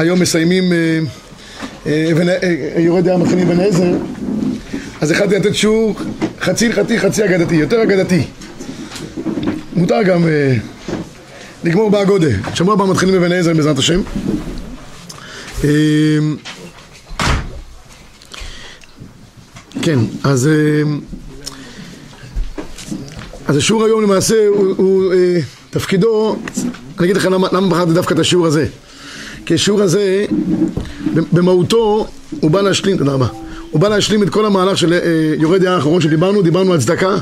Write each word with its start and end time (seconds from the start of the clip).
היום 0.00 0.20
מסיימים, 0.20 0.72
אה, 0.72 0.98
אה, 1.86 2.12
אה, 2.42 2.80
יורד 2.80 3.06
ים 3.06 3.20
מתחילים 3.20 3.50
אבן 3.50 3.60
עזר, 3.60 3.92
אז 5.00 5.10
החלטתי 5.10 5.34
לתת 5.34 5.54
שיעור 5.54 5.94
חצי 6.40 6.66
הלכתי, 6.66 7.00
חצי 7.00 7.24
אגדתי, 7.24 7.54
יותר 7.54 7.82
אגדתי. 7.82 8.22
מותר 9.76 10.02
גם 10.02 10.24
לגמור 11.64 11.90
באגודה. 11.90 12.28
שבוע 12.54 12.74
הבא 12.74 12.86
מתחילים 12.86 13.14
אבן 13.14 13.32
עזר 13.32 13.54
בעזרת 13.54 13.78
השם. 13.78 14.00
כן, 19.82 19.98
אז, 20.24 20.48
אז 23.46 23.56
השיעור 23.56 23.84
היום 23.84 24.02
למעשה 24.02 24.34
הוא, 24.48 24.74
הוא 24.76 25.12
תפקידו, 25.70 26.36
אני 26.98 27.04
אגיד 27.04 27.16
לך 27.16 27.24
למה, 27.24 27.48
למה 27.52 27.68
בחרתי 27.68 27.92
דווקא 27.92 28.14
את 28.14 28.18
השיעור 28.18 28.46
הזה. 28.46 28.66
כי 29.50 29.54
השיעור 29.54 29.82
הזה, 29.82 30.24
במהותו, 31.32 32.06
הוא 32.40 32.50
בא 32.50 32.60
להשלים, 32.60 32.96
תודה 32.96 33.12
רבה, 33.12 33.26
הוא 33.70 33.80
בא 33.80 33.88
להשלים 33.88 34.22
את 34.22 34.30
כל 34.30 34.46
המהלך 34.46 34.78
של 34.78 34.92
אה, 34.92 34.98
יורד 35.38 35.62
ים 35.62 35.68
האחרון 35.68 36.00
שדיברנו, 36.00 36.42
דיברנו 36.42 36.72
על 36.72 36.80
צדקה, 36.80 37.16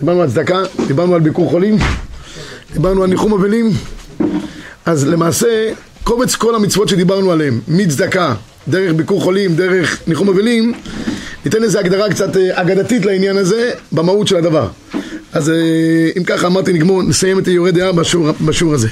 דיברנו 0.00 0.22
על 0.22 0.30
צדקה, 0.30 0.62
דיברנו 0.86 1.14
על 1.14 1.20
ביקור 1.20 1.50
חולים, 1.50 1.78
דיברנו 2.72 3.02
על 3.02 3.10
ניחום 3.10 3.32
אבלים, 3.32 3.70
אז 4.86 5.06
למעשה 5.08 5.72
קובץ 6.04 6.34
כל 6.34 6.54
המצוות 6.54 6.88
שדיברנו 6.88 7.32
עליהן, 7.32 7.60
מצדקה, 7.68 8.34
דרך 8.68 8.92
ביקור 8.92 9.20
חולים, 9.20 9.56
דרך 9.56 10.00
ניחום 10.06 10.28
אבלים, 10.28 10.72
ניתן 11.44 11.62
איזה 11.62 11.80
הגדרה 11.80 12.10
קצת 12.10 12.36
אה, 12.36 12.60
אגדתית 12.60 13.04
לעניין 13.04 13.36
הזה, 13.36 13.70
במהות 13.92 14.28
של 14.28 14.36
הדבר. 14.36 14.68
אז 15.32 15.50
אה, 15.50 15.54
אם 16.18 16.24
ככה 16.24 16.46
אמרתי 16.46 16.72
נגמור, 16.72 17.02
נסיים 17.02 17.38
את 17.38 17.48
יורד 17.48 17.74
דעה 17.74 17.92
בשיעור, 17.92 18.30
בשיעור 18.40 18.74
הזה. 18.74 18.88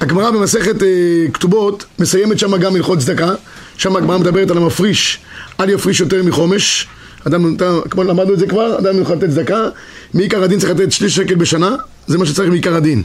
הגמרא 0.00 0.30
במסכת 0.30 0.82
אה, 0.82 0.88
כתובות 1.32 1.84
מסיימת 1.98 2.38
שם 2.38 2.56
גם 2.56 2.76
הלכות 2.76 2.98
צדקה, 2.98 3.34
שם 3.76 3.96
הגמרא 3.96 4.18
מדברת 4.18 4.50
על 4.50 4.56
המפריש, 4.56 5.18
אל 5.60 5.70
יפריש 5.70 6.00
יותר 6.00 6.22
מחומש, 6.22 6.86
אדם, 7.26 7.56
כמו 7.90 8.04
למדנו 8.04 8.34
את 8.34 8.38
זה 8.38 8.46
כבר, 8.46 8.78
אדם 8.78 9.00
יכול 9.02 9.16
לתת 9.16 9.30
צדקה, 9.30 9.68
מעיקר 10.14 10.42
הדין 10.42 10.58
צריך 10.58 10.72
לתת 10.72 10.92
שליש 10.92 11.16
שקל 11.16 11.34
בשנה, 11.34 11.76
זה 12.06 12.18
מה 12.18 12.26
שצריך 12.26 12.50
מעיקר 12.50 12.74
הדין. 12.74 13.02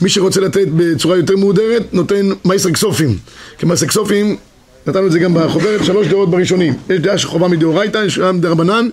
מי 0.00 0.08
שרוצה 0.08 0.40
לתת 0.40 0.68
בצורה 0.76 1.16
יותר 1.16 1.36
מהודרת, 1.36 1.94
נותן 1.94 2.28
מייסר 2.44 2.70
כסופים. 2.70 3.18
כי 3.58 3.66
מייסר 3.66 3.86
כסופים, 3.86 4.36
נתנו 4.86 5.06
את 5.06 5.12
זה 5.12 5.18
גם 5.18 5.34
בחוברת, 5.34 5.84
שלוש 5.84 6.06
דעות 6.06 6.30
בראשונים. 6.30 6.74
יש 6.90 7.00
דעה 7.00 7.18
שחובה 7.18 7.48
מדאורייתא, 7.48 7.98
יש 8.06 8.18
דעה 8.18 8.32
מדרבנן, 8.32 8.88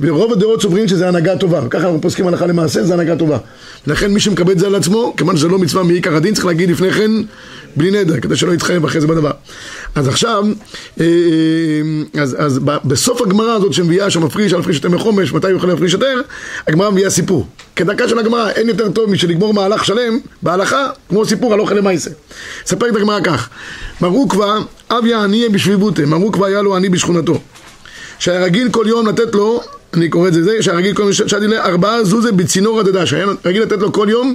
ורוב 0.00 0.32
הדעות 0.32 0.62
סוברים 0.62 0.88
שזה 0.88 1.08
הנהגה 1.08 1.36
טובה. 1.36 1.60
ככה 1.70 1.84
אנחנו 1.84 2.00
פוסקים 2.00 2.26
הלכה 2.26 2.46
למעשה, 2.46 2.82
זה 2.82 2.94
הנהגה 2.94 3.16
טובה. 3.16 3.38
לכן 3.86 4.12
מי 4.12 4.20
שמקבל 4.20 4.52
את 4.52 4.58
זה 4.58 4.66
על 4.66 4.74
עצמו, 4.74 5.14
כיוון 5.16 5.36
שזה 5.36 5.48
לא 5.48 5.58
מצווה 5.58 5.82
מעיקר 5.82 6.16
הדין, 6.16 6.34
צריך 6.34 6.46
להגיד 6.46 6.70
לפני 6.70 6.92
כן 6.92 7.10
בלי 7.76 7.90
נדר, 7.90 8.20
כדי 8.20 8.36
שלא 8.36 8.52
יתחייב 8.52 8.84
אחרי 8.84 9.00
זה 9.00 9.06
בדבר. 9.06 9.30
אז 9.96 10.08
עכשיו, 10.08 10.44
אה, 11.00 11.06
אז, 12.22 12.36
אז 12.38 12.58
ב- 12.64 12.76
בסוף 12.84 13.22
הגמרא 13.22 13.52
הזאת 13.52 13.72
שמביאה 13.72 14.10
שמפריש, 14.10 14.52
על 14.52 14.60
הפריש 14.60 14.76
יותר 14.76 14.88
מחומש, 14.88 15.32
מתי 15.32 15.46
הוא 15.46 15.56
יכול 15.56 15.70
להפריש 15.70 15.92
יותר, 15.92 16.20
הגמרא 16.66 16.90
מביאה 16.90 17.10
סיפור. 17.10 17.46
כדרכה 17.76 18.08
של 18.08 18.18
הגמרא, 18.18 18.50
אין 18.50 18.68
יותר 18.68 18.90
טוב 18.90 19.10
משל 19.10 19.28
לגמור 19.28 19.54
מהלך 19.54 19.84
שלם 19.84 20.18
בהלכה, 20.42 20.88
כמו 21.08 21.24
סיפור 21.24 21.54
על 21.54 21.60
אוכל 21.60 21.74
למעשה. 21.74 22.10
את 22.72 22.82
הגמרא 22.82 23.20
כך, 23.20 23.48
מר 24.00 24.08
עוקבא, 24.08 24.58
אביה 24.90 25.24
ענייה 25.24 25.48
בשביבותה, 25.48 26.06
מר 26.06 26.16
עוקבא 26.16 26.46
היה 26.46 26.62
לו 26.62 26.76
עני 26.76 26.88
בשכונתו. 26.88 27.40
שהיה 28.18 28.44
רגיל 28.44 28.68
כל 28.70 28.84
יום 28.88 29.06
לתת 29.06 29.34
לו, 29.34 29.60
אני 29.94 30.08
קורא 30.08 30.28
את 30.28 30.34
זה, 30.34 30.42
זה 30.44 30.62
שהיה 30.62 30.76
רגיל 30.76 30.94
כל 30.94 31.02
יום, 31.02 31.50
לה 31.50 31.64
ארבעה 31.64 32.04
זוזי 32.04 32.32
בצינור 32.32 32.80
הדדה, 32.80 33.06
שהיה 33.06 33.26
רגיל 33.44 33.62
לתת 33.62 33.78
לו 33.78 33.92
כל 33.92 34.06
יום 34.10 34.34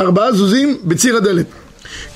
ארבעה 0.00 0.32
זוזים 0.32 0.76
בציר 0.84 1.16
הדלת. 1.16 1.46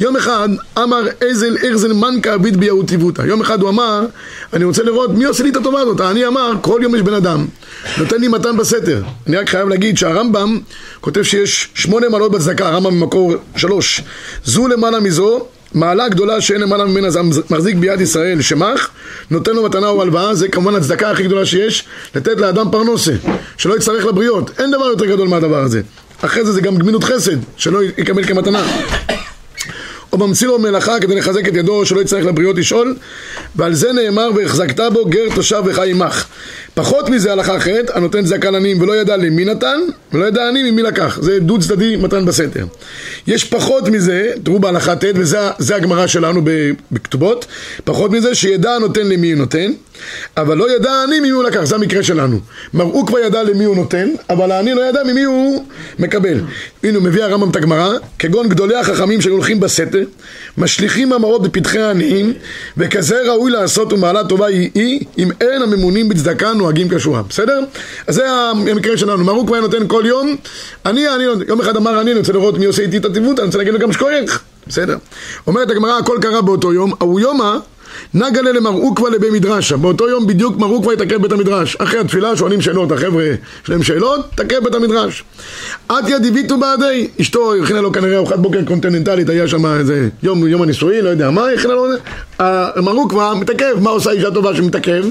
יום 0.00 0.16
אחד 0.16 0.48
אמר 0.78 1.02
איזל 1.20 1.56
ארזל 1.64 1.92
מנקה 1.92 2.38
ביט 2.38 2.56
ביהוטיבותא. 2.56 3.22
יום 3.22 3.40
אחד 3.40 3.62
הוא 3.62 3.70
אמר, 3.70 4.06
אני 4.52 4.64
רוצה 4.64 4.82
לראות 4.82 5.10
מי 5.10 5.24
עושה 5.24 5.42
לי 5.42 5.50
את 5.50 5.56
הטובה 5.56 5.80
הזאת. 5.80 6.00
אני 6.00 6.26
אמר, 6.26 6.52
כל 6.60 6.80
יום 6.82 6.94
יש 6.94 7.02
בן 7.02 7.14
אדם, 7.14 7.46
נותן 7.98 8.20
לי 8.20 8.28
מתן 8.28 8.56
בסתר. 8.56 9.02
אני 9.26 9.36
רק 9.36 9.48
חייב 9.48 9.68
להגיד 9.68 9.98
שהרמב"ם 9.98 10.58
כותב 11.00 11.22
שיש 11.22 11.68
שמונה 11.74 12.08
מעלות 12.08 12.32
בצדקה, 12.32 12.68
הרמב"ם 12.68 13.00
במקור 13.00 13.34
שלוש. 13.56 14.02
זו 14.44 14.68
למעלה 14.68 15.00
מזו, 15.00 15.46
מעלה 15.74 16.08
גדולה 16.08 16.40
שאין 16.40 16.60
למעלה 16.60 16.84
ממנה 16.84 17.10
זה 17.10 17.20
מחזיק 17.50 17.76
ביד 17.76 18.00
ישראל 18.00 18.42
שמח, 18.42 18.90
נותן 19.30 19.52
לו 19.52 19.62
מתנה 19.64 19.88
או 19.88 20.02
הלוואה, 20.02 20.34
זה 20.34 20.48
כמובן 20.48 20.74
הצדקה 20.74 21.10
הכי 21.10 21.22
גדולה 21.22 21.46
שיש, 21.46 21.84
לתת 22.14 22.40
לאדם 22.40 22.70
פרנוסה, 22.70 23.12
שלא 23.56 23.76
יצטרך 23.76 24.04
לבריות, 24.04 24.50
אין 24.58 24.70
דבר 24.70 24.84
יותר 24.84 25.04
גדול 25.04 25.28
מהדבר 25.28 25.60
הזה. 25.60 25.80
אחרי 26.22 26.44
זה 26.44 26.52
זה 26.52 26.60
גם 26.60 26.76
גמילות 26.76 27.04
חסד, 27.04 27.36
שלא 27.56 27.82
יקבל 27.82 28.24
כמתנה. 28.24 28.62
או 30.14 30.18
ממציא 30.18 30.46
לו 30.46 30.58
מלאכה 30.58 31.00
כדי 31.00 31.14
לחזק 31.14 31.48
את 31.48 31.54
ידו 31.54 31.86
שלא 31.86 32.00
יצטרך 32.00 32.24
לבריות 32.24 32.56
לשאול? 32.56 32.96
ועל 33.56 33.74
זה 33.74 33.92
נאמר 33.92 34.30
והחזקת 34.36 34.80
בו 34.92 35.04
גר 35.04 35.34
תושב 35.34 35.62
וחי 35.66 35.90
עמך 35.90 36.26
פחות 36.74 37.08
מזה 37.08 37.32
הלכה 37.32 37.56
אחרת 37.56 37.90
הנותן 37.96 38.24
צדקה 38.24 38.50
לעניים 38.50 38.80
ולא 38.80 38.96
ידע 38.96 39.16
למי 39.16 39.44
נתן 39.44 39.80
ולא 40.12 40.24
ידע 40.26 40.48
עני 40.48 40.70
ממי 40.70 40.82
לקח. 40.82 41.18
זה 41.22 41.40
דו 41.40 41.58
צדדי 41.58 41.96
מתן 41.96 42.24
בסתר. 42.24 42.66
יש 43.26 43.44
פחות 43.44 43.88
מזה 43.88 44.30
תראו 44.42 44.58
בהלכה 44.58 44.96
ט' 44.96 45.04
וזה 45.14 45.38
זה 45.58 45.76
הגמרא 45.76 46.06
שלנו 46.06 46.42
בכתובות 46.92 47.46
פחות 47.84 48.10
מזה 48.10 48.34
שידע 48.34 48.70
הנותן 48.70 49.06
למי 49.06 49.32
הוא 49.32 49.38
נותן 49.38 49.72
אבל 50.36 50.56
לא 50.56 50.76
ידע 50.76 50.92
העני 50.92 51.20
ממי 51.20 51.28
הוא 51.28 51.44
לקח. 51.44 51.64
זה 51.64 51.74
המקרה 51.74 52.02
שלנו. 52.02 52.38
הוא 52.72 53.06
כבר 53.06 53.18
ידע 53.18 53.42
למי 53.42 53.64
הוא 53.64 53.76
נותן 53.76 54.08
אבל 54.30 54.50
העני 54.50 54.74
לא 54.74 54.88
ידע 54.88 55.02
ממי 55.04 55.22
הוא 55.22 55.64
מקבל. 55.98 56.40
הנה 56.82 56.98
מביא 56.98 57.24
הרמב"ם 57.24 57.50
את 57.50 57.56
הגמרא 57.56 57.92
כגון 58.18 58.48
גדולי 58.48 58.76
החכמים 58.76 59.20
שהולכים 59.20 59.60
בסתר 59.60 60.04
משליכים 60.58 61.12
המעות 61.12 61.42
בפתחי 61.42 61.78
העניים 61.78 62.32
וכזה 62.76 63.22
ראוי 63.26 63.50
לעשות 63.50 63.92
ומעלה 63.92 64.24
טובה 64.24 64.46
היא, 64.46 64.70
היא 64.74 65.00
אם 65.18 65.28
אין 65.40 65.62
הממונים 65.62 66.08
בצדקה 66.08 66.50
נוהגים 66.64 66.88
כשורה 66.88 67.22
בסדר? 67.22 67.60
אז 68.06 68.14
זה 68.14 68.30
המקרה 68.30 68.96
שלנו 68.96 69.24
מרוק 69.24 69.46
כבר 69.46 69.60
נותן 69.60 69.88
כל 69.88 70.02
יום 70.06 70.36
אני, 70.86 71.08
אני, 71.08 71.24
יום 71.48 71.60
אחד 71.60 71.76
אמר 71.76 72.00
אני, 72.00 72.10
אני 72.10 72.18
רוצה 72.18 72.32
לראות 72.32 72.58
מי 72.58 72.64
עושה 72.64 72.82
איתי 72.82 72.96
את 72.96 73.04
הטיבות 73.04 73.38
אני 73.38 73.46
רוצה 73.46 73.58
להגיד 73.58 73.72
לו 73.72 73.78
גם 73.78 73.92
שכוייך 73.92 74.42
בסדר? 74.66 74.96
אומרת 75.46 75.70
הגמרא 75.70 75.98
הכל 75.98 76.18
קרה 76.22 76.42
באותו 76.42 76.72
יום 76.72 76.92
ההוא 77.00 77.20
יומא 77.20 77.56
נגלה 78.14 78.52
למר 78.52 78.70
עוקווה 78.70 79.10
לבי 79.10 79.30
מדרשה 79.30 79.76
באותו 79.76 80.08
יום 80.08 80.26
בדיוק 80.26 80.56
מר 80.58 80.66
עוקווה 80.66 80.94
יתעכב 80.94 81.22
בית 81.22 81.32
המדרש. 81.32 81.76
אחרי 81.76 82.00
התפילה 82.00 82.36
שואלים 82.36 82.60
שאלות 82.60 82.92
החבר'ה 82.92 83.24
יש 83.24 83.38
להם 83.68 83.82
שאלות? 83.82 84.20
תעכב 84.34 84.64
בית 84.64 84.74
המדרש. 84.74 85.24
עטיה 85.88 86.18
דיוויתו 86.18 86.58
בעדי? 86.58 87.08
אשתו 87.20 87.54
הכינה 87.62 87.80
לו 87.80 87.92
כנראה 87.92 88.16
ארוחת 88.16 88.38
בוקר 88.38 88.64
קונטיננטלית 88.64 89.28
היה 89.28 89.48
שם 89.48 89.66
איזה 89.66 90.08
יום, 90.22 90.48
יום 90.48 90.62
הנישואין 90.62 91.04
לא 91.04 91.08
יודע 91.08 91.30
מה 91.30 91.50
הכינה 91.50 91.74
לו 91.74 91.86
מר 92.82 92.92
עוקווה 92.92 93.34
מתעכב. 93.34 93.74
מה 93.80 93.90
עושה 93.90 94.10
אישה 94.10 94.30
טובה 94.30 94.56
שמתעכב? 94.56 95.04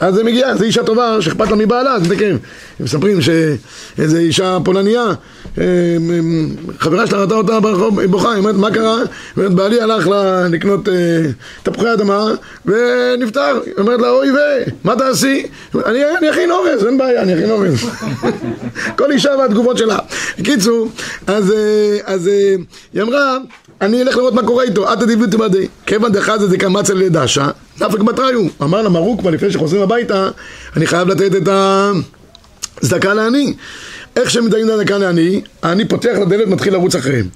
אז 0.00 0.14
זה 0.14 0.24
מגיע 0.24 0.56
זה 0.56 0.64
אישה 0.64 0.82
טובה 0.82 1.16
שאכפת 1.20 1.50
לה 1.50 1.56
מבעלה 1.56 1.94
אז 1.94 2.02
מתעכב 2.02 2.36
מספרים 2.80 3.18
שאיזה 3.20 4.18
אישה 4.18 4.58
פולניה 4.64 5.04
חברה 6.78 7.06
שלה 7.06 7.20
ראתה 7.20 7.34
אותה 7.34 7.60
ברחוב 7.60 8.04
בוכה 8.04 8.30
היא 8.30 8.38
אומרת 8.38 8.54
מה 8.54 8.70
קרה? 8.70 8.96
היא 8.96 9.06
אומרת 9.36 9.52
בעלי 9.52 9.80
הלך 9.80 10.08
לקנות 10.50 10.88
תפוחי 11.62 11.92
אדמה 11.92 12.26
ונפטר, 12.66 13.60
היא 13.66 13.74
אומרת 13.78 14.00
לה 14.00 14.10
אוי 14.10 14.30
ו... 14.30 14.36
מה 14.84 14.96
תעשי? 14.96 15.46
אני, 15.74 15.98
אני 16.18 16.30
אכין 16.30 16.50
אורז, 16.50 16.86
אין 16.86 16.98
בעיה, 16.98 17.22
אני 17.22 17.34
אכין 17.34 17.50
אורז. 17.50 17.84
כל 18.98 19.12
אישה 19.12 19.30
והתגובות 19.38 19.78
שלה. 19.78 19.98
בקיצור, 20.38 20.88
אז, 21.26 21.52
אז 22.04 22.30
היא 22.94 23.02
אמרה 23.02 23.38
אני 23.80 24.02
אלך 24.02 24.16
לראות 24.16 24.34
מה 24.34 24.42
קורה 24.46 24.64
איתו, 24.64 24.92
את 24.92 24.98
תדיבות 25.00 25.34
מדי 25.34 25.68
כיוון 25.86 26.12
דחז 26.12 26.40
זה 26.40 26.58
קמצא 26.58 26.94
לדשה 26.94 27.48
דפק 27.78 28.00
בתריו 28.00 28.40
אמר 28.62 28.82
לה 28.82 28.88
מרוק 28.88 29.20
כבר 29.20 29.30
לפני 29.30 29.50
שחוזרים 29.52 29.82
הביתה 29.82 30.28
אני 30.76 30.86
חייב 30.86 31.08
לתת 31.08 31.36
את 31.36 31.48
הצדקה 32.84 33.14
לעני 33.14 33.54
איך 34.16 34.30
שהם 34.30 34.44
מדעים 34.44 34.66
דקה 34.82 34.98
לעני, 34.98 35.40
העני 35.62 35.88
פותח 35.88 36.12
לדלת 36.22 36.48
מתחיל 36.48 36.72
לרוץ 36.72 36.94
אחריהם. 36.94 37.28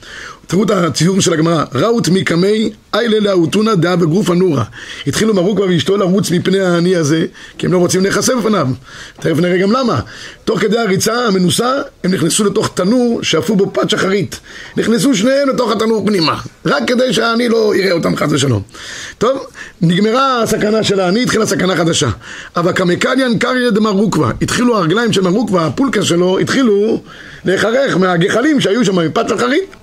תראו 0.49 0.63
את 0.63 0.71
הציור 0.71 1.21
של 1.21 1.33
הגמרא, 1.33 1.65
ראות 1.75 2.09
מקמי 2.09 2.71
איילה 2.95 3.21
לאותונה 3.21 3.75
דעה 3.75 3.97
בגוף 3.97 4.31
הנורה. 4.31 4.65
התחילו 5.07 5.35
מרוקווה 5.35 5.69
ואשתו 5.69 5.97
לרוץ 5.97 6.31
מפני 6.31 6.61
העני 6.61 6.97
הזה, 6.97 7.27
כי 7.59 7.67
הם 7.67 7.73
לא 7.73 7.79
רוצים 7.79 8.03
להיחשף 8.03 8.33
בפניו. 8.33 8.69
תכף 9.17 9.39
נראה 9.39 9.59
גם 9.59 9.73
למה. 9.73 10.01
תוך 10.45 10.61
כדי 10.61 10.79
הריצה 10.79 11.27
המנוסה, 11.27 11.73
הם 12.05 12.15
נכנסו 12.15 12.45
לתוך 12.45 12.71
תנור 12.75 13.23
שאפו 13.23 13.57
בו 13.57 13.71
פת 13.73 13.91
שחרית. 13.91 14.41
נכנסו 14.77 15.15
שניהם 15.15 15.49
לתוך 15.49 15.71
התנור 15.73 16.07
פנימה, 16.07 16.41
רק 16.67 16.83
כדי 16.87 17.13
שהעני 17.13 17.49
לא 17.49 17.73
יראה 17.77 17.93
אותם 17.93 18.17
חס 18.17 18.29
ושלום. 18.31 18.63
טוב, 19.19 19.39
נגמרה 19.81 20.43
הסכנה 20.43 20.85
של 20.85 21.01
העני, 21.01 21.23
התחילה 21.23 21.47
סכנה 21.47 21.77
חדשה. 21.77 22.09
אבל 22.57 22.73
כמקליאן 22.73 23.39
קריא 23.39 23.71
דמרוקווה, 23.71 24.33
התחילו 24.43 24.77
הרגליים 24.77 25.13
של 25.13 25.21
מרוקווה, 25.21 25.67
הפולקה 25.67 26.03
שלו, 26.03 26.39
התחילו 26.39 27.03
להיחרך 27.45 27.97
מהגחלים 27.97 28.61
שהיו 28.61 28.85
שם 28.85 28.99
מפת 28.99 29.29
שחרית. 29.29 29.75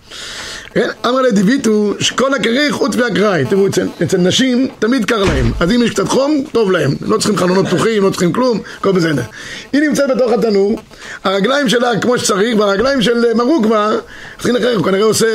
כן? 0.75 0.89
אמר 1.05 1.21
לדיביטו, 1.21 1.93
שכל 1.99 2.33
הכריך 2.33 2.75
חוץ 2.75 2.95
מהקראי. 2.95 3.45
תראו, 3.49 3.67
אצל, 3.67 3.87
אצל 4.03 4.17
נשים 4.17 4.67
תמיד 4.79 5.05
קר 5.05 5.23
להם. 5.23 5.51
אז 5.59 5.71
אם 5.71 5.83
יש 5.83 5.91
קצת 5.91 6.07
חום, 6.07 6.43
טוב 6.51 6.71
להם. 6.71 6.91
לא 7.01 7.17
צריכים 7.17 7.37
חלונות 7.37 7.67
פתוחים, 7.67 8.03
לא 8.03 8.09
צריכים 8.09 8.33
כלום, 8.33 8.59
הכל 8.77 8.91
בסדר. 8.91 9.21
היא 9.73 9.81
נמצאת 9.81 10.09
בתוך 10.15 10.31
התנור, 10.31 10.79
הרגליים 11.23 11.69
שלה 11.69 11.99
כמו 11.99 12.17
שצריך, 12.17 12.59
והרגליים 12.59 13.01
של 13.01 13.33
מרוקווה, 13.33 13.91
צריכים 14.35 14.55
לחייך, 14.55 14.77
הוא 14.77 14.85
כנראה 14.85 15.03
עושה 15.03 15.27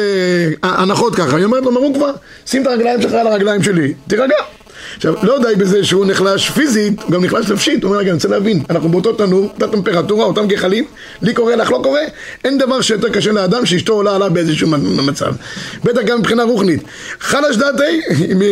הנחות 0.62 1.14
ככה. 1.14 1.37
היא 1.37 1.44
אומרת 1.44 1.62
לו, 1.62 1.72
מרוקווה, 1.72 2.12
שים 2.46 2.62
את 2.62 2.66
הרגליים 2.66 3.02
שלך 3.02 3.12
על 3.12 3.26
הרגליים 3.26 3.62
שלי, 3.62 3.94
תירגע. 4.08 4.60
עכשיו, 4.97 5.15
לא 5.23 5.38
די 5.38 5.55
בזה 5.56 5.85
שהוא 5.85 6.06
נחלש 6.06 6.50
פיזית, 6.50 7.03
הוא 7.03 7.11
גם 7.11 7.25
נחלש 7.25 7.50
נפשית. 7.50 7.82
הוא 7.82 7.88
אומר, 7.88 8.00
רגע, 8.00 8.11
אני 8.11 8.15
רוצה 8.15 8.29
להבין, 8.29 8.62
אנחנו 8.71 8.88
באותו 8.88 9.12
תנור, 9.12 9.44
אותה 9.55 9.69
טמפרטורה, 9.69 10.25
אותם 10.25 10.47
גחלים, 10.47 10.85
לי 11.23 11.35
קורה, 11.35 11.56
לך 11.56 11.71
לא 11.71 11.81
קורה, 11.82 12.00
אין 12.44 12.59
דבר 12.59 12.81
שיותר 12.81 13.09
קשה 13.09 13.32
לאדם 13.32 13.67
שאשתו 13.67 13.93
עולה 13.93 14.15
עליו 14.15 14.31
באיזשהו 14.32 14.69
מצב. 15.06 15.32
בטח 15.85 16.03
גם 16.03 16.19
מבחינה 16.19 16.43
רוחנית. 16.43 16.82
חלש 17.21 17.56
דעתי, 17.56 18.00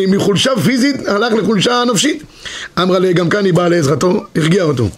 מחולשה 0.08 0.50
פיזית, 0.64 1.08
הלך 1.08 1.32
לחולשה 1.32 1.82
נפשית. 1.92 2.22
אמרה 2.82 2.98
לי, 2.98 3.12
גם 3.12 3.28
כאן 3.28 3.44
היא 3.44 3.54
באה 3.54 3.68
לעזרתו, 3.68 4.24
הרגיעה 4.36 4.64
אותו. 4.64 4.88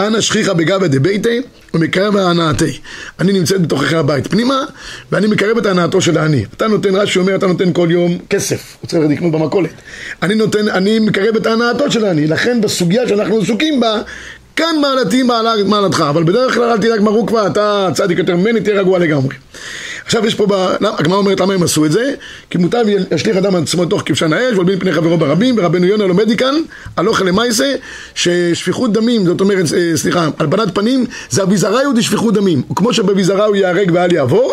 אנא 0.00 0.20
שכיחא 0.20 0.52
בגבא 0.52 0.86
דביתי 0.86 1.40
ומקרב 1.74 2.16
ההנאתי. 2.16 2.78
אני 3.20 3.32
נמצאת 3.32 3.62
בתוכך 3.62 3.92
הבית 3.92 4.26
פנימה, 4.26 4.64
ואני 5.12 5.26
מקרב 5.26 5.58
את 5.58 5.66
ההנאתו 5.66 6.00
של 6.00 6.18
העני. 6.18 6.44
אתה 6.56 6.68
נותן, 6.68 6.96
רש"י 6.96 7.18
אומר, 7.18 7.34
אתה 7.34 7.46
נותן 7.46 7.72
כל 7.72 7.88
יום 7.90 8.18
כסף, 8.30 8.76
הוא 8.80 8.88
צריך 8.88 9.02
לקנות 9.10 9.32
במכולת. 9.32 9.70
אני 10.22 10.34
נותן, 10.34 10.68
אני 10.68 10.98
מקרב 10.98 11.36
את 11.36 11.46
ההנאתו 11.46 11.90
של 11.90 12.04
העני. 12.04 12.26
לכן 12.26 12.60
בסוגיה 12.60 13.08
שאנחנו 13.08 13.40
עסוקים 13.40 13.80
בה, 13.80 14.00
כאן 14.56 14.76
מעלתי 14.80 15.22
מעלתך, 15.66 16.04
אבל 16.10 16.24
בדרך 16.24 16.54
כלל 16.54 16.70
אל 16.70 16.78
תדאג 16.78 17.00
מרוקווה, 17.00 17.46
אתה 17.46 17.88
צדיק 17.94 18.18
יותר 18.18 18.36
ממני, 18.36 18.60
תהיה 18.60 18.80
רגוע 18.80 18.98
לגמרי. 18.98 19.34
עכשיו 20.06 20.26
יש 20.26 20.34
פה, 20.34 20.46
הגמרא 20.98 21.16
אומרת 21.16 21.40
למה 21.40 21.54
הם 21.54 21.62
עשו 21.62 21.84
את 21.86 21.92
זה? 21.92 22.14
כי 22.50 22.58
מוטב 22.58 22.84
ישליך 23.10 23.36
אדם 23.36 23.56
עצמו 23.56 23.84
לתוך 23.84 24.02
כבשן 24.06 24.32
האש 24.32 24.56
ולבין 24.56 24.78
פני 24.78 24.92
חברו 24.92 25.18
ברבים 25.18 25.54
ורבנו 25.58 25.86
יונה 25.86 26.06
לומד 26.06 26.32
מכאן 26.32 26.54
הלוך 26.96 27.22
למעשה 27.22 27.74
ששפיכות 28.14 28.92
דמים 28.92 29.26
זאת 29.26 29.40
אומרת 29.40 29.64
אה, 29.76 29.96
סליחה 29.96 30.28
הלבנת 30.38 30.74
פנים 30.74 31.06
זה 31.30 31.42
אביזריו 31.42 31.92
דשפיכות 31.96 32.34
דמים. 32.34 32.62
כמו 32.76 32.92
שבאביזריו 32.92 33.54
ייהרג 33.54 33.90
ואל 33.94 34.12
יעבור 34.12 34.52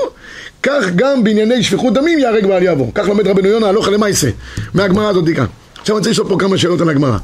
כך 0.63 0.85
גם 0.95 1.23
בענייני 1.23 1.63
שפיכות 1.63 1.93
דמים 1.93 2.19
ייהרג 2.19 2.45
ואל 2.49 2.63
יעבור. 2.63 2.91
כך 2.95 3.07
לומד 3.07 3.27
רבנו 3.27 3.47
יונה 3.47 3.67
הלוך 3.67 3.87
למעשה 3.87 4.29
מהגמרא 4.73 5.09
הזאת 5.09 5.25
כאן. 5.35 5.45
עכשיו 5.79 5.95
אני 5.95 5.99
רוצה 5.99 6.09
לשאול 6.09 6.27
פה 6.29 6.35
כמה 6.39 6.57
שאלות 6.57 6.81
על 6.81 6.89
הגמרא. 6.89 7.17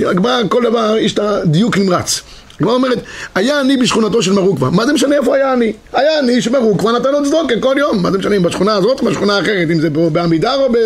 הגמרא 0.00 0.40
כל 0.48 0.62
דבר 0.62 0.96
יש 0.98 1.14
את 1.14 1.18
הדיוק 1.18 1.78
נמרץ 1.78 2.20
הגמרא 2.60 2.74
אומרת, 2.74 2.98
היה 3.34 3.60
אני 3.60 3.76
בשכונתו 3.76 4.22
של 4.22 4.32
מרוקווה. 4.32 4.70
מה 4.70 4.86
זה 4.86 4.92
משנה 4.92 5.16
איפה 5.16 5.36
היה 5.36 5.52
אני? 5.52 5.72
היה 5.92 6.18
אני 6.18 6.42
שמרוקווה 6.42 6.92
נתן 6.92 7.12
לו 7.12 7.24
צדוקה 7.24 7.54
כל 7.60 7.74
יום. 7.78 8.02
מה 8.02 8.10
זה 8.10 8.18
משנה 8.18 8.36
אם 8.36 8.42
בשכונה 8.42 8.74
הזאת 8.74 9.00
או 9.00 9.06
בשכונה 9.06 9.40
אחרת, 9.40 9.68
אם 9.72 9.80
זה 9.80 9.90
בעמידר 9.90 10.54
או 10.54 10.72
ב... 10.72 10.76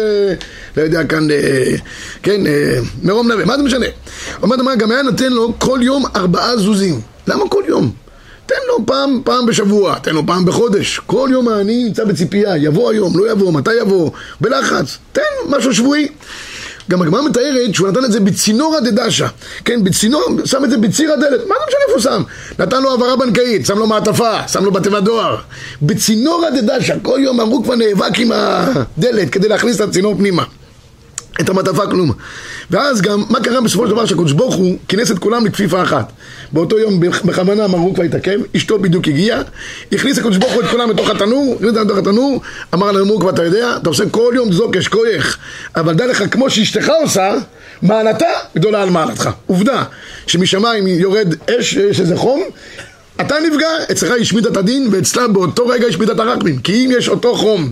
לא 0.77 0.83
יודע, 0.83 1.05
כאן, 1.05 1.31
אה, 1.31 1.75
כן, 2.23 2.47
אה, 2.47 2.79
מרום 3.03 3.33
נווה, 3.33 3.45
מה 3.45 3.57
זה 3.57 3.63
משנה? 3.63 3.87
אומרת 4.43 4.59
הגמרא, 4.59 4.75
גם 4.75 4.91
היה 4.91 5.03
נותן 5.03 5.33
לו 5.33 5.53
כל 5.59 5.79
יום 5.83 6.05
ארבעה 6.17 6.57
זוזים. 6.57 7.01
למה 7.27 7.49
כל 7.49 7.63
יום? 7.69 7.91
תן 8.47 8.55
לו 8.69 8.87
פעם, 8.87 9.21
פעם 9.25 9.47
בשבוע, 9.47 9.99
תן 9.99 10.15
לו 10.15 10.27
פעם 10.27 10.45
בחודש. 10.45 11.01
כל 11.07 11.29
יום 11.33 11.49
העני 11.49 11.85
נמצא 11.85 12.05
בציפייה, 12.05 12.57
יבוא 12.57 12.91
היום, 12.91 13.19
לא 13.19 13.31
יבוא, 13.31 13.53
מתי 13.53 13.75
יבוא, 13.75 14.11
בלחץ. 14.41 14.99
תן 15.13 15.23
משהו 15.49 15.75
שבועי. 15.75 16.09
גם 16.91 17.03
הגמרא 17.03 17.23
מתארת 17.23 17.75
שהוא 17.75 17.89
נתן 17.89 18.05
את 18.05 18.13
זה 18.13 18.21
בצינורא 18.21 18.81
דדשא, 18.81 19.27
כן, 19.65 19.85
בצינור, 19.85 20.23
שם 20.45 20.65
את 20.65 20.71
זה 20.71 20.79
בציר 20.79 21.13
הדלת, 21.13 21.41
מה 21.49 21.55
זה 21.59 21.65
משנה 21.69 21.81
איפה 21.89 21.93
הוא 21.93 22.01
שם? 22.01 22.23
נתן 22.59 22.83
לו 22.83 22.91
העברה 22.91 23.17
בנקאית, 23.17 23.67
שם 23.67 23.79
לו 23.79 23.87
מעטפה, 23.87 24.49
שם 24.49 24.65
לו 24.65 24.73
בתיבת 24.73 25.03
דואר. 25.03 25.37
בצינורא 25.83 26.51
דדשא, 26.51 26.95
כל 27.03 27.19
יום 27.23 27.41
הרוג 27.41 27.65
כבר 27.65 27.75
נאבק 27.75 28.19
עם 28.19 28.33
הדלת 28.35 29.31
כדי 29.31 29.49
להכניס 29.49 29.77
את 29.77 29.81
הצינור 29.81 30.15
פנימה. 30.15 30.45
את 31.41 31.49
המעטפה 31.49 31.87
כלום. 31.87 32.13
ואז 32.71 33.01
גם, 33.01 33.25
מה 33.31 33.41
קרה 33.41 33.61
בסופו 33.61 33.87
של 33.87 33.93
דבר 33.93 34.07
שהקדוש 34.07 34.33
ברוך 34.33 34.55
הוא 34.55 34.77
כינס 34.89 35.11
את 35.11 35.19
כולם 35.19 35.47
לכפיפה 35.47 35.83
אחת. 35.83 36.13
באותו 36.53 36.79
יום 36.79 37.01
בכוונה 37.01 37.69
מרוק 37.69 37.95
כבר 37.95 38.05
התעכב, 38.05 38.39
אשתו 38.57 38.79
בדיוק 38.79 39.09
הגיעה, 39.09 39.41
הכניס 39.93 40.19
הקדוש 40.19 40.37
ברוך 40.37 40.53
הוא 40.53 40.63
את 40.63 40.67
כולם 40.67 40.91
לתוך 40.91 41.11
התנור, 41.11 41.55
הכניס 41.55 41.71
אותם 41.71 41.87
לתוך 41.87 41.99
התנור, 41.99 42.41
אמר 42.75 42.93
להם 42.93 43.07
מרוק 43.07 43.25
ואתה 43.25 43.45
יודע, 43.45 43.77
אתה 43.77 43.89
עושה 43.89 44.05
כל 44.11 44.33
יום 44.37 44.53
זוק 44.53 44.77
יש 44.77 44.89
כויך, 44.89 45.39
אבל 45.77 45.95
דע 45.95 46.07
לך, 46.07 46.25
כמו 46.31 46.51
שאשתך 46.51 46.91
עושה, 47.03 47.35
מעלתה 47.83 48.29
גדולה 48.57 48.83
על 48.83 48.91
מעלתך. 48.91 49.31
עובדה, 49.47 49.85
שמשמיים 50.27 50.87
יורד 50.87 51.35
אש, 51.51 51.73
יש 51.73 52.01
איזה 52.01 52.17
חום, 52.17 52.43
אתה 53.21 53.35
נפגע, 53.51 53.69
אצלך 53.93 54.13
השמיד 54.21 54.47
את 54.47 54.57
הדין, 54.57 54.89
ואצלה 54.93 55.29
באותו 55.29 55.67
רגע 55.67 55.87
השמיד 55.87 56.11
את 56.11 56.21
הרחמים. 56.21 56.59
כי 56.59 56.85
אם 56.85 56.91
יש 56.99 57.09
אותו 57.09 57.35
חום, 57.35 57.71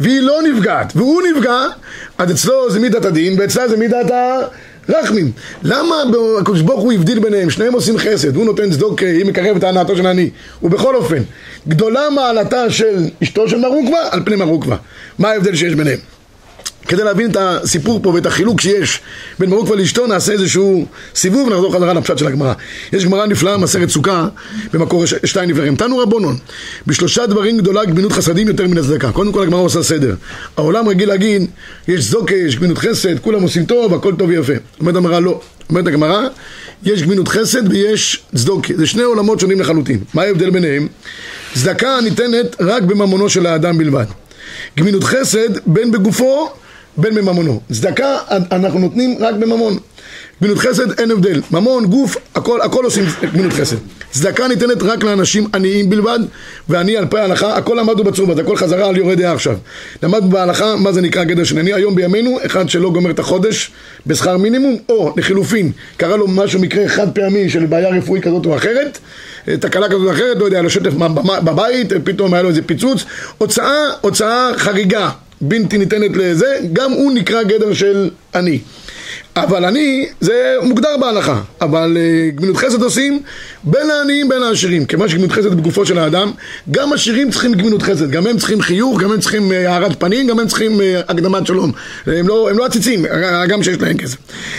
והיא 0.00 0.20
לא 0.20 0.42
נפגעת, 0.42 0.92
והוא 0.96 1.22
נפגע, 1.22 1.66
אז 2.18 2.30
אצלו 2.30 2.70
זה 2.70 2.80
מידת 2.80 3.04
הדין, 3.04 3.40
ואצלה 3.40 3.68
זה 3.68 3.76
מידת 3.76 4.10
הרחמים. 4.88 5.32
למה 5.62 5.94
הקדוש 6.40 6.60
ברוך 6.60 6.82
הוא 6.82 6.92
הבדיל 6.92 7.18
ביניהם? 7.18 7.50
שניהם 7.50 7.72
עושים 7.72 7.98
חסד, 7.98 8.36
הוא 8.36 8.44
נותן 8.44 8.70
צדוק, 8.70 9.02
היא 9.02 9.24
מקרבת 9.24 9.56
את 9.56 9.64
ההנאתו 9.64 9.96
של 9.96 10.06
העני. 10.06 10.30
ובכל 10.62 10.96
אופן, 10.96 11.22
גדולה 11.68 12.10
מעלתה 12.10 12.70
של 12.70 13.04
אשתו 13.22 13.48
של 13.48 13.58
מרוקווה 13.58 14.08
על 14.10 14.22
פני 14.24 14.36
מרוקווה. 14.36 14.76
מה 15.18 15.28
ההבדל 15.30 15.54
שיש 15.54 15.74
ביניהם? 15.74 15.98
כדי 16.88 17.04
להבין 17.04 17.30
את 17.30 17.36
הסיפור 17.40 18.00
פה 18.02 18.08
ואת 18.08 18.26
החילוק 18.26 18.60
שיש 18.60 19.00
בין 19.38 19.50
מרוקווה 19.50 19.76
לאשתו 19.76 20.06
נעשה 20.06 20.32
איזשהו 20.32 20.86
סיבוב 21.14 21.48
ונחזור 21.48 21.74
חזרה 21.74 21.92
לפשט 21.92 22.18
של 22.18 22.26
הגמרא. 22.26 22.52
יש 22.92 23.04
גמרא 23.04 23.26
נפלאה, 23.26 23.56
מסכת 23.56 23.88
סוכה 23.88 24.28
במקור 24.72 25.06
שתיים 25.06 25.50
נפלאים 25.50 25.76
תנו 25.76 25.98
רבונון 25.98 26.36
בשלושה 26.86 27.26
דברים 27.26 27.58
גדולה 27.58 27.84
גמינות 27.84 28.12
חסדים 28.12 28.48
יותר 28.48 28.66
מן 28.66 28.78
הצדקה. 28.78 29.12
קודם 29.12 29.32
כל 29.32 29.42
הגמרא 29.42 29.60
עושה 29.60 29.82
סדר. 29.82 30.14
העולם 30.56 30.88
רגיל 30.88 31.08
להגיד 31.08 31.50
יש 31.88 32.04
זוקה, 32.04 32.34
יש 32.34 32.56
גמינות 32.56 32.78
חסד, 32.78 33.18
כולם 33.18 33.42
עושים 33.42 33.64
טוב, 33.64 33.94
הכל 33.94 34.14
טוב 34.18 34.28
ויפה. 34.28 34.52
אומרת 34.80 34.96
הגמרא 34.96 35.20
לא, 35.20 35.40
אומרת 35.70 35.86
הגמרא 35.86 36.20
יש 36.84 37.02
גמינות 37.02 37.28
חסד 37.28 37.68
ויש 37.68 38.22
צדוקה 38.34 38.74
זה 38.76 38.86
שני 38.86 39.02
עולמות 39.02 39.40
שונים 39.40 39.60
לחלוטין. 39.60 39.98
מה 40.14 40.22
ההבדל 40.22 40.50
ביניהם? 40.50 40.88
צדקה 41.54 41.98
ניתנת 42.04 42.56
רק 42.60 42.82
בממונו 42.82 43.28
של 43.28 43.46
האדם 43.46 43.78
בלבד. 43.78 44.04
גמינות 44.78 45.04
חסד 45.04 45.58
בין 45.66 45.90
בגופו 45.90 46.50
בין 46.96 47.14
מממונו. 47.14 47.60
צדקה 47.72 48.16
אנחנו 48.50 48.78
נותנים 48.78 49.16
רק 49.20 49.34
בממון. 49.34 49.78
גמילות 50.42 50.58
חסד 50.58 51.00
אין 51.00 51.10
הבדל. 51.10 51.40
ממון, 51.50 51.86
גוף, 51.86 52.16
הכל, 52.34 52.60
הכל 52.60 52.84
עושים 52.84 53.04
גמילות 53.32 53.52
חסד. 53.52 53.76
צדקה 54.10 54.48
ניתנת 54.48 54.82
רק 54.82 55.04
לאנשים 55.04 55.46
עניים 55.54 55.90
בלבד, 55.90 56.18
ואני 56.68 56.96
על 56.96 57.06
פי 57.06 57.18
ההלכה, 57.18 57.56
הכל 57.56 57.76
למדנו 57.80 58.04
בצורת, 58.04 58.38
הכל 58.38 58.56
חזרה 58.56 58.88
על 58.88 58.96
יורד 58.96 59.18
דעה 59.18 59.32
עכשיו. 59.32 59.56
למדנו 60.02 60.30
בהלכה 60.30 60.76
מה 60.76 60.92
זה 60.92 61.00
נקרא 61.00 61.24
גדר 61.24 61.44
של 61.44 61.58
עני. 61.58 61.72
היום 61.72 61.94
בימינו, 61.94 62.38
אחד 62.46 62.68
שלא 62.68 62.90
גומר 62.90 63.10
את 63.10 63.18
החודש 63.18 63.70
בשכר 64.06 64.36
מינימום, 64.36 64.76
או 64.88 65.14
לחילופין, 65.16 65.72
קרה 65.96 66.16
לו 66.16 66.28
משהו, 66.28 66.60
מקרה 66.60 66.88
חד 66.88 67.10
פעמי 67.14 67.50
של 67.50 67.66
בעיה 67.66 67.88
רפואית 67.88 68.24
כזאת 68.24 68.46
או 68.46 68.56
אחרת, 68.56 68.98
תקלה 69.44 69.88
כזאת 69.88 70.06
או 70.06 70.10
אחרת, 70.12 70.36
לא 70.36 70.44
יודע, 70.44 70.56
היה 70.56 70.62
לו 70.62 70.70
שטף 70.70 70.92
בבית, 71.44 71.92
פתאום 72.04 72.34
היה 72.34 72.42
לו 72.42 72.48
איזה 72.48 72.62
פיצוץ, 72.62 73.04
הוצאה, 73.38 73.84
הוצאה 74.00 74.50
חריגה. 74.56 75.10
בלתי 75.42 75.78
ניתנת 75.78 76.16
לזה, 76.16 76.58
גם 76.72 76.92
הוא 76.92 77.12
נקרא 77.12 77.42
גדר 77.42 77.72
של 77.74 78.10
עני. 78.34 78.58
אבל 79.36 79.64
עני 79.64 80.06
זה 80.20 80.54
מוגדר 80.62 80.96
בהלכה, 81.00 81.40
אבל 81.60 81.96
uh, 81.96 82.36
גמילות 82.36 82.56
חסד 82.56 82.82
עושים 82.82 83.22
בין 83.64 83.90
העניים 83.90 84.28
בין 84.28 84.42
העשירים. 84.42 84.84
כיוון 84.84 85.08
שגמילות 85.08 85.32
חסד 85.32 85.54
בגופו 85.54 85.86
של 85.86 85.98
האדם, 85.98 86.30
גם 86.70 86.92
עשירים 86.92 87.30
צריכים 87.30 87.54
גמילות 87.54 87.82
חסד, 87.82 88.10
גם 88.10 88.26
הם 88.26 88.38
צריכים 88.38 88.62
חיוך, 88.62 89.00
גם 89.00 89.12
הם 89.12 89.20
צריכים 89.20 89.52
אה, 89.52 89.74
הארת 89.74 89.90
uh, 89.90 89.94
פנים, 89.94 90.26
גם 90.26 90.38
הם 90.38 90.48
צריכים 90.48 90.80
uh, 90.80 90.82
הקדמת 91.08 91.46
שלום. 91.46 91.72
הם 92.06 92.28
לא, 92.28 92.50
הם 92.50 92.58
לא 92.58 92.66
עציצים, 92.66 93.06
גם 93.48 93.62
שיש 93.62 93.76
להם 93.80 93.96
כסף. 93.96 94.16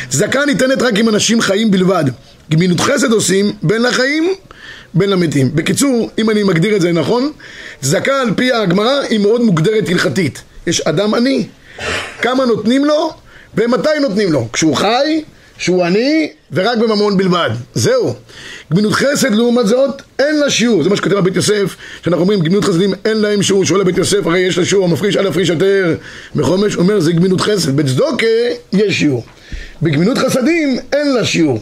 צדקה 0.10 0.46
ניתנת 0.46 0.81
רק 0.81 1.00
עם 1.00 1.10
אנשים 1.10 1.41
חיים 1.41 1.72
בלבד. 1.72 2.03
גמילות 2.51 2.79
חסד 2.79 3.12
עושים 3.12 3.51
בין 3.63 3.81
לחיים 3.81 4.34
בין 4.93 5.10
למתים. 5.10 5.55
בקיצור, 5.55 6.10
אם 6.19 6.29
אני 6.29 6.43
מגדיר 6.43 6.75
את 6.75 6.81
זה 6.81 6.91
נכון, 6.91 7.31
צדקה 7.81 8.22
על 8.22 8.34
פי 8.36 8.51
הגמרא 8.53 9.01
היא 9.10 9.19
מאוד 9.19 9.41
מוגדרת 9.41 9.89
הלכתית. 9.89 10.41
יש 10.67 10.82
אדם 10.82 11.13
עני, 11.13 11.48
כמה 12.22 12.46
נותנים 12.46 12.86
לו 12.86 13.12
ומתי 13.55 14.00
נותנים 14.01 14.32
לו? 14.32 14.48
כשהוא 14.53 14.75
חי, 14.75 15.24
כשהוא 15.58 15.84
עני 15.84 16.32
ורק 16.51 16.77
בממון 16.77 17.17
בלבד. 17.17 17.50
זהו. 17.74 18.13
גמינות 18.74 18.93
חסד 18.93 19.32
לעומת 19.32 19.67
זאת 19.67 20.01
אין 20.20 20.39
לה 20.39 20.50
שיעור. 20.50 20.84
זה 20.84 20.89
מה 20.89 20.96
שכותב 20.96 21.15
בבית 21.15 21.36
יוסף, 21.36 21.75
שאנחנו 22.03 22.22
אומרים 22.22 22.39
גמינות 22.39 22.63
חסדים 22.63 22.93
אין 23.05 23.17
להם 23.17 23.43
שיעור. 23.43 23.65
שואל 23.65 23.82
לבית 23.82 23.98
יוסף 23.98 24.27
הרי 24.27 24.39
יש 24.39 24.58
לה 24.58 24.65
שיעור, 24.65 24.86
המפריש 24.86 25.17
אל 25.17 25.27
הפריש 25.27 25.50
יותר 25.50 25.96
מחומש, 26.36 26.75
אומר 26.75 27.00
זה 27.00 27.12
גמינות 27.12 27.41
חסד. 27.41 27.75
בצדוקה 27.75 28.25
יש 28.74 29.00
שיעור. 29.00 29.24
בגמינות 29.82 30.17
חסדים 30.17 30.79
אין 30.93 31.13
לה 31.13 31.25
שיעור. 31.25 31.60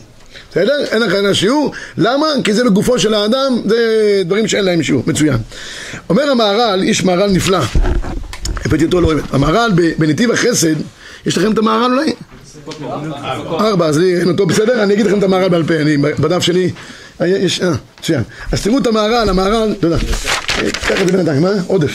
בסדר? 0.52 0.86
אין 0.92 1.02
לך 1.02 1.14
לה 1.14 1.34
שיעור. 1.34 1.72
למה? 1.98 2.28
כי 2.44 2.54
זה 2.54 2.64
בגופו 2.64 3.00
של 3.00 3.14
האדם, 3.14 3.62
זה 3.66 4.22
דברים 4.26 4.48
שאין 4.48 4.66
להם 4.66 4.84
שיעור. 4.84 5.04
מצוין. 5.08 5.38
אומר 6.10 6.30
המהר"ל, 6.30 6.82
איש 6.84 7.04
מהר"ל 7.04 7.32
נפלא. 7.32 7.60
הבאתי 8.72 8.86
אותו 8.86 9.02
לא 9.02 9.12
הבאת. 9.12 9.34
המהר"ל 9.34 9.72
בנתיב 9.98 10.32
החסד, 10.32 10.76
יש 11.26 11.38
לכם 11.38 11.52
את 11.52 11.58
המהר"ל 11.58 11.92
אולי? 11.92 12.14
ארבע, 13.60 13.86
אז 13.86 14.00
אין 14.00 14.28
אותו 14.28 14.46
בסדר? 14.46 14.84
אני 14.84 14.94
אגיד 14.94 15.06
לכם 15.06 15.20
את 15.20 15.24
המהר"ל 15.24 15.50
בעל 15.50 15.64
פה, 15.64 15.76
אני 15.76 15.98
בדף 15.98 16.44
שלי 16.44 16.72
יש, 17.22 17.62
אה, 17.62 17.72
מצוין. 18.00 18.24
אז 18.52 18.62
תראו 18.64 18.78
את 18.78 18.88
המהר"ל, 18.88 19.30
המהר"ל, 19.30 19.74
תודה. 19.80 19.98
קח 20.72 21.02
את 21.02 21.08
זה 21.08 21.18
בינתיים, 21.18 21.42
מה? 21.42 21.50
עודף. 21.68 21.92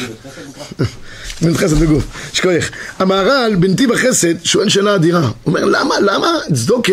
גמילות 1.43 1.61
חסד 1.61 1.79
בגוף, 1.79 2.05
שכוח. 2.33 2.71
המהר"ל 2.99 3.55
בנתיב 3.55 3.93
החסד 3.93 4.45
שואל 4.45 4.69
שאלה 4.69 4.95
אדירה. 4.95 5.21
הוא 5.21 5.31
אומר, 5.47 5.65
למה, 5.65 5.95
למה 6.01 6.39
צדוקה 6.55 6.93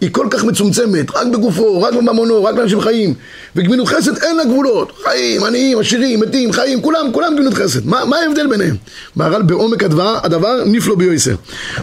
היא 0.00 0.10
כל 0.12 0.26
כך 0.30 0.44
מצומצמת, 0.44 1.16
רק 1.16 1.26
בגופו, 1.26 1.82
רק 1.82 1.94
בממונו, 1.94 2.44
רק 2.44 2.54
לאנשים 2.54 2.80
חיים. 2.80 3.14
וגמילות 3.56 3.88
חסד 3.88 4.22
אין 4.22 4.36
לה 4.36 4.44
גבולות. 4.44 4.92
חיים, 5.04 5.44
עניים, 5.44 5.78
עשירים, 5.78 6.20
מתים, 6.20 6.52
חיים, 6.52 6.82
כולם, 6.82 7.12
כולם 7.12 7.34
גמילות 7.36 7.54
חסד. 7.54 7.86
מה, 7.86 8.04
מה 8.04 8.16
ההבדל 8.16 8.46
ביניהם? 8.46 8.76
מהר"ל 9.16 9.42
בעומק 9.42 9.82
הדבר, 9.82 10.18
הדבר 10.22 10.64
נפלא 10.66 10.94
ביועסר. 10.94 11.34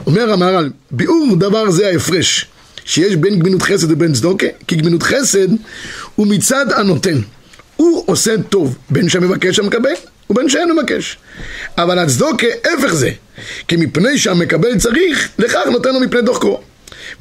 אומר 0.06 0.32
המהר"ל, 0.32 0.70
ביאור 0.92 1.36
דבר 1.40 1.72
זה 1.72 1.88
ההפרש. 1.88 2.46
שיש 2.86 3.16
בין 3.16 3.40
גמילות 3.40 3.62
חסד 3.62 3.92
ובין 3.92 4.14
צדוקה, 4.14 4.48
כי 4.68 4.76
גמילות 4.76 5.04
חסד 5.04 5.48
הוא 6.16 6.28
מצד 6.28 6.66
הנותן. 6.72 7.22
הוא 7.76 8.04
עושה 8.06 8.36
טוב, 8.50 8.78
בין 8.90 9.10
שהמבקש 9.10 9.60
המקבל 9.60 9.94
ובין 10.30 10.50
שאין 10.50 10.72
מבקש. 10.72 11.18
אבל 11.78 12.00
הצדוקה, 12.00 12.48
הפך 12.74 12.94
זה, 12.94 13.12
כי 13.68 13.76
מפני 13.76 14.18
שהמקבל 14.18 14.78
צריך, 14.78 15.30
לכך 15.40 15.68
נותן 15.72 15.94
לו 15.94 16.00
מפני 16.00 16.22
דוחקו. 16.22 16.62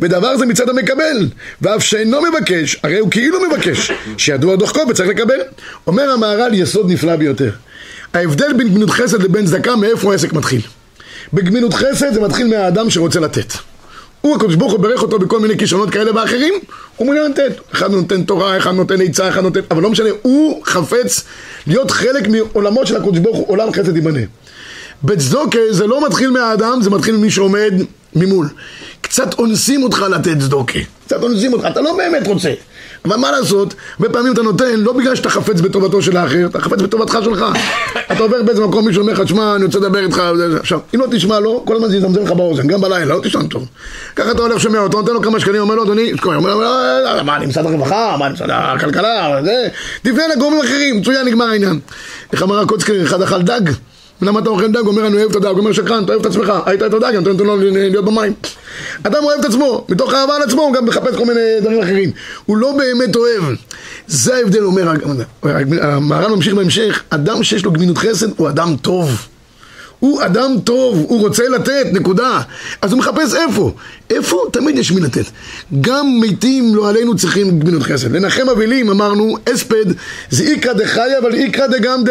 ודבר 0.00 0.36
זה 0.36 0.46
מצד 0.46 0.68
המקבל, 0.68 1.28
ואף 1.62 1.82
שאינו 1.82 2.18
מבקש, 2.22 2.76
הרי 2.82 2.98
הוא 2.98 3.10
כאילו 3.10 3.38
מבקש, 3.48 3.92
שידוע 4.16 4.56
דוחקו 4.56 4.80
וצריך 4.88 5.08
לקבל. 5.08 5.40
אומר 5.86 6.10
המהר"ל 6.10 6.54
יסוד 6.54 6.90
נפלא 6.90 7.16
ביותר. 7.16 7.50
ההבדל 8.14 8.52
בין 8.52 8.68
גמילות 8.68 8.90
חסד 8.90 9.22
לבין 9.22 9.46
צדקה, 9.46 9.76
מאיפה 9.76 10.12
העסק 10.12 10.32
מתחיל. 10.32 10.60
בגמילות 11.32 11.74
חסד 11.74 12.14
זה 12.14 12.20
מתחיל 12.20 12.46
מהאדם 12.46 12.90
שרוצה 12.90 13.20
לתת. 13.20 13.69
הוא 14.20 14.36
הקדוש 14.36 14.54
ברוך 14.54 14.72
הוא 14.72 14.80
ברך 14.80 15.02
אותו 15.02 15.18
בכל 15.18 15.40
מיני 15.40 15.58
כישרונות 15.58 15.90
כאלה 15.90 16.16
ואחרים, 16.16 16.54
הוא 16.96 17.06
מעוניין 17.06 17.30
לתת. 17.30 17.52
אחד 17.72 17.90
נותן 17.90 18.22
תורה, 18.22 18.56
אחד 18.56 18.70
נותן 18.70 19.00
עצה, 19.00 19.28
אחד 19.28 19.42
נותן... 19.42 19.60
אבל 19.70 19.82
לא 19.82 19.90
משנה, 19.90 20.08
הוא 20.22 20.64
חפץ 20.64 21.24
להיות 21.66 21.90
חלק 21.90 22.28
מעולמות 22.28 22.86
של 22.86 22.96
הקדוש 22.96 23.18
ברוך 23.18 23.36
הוא, 23.36 23.48
עולם 23.48 23.72
חסד 23.72 23.96
ייבנה. 23.96 24.20
בצדוקה 25.04 25.58
זה 25.70 25.86
לא 25.86 26.06
מתחיל 26.06 26.30
מהאדם, 26.30 26.78
זה 26.82 26.90
מתחיל 26.90 27.16
ממי 27.16 27.30
שעומד 27.30 27.72
ממול. 28.16 28.48
קצת 29.00 29.38
אונסים 29.38 29.82
אותך 29.82 30.04
לתת 30.10 30.38
צדוקה. 30.40 30.78
קצת 31.06 31.22
אונסים 31.22 31.52
אותך, 31.52 31.66
אתה 31.70 31.80
לא 31.80 31.96
באמת 31.96 32.26
רוצה. 32.26 32.52
אבל 33.04 33.16
מה 33.16 33.30
לעשות, 33.30 33.74
הרבה 33.98 34.12
פעמים 34.12 34.32
אתה 34.32 34.42
נותן 34.42 34.80
לא 34.80 34.92
בגלל 34.92 35.14
שאתה 35.14 35.30
חפץ 35.30 35.60
בטובתו 35.60 36.02
של 36.02 36.16
האחר, 36.16 36.46
אתה 36.46 36.60
חפץ 36.60 36.82
בטובתך 36.82 37.18
שלך. 37.24 37.44
אתה 38.12 38.22
עובר 38.22 38.42
באיזה 38.42 38.66
מקום, 38.66 38.86
מישהו 38.86 39.00
אומר 39.00 39.12
לך, 39.12 39.28
שמע, 39.28 39.56
אני 39.56 39.64
רוצה 39.64 39.78
לדבר 39.78 40.04
איתך, 40.04 40.22
עכשיו, 40.60 40.80
אם 40.94 41.00
לא 41.00 41.06
תשמע 41.10 41.40
לו, 41.40 41.62
כל 41.66 41.76
הזמן 41.76 41.88
זה 41.88 41.96
יזמזם 41.96 42.22
לך 42.22 42.30
באוזן, 42.30 42.66
גם 42.66 42.80
בלילה, 42.80 43.14
לא 43.14 43.20
תשען 43.22 43.46
טוב. 43.46 43.66
ככה 44.16 44.30
אתה 44.30 44.42
הולך, 44.42 44.60
שומע 44.60 44.78
אותו, 44.78 45.00
נותן 45.00 45.12
לו 45.12 45.22
כמה 45.22 45.40
שקלים, 45.40 45.60
אומר 45.60 45.74
לו, 45.74 45.84
אדוני, 45.84 46.12
לו, 46.24 46.62
אה, 46.62 47.16
אה, 47.16 47.22
מה, 47.22 47.36
אני 47.36 47.46
משרד 47.46 47.66
הרווחה, 47.66 48.16
מה, 48.18 48.26
אני 48.26 48.34
משרד 48.34 48.48
הכלכלה, 48.52 49.40
תפנה 50.02 50.22
לגורמים 50.36 50.60
אחרים, 50.60 50.96
מצוין, 50.96 51.26
נגמר 51.26 51.44
העניין. 51.44 51.80
איך 52.32 52.42
אמר 52.42 52.60
הקוצקר, 52.60 53.02
אחד 53.02 53.22
אכל 53.22 53.42
דג? 53.42 53.60
למה 54.22 54.40
אתה 54.40 54.50
אוכל 54.50 54.68
דג? 54.68 54.86
אומר, 54.86 55.06
אני 55.06 55.16
אוהב 55.16 55.30
את 55.30 55.36
הדג, 55.36 55.58
אומר 55.58 55.72
שקרן, 55.72 56.04
אתה 56.04 56.12
אוהב 56.12 56.20
את 56.20 56.26
עצמך, 56.26 56.52
היית 56.66 56.82
את 56.82 56.94
הדג, 56.94 57.14
אתה 57.14 57.32
נותן 57.32 57.44
לו 57.44 57.56
להיות 57.56 58.04
במים. 58.04 58.32
אדם 59.02 59.24
אוהב 59.24 59.40
את 59.40 59.44
עצמו, 59.44 59.86
מתוך 59.88 60.14
אהבה 60.14 60.36
על 60.36 60.42
עצמו 60.42 60.62
הוא 60.62 60.74
גם 60.74 60.84
מחפש 60.84 61.16
כל 61.16 61.24
מיני 61.26 61.60
דברים 61.60 61.82
אחרים. 61.82 62.10
הוא 62.46 62.56
לא 62.56 62.72
באמת 62.78 63.16
אוהב. 63.16 63.44
זה 64.06 64.34
ההבדל, 64.34 64.62
אומר 64.64 64.92
המהר"ן 65.82 66.30
ממשיך 66.32 66.54
בהמשך, 66.54 67.02
אדם 67.10 67.42
שיש 67.42 67.64
לו 67.64 67.72
גמינות 67.72 67.98
חסד 67.98 68.28
הוא 68.36 68.48
אדם 68.48 68.76
טוב. 68.82 69.26
הוא 70.00 70.22
אדם 70.22 70.54
טוב, 70.64 71.04
הוא 71.08 71.20
רוצה 71.20 71.48
לתת, 71.48 71.86
נקודה. 71.92 72.40
אז 72.82 72.92
הוא 72.92 72.98
מחפש 72.98 73.34
איפה. 73.34 73.72
איפה? 74.10 74.42
תמיד 74.52 74.78
יש 74.78 74.92
מי 74.92 75.00
לתת. 75.00 75.24
גם 75.80 76.20
מתים 76.20 76.74
לא 76.74 76.88
עלינו 76.88 77.16
צריכים 77.16 77.60
גמינות 77.60 77.82
חסד. 77.82 78.12
לנחם 78.12 78.48
אבלים 78.48 78.90
אמרנו, 78.90 79.36
אספד 79.54 79.84
זה 80.30 80.44
איקרא 80.44 80.72
דחיה 80.72 81.18
אבל 81.18 81.34
איקרא 81.34 81.66
דגם 81.66 82.04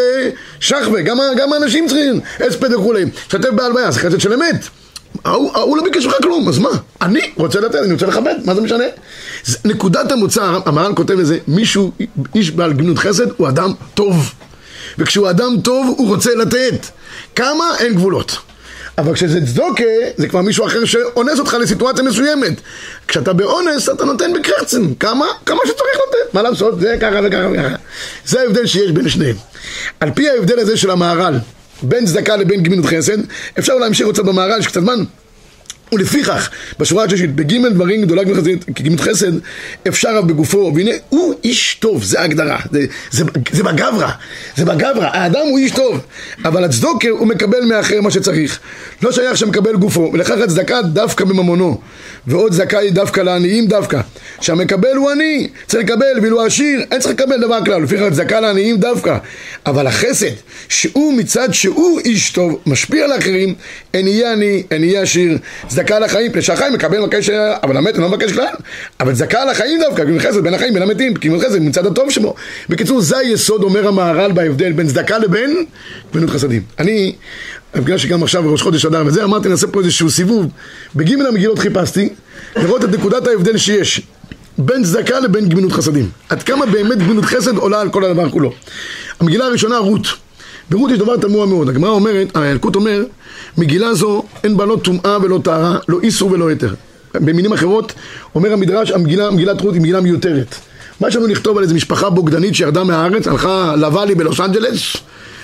דשחווה. 0.60 1.02
גם, 1.02 1.18
גם 1.38 1.54
האנשים 1.54 1.88
צריכים 1.88 2.20
אספד 2.48 2.74
וכולי. 2.74 3.06
שתף 3.32 3.50
בהלוויה, 3.50 3.92
זה 3.92 4.00
חסד 4.00 4.20
של 4.20 4.34
אמת. 4.34 4.68
ההוא 5.26 5.78
לא 5.78 5.84
ביקש 5.84 6.06
ממך 6.06 6.16
כלום, 6.24 6.50
אז 6.50 6.60
מה? 6.60 6.70
אני 7.02 7.22
רוצה 7.36 7.60
לתת, 7.60 7.76
אני 7.76 7.94
רוצה 7.94 8.06
לכבד, 8.06 8.36
מה 8.46 8.56
זה 8.56 8.62
משנה? 8.62 8.84
נקודת 9.66 10.12
המוצא, 10.12 10.60
המהר"ן 10.66 10.92
כותב 10.96 11.14
לזה, 11.14 11.38
מישהו, 11.48 11.92
איש 12.36 12.52
בעל 12.52 12.74
גמינות 12.74 12.98
חסד, 12.98 13.26
הוא 13.38 13.48
אדם 13.48 13.74
טוב. 13.94 14.34
וכשהוא 15.00 15.30
אדם 15.30 15.62
טוב, 15.64 15.96
הוא 15.98 16.08
רוצה 16.08 16.36
לתת. 16.36 16.86
כמה? 17.36 17.66
אין 17.80 17.94
גבולות. 17.94 18.38
אבל 18.98 19.14
כשזה 19.14 19.46
צדוקה, 19.46 19.84
זה 20.18 20.28
כבר 20.28 20.42
מישהו 20.42 20.68
אחר 20.68 20.86
שאונס 20.86 21.40
אותך 21.40 21.54
לסיטואציה 21.54 22.04
מסוימת. 22.04 22.54
כשאתה 23.08 23.34
באונס, 23.34 23.90
אתה 23.90 24.06
נותן 24.06 24.34
בקרצן. 24.34 24.94
כמה? 25.00 25.26
כמה 25.46 25.60
שצריך 25.66 26.00
לתת. 26.08 26.34
מה 26.34 26.42
לעשות? 26.42 26.80
זה 26.80 26.98
ככה 27.02 27.20
וככה 27.24 27.48
וככה. 27.54 27.76
זה 28.26 28.42
ההבדל 28.42 28.66
שיש 28.66 28.92
בין 28.92 29.10
שניהם. 29.10 29.36
על 30.00 30.12
פי 30.12 30.30
ההבדל 30.30 30.60
הזה 30.60 30.78
של 30.78 30.92
המהר"ל, 30.92 31.36
בין 31.82 32.06
צדקה 32.06 32.36
לבין 32.36 32.64
גמילות 32.64 32.86
חסד, 32.86 33.18
אפשר 33.60 33.76
להמשיך 33.76 34.08
קצת 34.14 34.24
במהר"ל, 34.24 34.60
יש 34.60 34.68
קצת 34.68 34.82
זמן. 34.82 35.04
ולפיכך, 35.92 36.50
בשורה 36.80 37.04
השלישית, 37.04 37.36
בגימל 37.36 37.70
דברים 37.70 38.02
גדולה 38.02 38.22
כגמילות 38.76 39.00
חסד, 39.00 39.32
אפשר 39.88 40.18
רב 40.18 40.28
בגופו, 40.28 40.72
והנה, 40.76 40.92
הוא 41.10 41.34
איש 41.44 41.78
טוב, 41.80 42.04
זה 42.04 42.22
ההגדרה, 42.22 42.60
זה, 42.72 42.86
זה, 43.12 43.24
זה 43.52 43.64
בגברא, 43.64 44.10
זה 44.58 44.66
בגברא, 44.66 45.06
האדם 45.06 45.48
הוא 45.50 45.58
איש 45.58 45.72
טוב, 45.72 46.00
אבל 46.46 46.64
הצדוקר 46.64 47.10
הוא 47.10 47.28
מקבל 47.28 47.66
מאחר 47.66 48.02
מה 48.02 48.12
שצריך, 48.12 48.60
לא 49.02 49.12
שייך 49.12 49.38
שמקבל 49.38 49.76
גופו, 49.76 50.10
ולכך 50.14 50.38
הצדקה 50.44 50.82
דווקא 50.82 51.26
בממונו, 51.26 51.82
ועוד 52.28 52.54
היא 52.72 52.92
דווקא 52.92 53.22
לעניים 53.22 53.68
דווקא, 53.68 54.02
שהמקבל 54.42 54.96
הוא 54.96 55.12
עני, 55.12 55.48
צריך 55.68 55.84
לקבל, 55.84 56.20
ואילו 56.22 56.46
עשיר, 56.46 56.82
אין 56.92 57.00
צריך 57.00 57.14
לקבל 57.14 57.42
דבר 57.42 57.66
כלל, 57.66 57.84
לפיכך 57.84 58.02
הצדקה 58.02 58.40
לעניים 58.40 58.78
דווקא, 58.78 59.18
אבל 59.66 59.88
החסד, 59.88 60.32
שהוא 60.70 61.14
מצד 61.14 61.54
שהוא 61.54 62.00
איש 62.00 62.32
טוב, 62.32 62.60
משפיע 62.66 63.04
על 63.06 63.12
האחרים, 63.12 63.56
אין 63.94 64.08
יהיה 64.08 64.34
עני, 64.34 64.64
אין 64.72 64.84
יהיה 64.84 65.02
עשיר, 65.02 65.38
צדקה 65.68 66.00
לחיים, 66.00 66.32
פני 66.32 66.42
שהחיים 66.42 66.74
מקבל 66.74 67.00
מבקש, 67.00 67.30
אבל 67.64 67.78
המת 67.78 67.98
לא 67.98 68.10
מבקש 68.10 68.32
כלל. 68.32 68.46
אבל 69.00 69.16
צדקה 69.16 69.46
לחיים 69.46 69.80
דווקא, 69.80 70.06
כי 70.06 70.20
חסד 70.20 70.44
בין 70.44 70.54
החיים 70.54 70.74
בין 70.74 70.84
המתים, 70.84 71.16
כי 71.16 71.30
חסד 71.40 71.60
מצד 71.62 71.86
הטוב 71.86 72.10
שבו. 72.10 72.36
בקיצור, 72.70 73.02
זה 73.02 73.18
היסוד, 73.18 73.64
אומר 73.64 73.88
המהר"ל, 73.88 74.32
בהבדל 74.32 74.72
בין 74.72 74.88
צדקה 74.88 75.18
לבין 75.18 75.66
גמילות 76.14 76.30
חסדים. 76.30 76.62
אני, 76.80 77.14
בגלל 77.76 77.98
שגם 77.98 78.24
עכשיו 78.24 78.52
ראש 78.52 78.62
חודש 78.62 78.86
אדר 78.86 79.04
וזה, 79.06 79.24
אמרתי 79.24 79.50
נעשה 79.50 79.68
פה 79.68 79.80
איזשהו 79.80 80.10
סיבוב. 80.10 80.46
בגימל 80.96 81.28
המגילות 81.28 81.60
חיפשתי, 81.60 82.10
לראות 82.56 82.84
את 82.84 82.90
נקודת 82.90 83.28
ההבדל 83.28 83.58
שיש. 83.58 84.02
בין 84.58 84.84
צדקה 84.84 85.20
לבין 85.20 85.50
גמילות 85.50 85.72
חסדים. 85.72 86.10
עד 86.30 86.44
כמה 86.44 86.66
באמת 86.66 86.98
גמילות 86.98 87.26
חסד 87.26 87.58
עולה 87.58 87.82
על 87.82 87.90
כל 87.90 88.04
הדבר 88.06 88.30
כולו. 88.30 88.54
המגילה 89.20 89.46
הראשונה, 89.46 89.78
רות. 89.78 90.08
ברות 90.70 90.92
יש 90.92 90.98
דבר 90.98 91.18
תמוה 91.18 91.46
מאוד. 91.46 91.70
הגמרא 91.70 91.90
אומרת, 91.90 92.38
האלקוט 92.38 92.76
אומר, 92.76 93.04
מגילה 93.58 93.94
זו 93.94 94.24
אין 94.44 94.58
בה 94.58 94.66
לא 94.66 94.78
טומאה 94.84 95.18
ולא 95.22 95.40
טהרה, 95.44 95.78
לא 95.88 96.00
איסור 96.04 96.32
ולא 96.32 96.50
היתר. 96.50 96.74
במילים 97.14 97.54
אחרות, 97.54 97.94
אומר 98.36 98.54
המדרש, 98.54 98.92
המגילה, 98.92 99.32
מגילת 99.32 99.62
רות 99.62 99.74
היא 99.74 99.82
מגילה 99.82 100.02
מיותרת. 100.02 100.56
מה 101.00 101.08
יש 101.08 101.16
לנו 101.16 101.28
לכתוב 101.28 101.58
על 101.58 101.64
איזו 101.64 101.76
משפחה 101.76 102.10
בוגדנית 102.10 102.56
שירדה 102.56 102.84
מהארץ, 102.84 103.28
הלכה 103.28 103.76
לוואלי 103.78 104.16
בלוס 104.16 104.40
אנג'לס, 104.40 104.98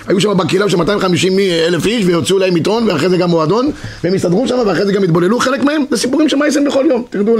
היו 0.08 0.20
שם 0.20 0.36
בקהילה 0.36 0.68
של 0.68 0.76
250 0.76 1.38
אלף 1.38 1.86
איש 1.86 2.04
והוציאו 2.06 2.38
להם 2.38 2.54
עיתון 2.54 2.88
ואחרי 2.88 3.08
זה 3.08 3.16
גם 3.16 3.30
מועדון 3.30 3.70
והם 4.04 4.14
הסתדרו 4.14 4.48
שם 4.48 4.58
ואחרי 4.66 4.86
זה 4.86 4.92
גם 4.92 5.02
התבוללו 5.02 5.38
חלק 5.38 5.64
מהם 5.64 5.84
זה 5.90 5.96
סיפורים 5.96 6.28
של 6.28 6.36
מייסן 6.36 6.64
בכל 6.64 6.84
יום 6.88 7.04
תרדו 7.10 7.36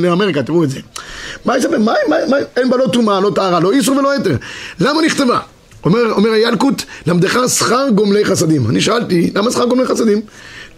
לאמריקה 0.00 0.42
תראו 0.42 0.64
את 0.64 0.70
זה 0.70 0.80
מה, 1.44 1.54
אין 2.56 2.70
בה 2.70 2.76
לא 2.76 2.86
טומאה, 2.92 3.20
לא 3.20 3.30
טהרה, 3.34 3.60
לא 3.60 3.72
איסור 3.72 3.96
ולא 3.96 4.10
היתר 4.10 4.36
למה 4.80 5.02
נכתבה? 5.02 5.38
אומר, 5.84 6.12
אומר 6.12 6.30
הילקוט, 6.30 6.82
למדך 7.06 7.38
שכר 7.48 7.88
גומלי 7.94 8.24
חסדים. 8.24 8.70
אני 8.70 8.80
שאלתי, 8.80 9.30
למה 9.34 9.50
שכר 9.50 9.64
גומלי 9.64 9.86
חסדים? 9.86 10.20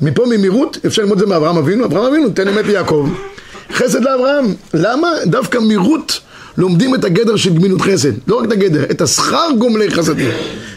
מפה 0.01 0.25
ממהירות, 0.27 0.79
אפשר 0.87 1.03
ללמוד 1.03 1.19
את 1.19 1.29
זה 1.29 1.35
מאברהם 1.35 1.57
אבינו, 1.57 1.85
אברהם 1.85 2.05
אבינו, 2.05 2.31
תן 2.31 2.49
אמת 2.49 2.67
ליעקב. 2.67 3.09
חסד 3.73 4.03
לאברהם. 4.03 4.55
למה 4.75 5.09
דווקא 5.27 5.59
מהירות 5.59 6.21
לומדים 6.59 6.95
את 6.95 7.05
הגדר 7.05 7.37
של 7.37 7.55
גמילות 7.55 7.81
חסד? 7.81 8.13
לא 8.27 8.37
רק 8.37 8.45
את 8.47 8.53
הגדר, 8.53 8.85
את 8.91 9.01
השכר 9.01 9.49
גומלי 9.59 9.91
חסדים. 9.91 10.31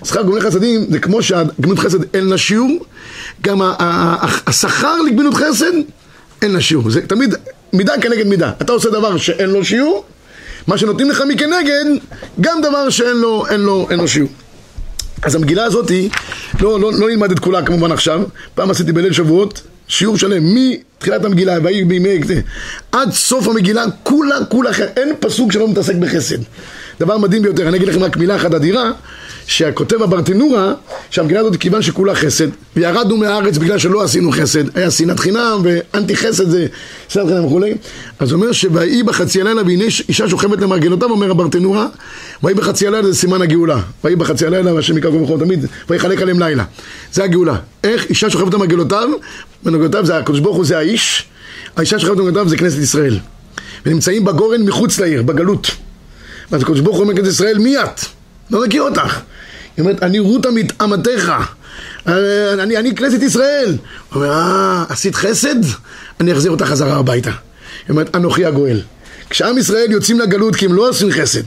שכר 0.05 0.21
גומלי 0.21 0.41
חסדים 0.41 0.85
זה 0.89 0.99
כמו 0.99 1.23
שהגמילות 1.23 1.79
חסד 1.79 2.15
אין 2.15 2.29
לה 2.29 2.37
שיעור, 2.37 2.85
גם 3.41 3.61
השכר 4.47 5.01
לגמילות 5.01 5.33
חסד 5.33 5.71
אין 6.41 6.51
לה 6.51 6.61
שיעור. 6.61 6.89
זה 6.89 7.01
תמיד 7.01 7.35
מידה 7.73 7.93
כנגד 8.01 8.27
מידה. 8.27 8.51
אתה 8.61 8.71
עושה 8.71 8.89
דבר 8.89 9.17
שאין 9.17 9.49
לו 9.49 9.65
שיעור, 9.65 10.05
מה 10.67 10.77
שנותנים 10.77 11.09
לך 11.09 11.23
מכנגד, 11.27 11.85
גם 12.41 12.61
דבר 12.61 12.89
שאין 12.89 13.17
לו, 13.17 13.45
אין 13.49 13.61
לו, 13.61 13.87
אין 13.89 13.99
לו 13.99 14.07
שיעור. 14.07 14.29
אז 15.21 15.35
המגילה 15.35 15.63
הזאתי, 15.63 16.09
לא, 16.61 16.79
לא, 16.79 16.91
לא 16.93 17.09
נלמד 17.09 17.31
את 17.31 17.39
כולה 17.39 17.65
כמובן 17.65 17.91
עכשיו, 17.91 18.21
פעם 18.55 18.71
עשיתי 18.71 18.91
בליל 18.91 19.13
שבועות, 19.13 19.61
שיעור 19.89 20.17
שלם, 20.17 20.43
מתחילת 20.55 21.25
המגילה, 21.25 21.57
ויהי 21.63 21.83
בימי 21.83 22.19
עד 22.91 23.11
סוף 23.11 23.47
המגילה, 23.47 23.83
כולה, 24.03 24.45
כולה, 24.45 24.71
אין 24.97 25.13
פסוק 25.19 25.51
שלא 25.51 25.67
מתעסק 25.67 25.95
בחסד. 25.95 26.37
דבר 26.99 27.17
מדהים 27.17 27.41
ביותר, 27.41 27.67
אני 27.67 27.77
אגיד 27.77 27.87
לכם 27.87 28.03
רק 28.03 28.17
מילה 28.17 28.35
אחת 28.35 28.53
אדירה, 28.53 28.91
שהכותב 29.47 30.01
הברטנורה, 30.01 30.73
שהמגילה 31.09 31.39
הזאת 31.39 31.55
כיוון 31.55 31.81
שכולה 31.81 32.15
חסד, 32.15 32.47
וירדנו 32.75 33.17
מהארץ 33.17 33.57
בגלל 33.57 33.77
שלא 33.77 34.03
עשינו 34.03 34.31
חסד, 34.31 34.77
היה 34.77 34.91
שנאת 34.91 35.19
חינם 35.19 35.61
ואנטי 35.63 36.15
חסד 36.15 36.49
זה 36.49 36.67
שנאת 37.09 37.27
חינם 37.27 37.45
וכולי, 37.45 37.73
אז 38.19 38.33
אומר 38.33 38.51
שויהי 38.51 39.03
בחצי 39.03 39.41
הלילה 39.41 39.61
והנה 39.65 39.83
אישה 39.83 40.29
שוכבת 40.29 40.61
למרגלותיו, 40.61 41.09
אומר 41.09 41.31
הברטנורה, 41.31 41.87
ויהי 42.43 42.55
בחצי 42.55 42.87
הלילה 42.87 43.07
זה 43.07 43.15
סימן 43.15 43.41
הגאולה, 43.41 43.79
ויהי 44.03 44.15
בחצי 44.15 44.45
הלילה, 44.45 44.73
והשם 44.73 44.97
יקרא 44.97 45.11
כל 45.11 45.17
מקום 45.17 45.39
תמיד, 45.39 45.65
ויחלק 45.89 46.21
עליהם 46.21 46.39
לילה, 46.39 46.63
זה 47.13 47.23
הגאולה, 47.23 47.55
איך 47.83 48.05
אישה 48.09 48.29
שוכבת 48.29 48.53
למרגלותיו, 48.53 49.09
מרגלותיו 49.65 50.05
זה 50.05 50.17
הקדוש 50.17 50.39
ברוך 50.39 50.57
הוא 50.57 50.65
זה 50.65 50.77
האיש, 50.77 51.25
האישה 51.77 51.99
שוכבת 51.99 52.17
למרגלותיו 52.17 52.49
זה 52.49 52.57
כנסת 52.57 52.77
ישראל, 52.77 53.19
ונמצאים 53.85 54.25
בגורן 54.25 54.61
מחוץ 54.61 54.99
לעיר, 54.99 55.23
בגלות, 55.23 55.71
ואז 56.51 56.61
הקדוש 56.61 56.79
ברוך 56.79 56.95
הוא 56.97 57.03
אומר 57.03 57.15
כנסת 57.15 57.31
ישראל 57.31 57.57
מי 57.57 57.77
את? 57.77 58.01
לא 58.51 58.65
מכיר 58.65 58.81
אותך 58.81 59.19
היא 59.79 59.85
אומרת, 59.85 60.03
אני 60.03 60.19
רותה 60.19 60.51
מתאמתך, 60.51 61.33
אני, 62.07 62.77
אני 62.77 62.95
כנסת 62.95 63.21
ישראל. 63.21 63.77
הוא 64.13 64.23
אומר, 64.23 64.33
אה, 64.33 64.83
עשית 64.89 65.15
חסד? 65.15 65.55
אני 66.19 66.33
אחזיר 66.33 66.51
אותך 66.51 66.65
חזרה 66.65 66.97
הביתה. 66.97 67.29
היא 67.29 67.89
אומרת, 67.89 68.15
אנוכי 68.15 68.45
הגואל. 68.45 68.81
כשעם 69.29 69.57
ישראל 69.57 69.91
יוצאים 69.91 70.19
לגלות 70.19 70.55
כי 70.55 70.65
הם 70.65 70.73
לא 70.73 70.89
עושים 70.89 71.11
חסד, 71.11 71.41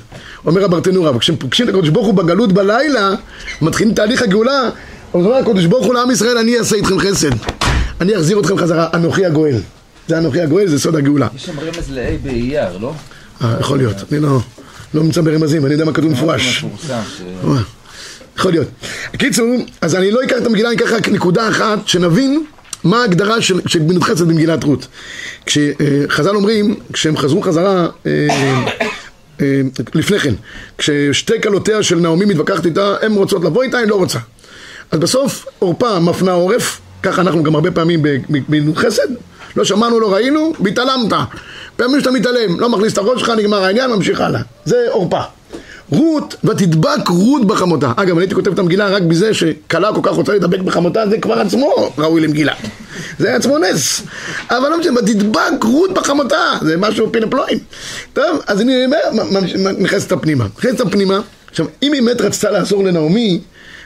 אומר 0.47 0.65
הברטנורה, 0.65 1.17
וכשהם 1.17 1.37
פוגשים 1.37 1.69
את 1.69 1.75
הקדוש 1.75 1.89
ברוך 1.89 2.07
הוא 2.07 2.15
בגלות 2.15 2.53
בלילה, 2.53 3.11
מתחילים 3.63 3.95
תהליך 3.95 4.23
הגאולה, 4.23 4.71
הוא 5.13 5.25
אומר 5.25 5.37
הקדוש 5.37 5.67
ברוך 5.67 5.87
הוא 5.87 5.95
לעם 5.95 6.11
ישראל, 6.11 6.39
אני 6.39 6.59
אעשה 6.59 6.77
איתכם 6.77 6.99
חסד. 6.99 7.31
אני 8.01 8.17
אחזיר 8.17 8.41
אתכם 8.41 8.59
חזרה, 8.59 8.89
אנוכי 8.95 9.27
הגואל. 9.27 9.57
זה 10.09 10.19
אנוכי 10.19 10.41
הגואל, 10.41 10.67
זה 10.67 10.79
סוד 10.79 10.97
הגאולה. 10.97 11.29
יש 11.37 11.47
שם 11.47 11.61
רמז 11.61 11.91
ל-A 11.91 12.25
באייר, 12.25 12.79
לא? 12.79 12.95
אה, 13.45 13.57
יכול 13.61 13.79
להיות, 13.79 13.97
אני 14.13 14.21
לא, 14.21 14.41
לא 14.95 15.03
נמצא 15.03 15.21
ברמזים, 15.21 15.67
אני 15.67 15.73
יודע 15.73 15.85
מה 15.85 15.93
כתוב 15.93 16.13
מפורש. 16.13 16.65
יכול 18.39 18.51
להיות. 18.51 18.69
קיצור, 19.19 19.47
אז 19.81 19.95
אני 19.95 20.11
לא 20.11 20.25
אקח 20.25 20.37
את 20.37 20.47
המגילה, 20.47 20.69
אני 20.69 20.77
אקח 20.77 20.93
רק 20.93 21.09
נקודה 21.09 21.49
אחת, 21.49 21.89
שנבין 21.89 22.45
מה 22.85 23.01
ההגדרה 23.01 23.43
של, 23.43 23.61
של 23.67 23.79
גמילות 23.79 24.03
חסד 24.03 24.29
במגילת 24.29 24.65
רות. 24.65 24.87
כשחז"ל 25.47 26.37
אומרים, 26.37 26.75
כשהם 26.93 27.17
חזרו 27.17 27.43
חזרה, 27.43 27.89
אה, 28.07 28.29
אה, 29.41 29.61
לפני 29.95 30.19
כן, 30.19 30.35
כששתי 30.79 31.41
כלותיה 31.43 31.83
של 31.83 31.97
נעמי 31.97 32.25
מתווכחת 32.25 32.67
איתה, 32.67 32.95
הן 33.03 33.13
רוצות 33.13 33.45
לבוא 33.45 33.63
איתה, 33.63 33.79
היא 33.79 33.87
לא 33.87 33.95
רוצה. 33.95 34.19
אז 34.91 34.99
בסוף 34.99 35.47
עורפה 35.59 35.99
מפנה 35.99 36.33
עורף, 36.33 36.81
ככה 37.03 37.21
אנחנו 37.21 37.43
גם 37.43 37.55
הרבה 37.55 37.71
פעמים 37.71 38.03
בגמילות 38.03 38.77
חסד, 38.77 39.09
לא 39.57 39.65
שמענו, 39.65 40.01
לא 40.01 40.15
ראינו, 40.15 40.53
והתעלמת. 40.61 41.13
פעמים 41.77 42.01
שאתה 42.01 42.11
מתעלם, 42.11 42.61
לא 42.61 42.69
מכניס 42.69 42.93
את 42.93 42.99
הראש 42.99 43.21
שלך, 43.21 43.33
נגמר 43.39 43.65
העניין, 43.65 43.91
ממשיך 43.91 44.21
הלאה. 44.21 44.41
זה 44.65 44.87
עורפה. 44.91 45.21
רות, 45.91 46.37
ותדבק 46.45 47.09
רות 47.09 47.47
בחמותה. 47.47 47.93
אגב, 47.97 48.11
אני 48.11 48.21
הייתי 48.21 48.35
כותב 48.35 48.53
את 48.53 48.59
המגילה 48.59 48.89
רק 48.89 49.03
בזה 49.03 49.35
שכלה 49.35 49.91
כל 49.95 50.01
כך 50.03 50.13
רוצה 50.13 50.33
לדבק 50.35 50.61
בחמותה, 50.61 51.09
זה 51.11 51.19
כבר 51.19 51.41
עצמו 51.41 51.93
ראוי 51.99 52.21
למגילה. 52.21 52.53
זה 53.19 53.35
עצמו 53.35 53.59
נס. 53.59 54.03
אבל 54.51 54.69
לא 54.69 54.79
משנה, 54.79 55.01
ותדבק 55.01 55.65
רות 55.65 55.93
בחמותה, 55.95 56.53
זה 56.63 56.77
משהו 56.77 57.13
פינפלואים. 57.13 57.59
טוב, 58.13 58.41
אז 58.47 58.61
אני 58.61 58.85
אומר, 58.85 58.99
נכנסת 59.79 60.13
פנימה. 60.23 60.47
נכנסת 60.59 60.81
פנימה, 60.91 61.21
עכשיו, 61.51 61.67
אם 61.83 61.93
היא 61.93 62.03
באמת 62.03 62.21
רצתה 62.21 62.51
לעזור 62.51 62.85
לנעמי, 62.85 63.41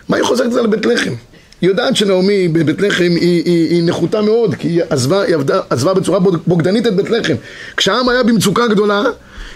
מה 0.08 0.16
היא 0.16 0.24
חוזרת 0.24 0.46
לזה 0.46 0.62
לבית 0.62 0.86
לחם? 0.86 1.12
היא 1.60 1.70
יודעת 1.70 1.96
שנעמי 1.96 2.48
בבית 2.48 2.80
לחם 2.80 3.04
היא, 3.04 3.42
היא, 3.44 3.70
היא 3.70 3.82
נחותה 3.84 4.22
מאוד, 4.22 4.54
כי 4.54 4.68
היא 4.68 4.82
עזבה, 4.90 5.22
היא 5.22 5.34
עבדה, 5.34 5.60
עזבה 5.70 5.94
בצורה 5.94 6.20
בוגדנית 6.46 6.86
את 6.86 6.96
בית 6.96 7.10
לחם. 7.10 7.34
כשהעם 7.76 8.08
היה 8.08 8.22
במצוקה 8.22 8.66
גדולה, 8.66 9.02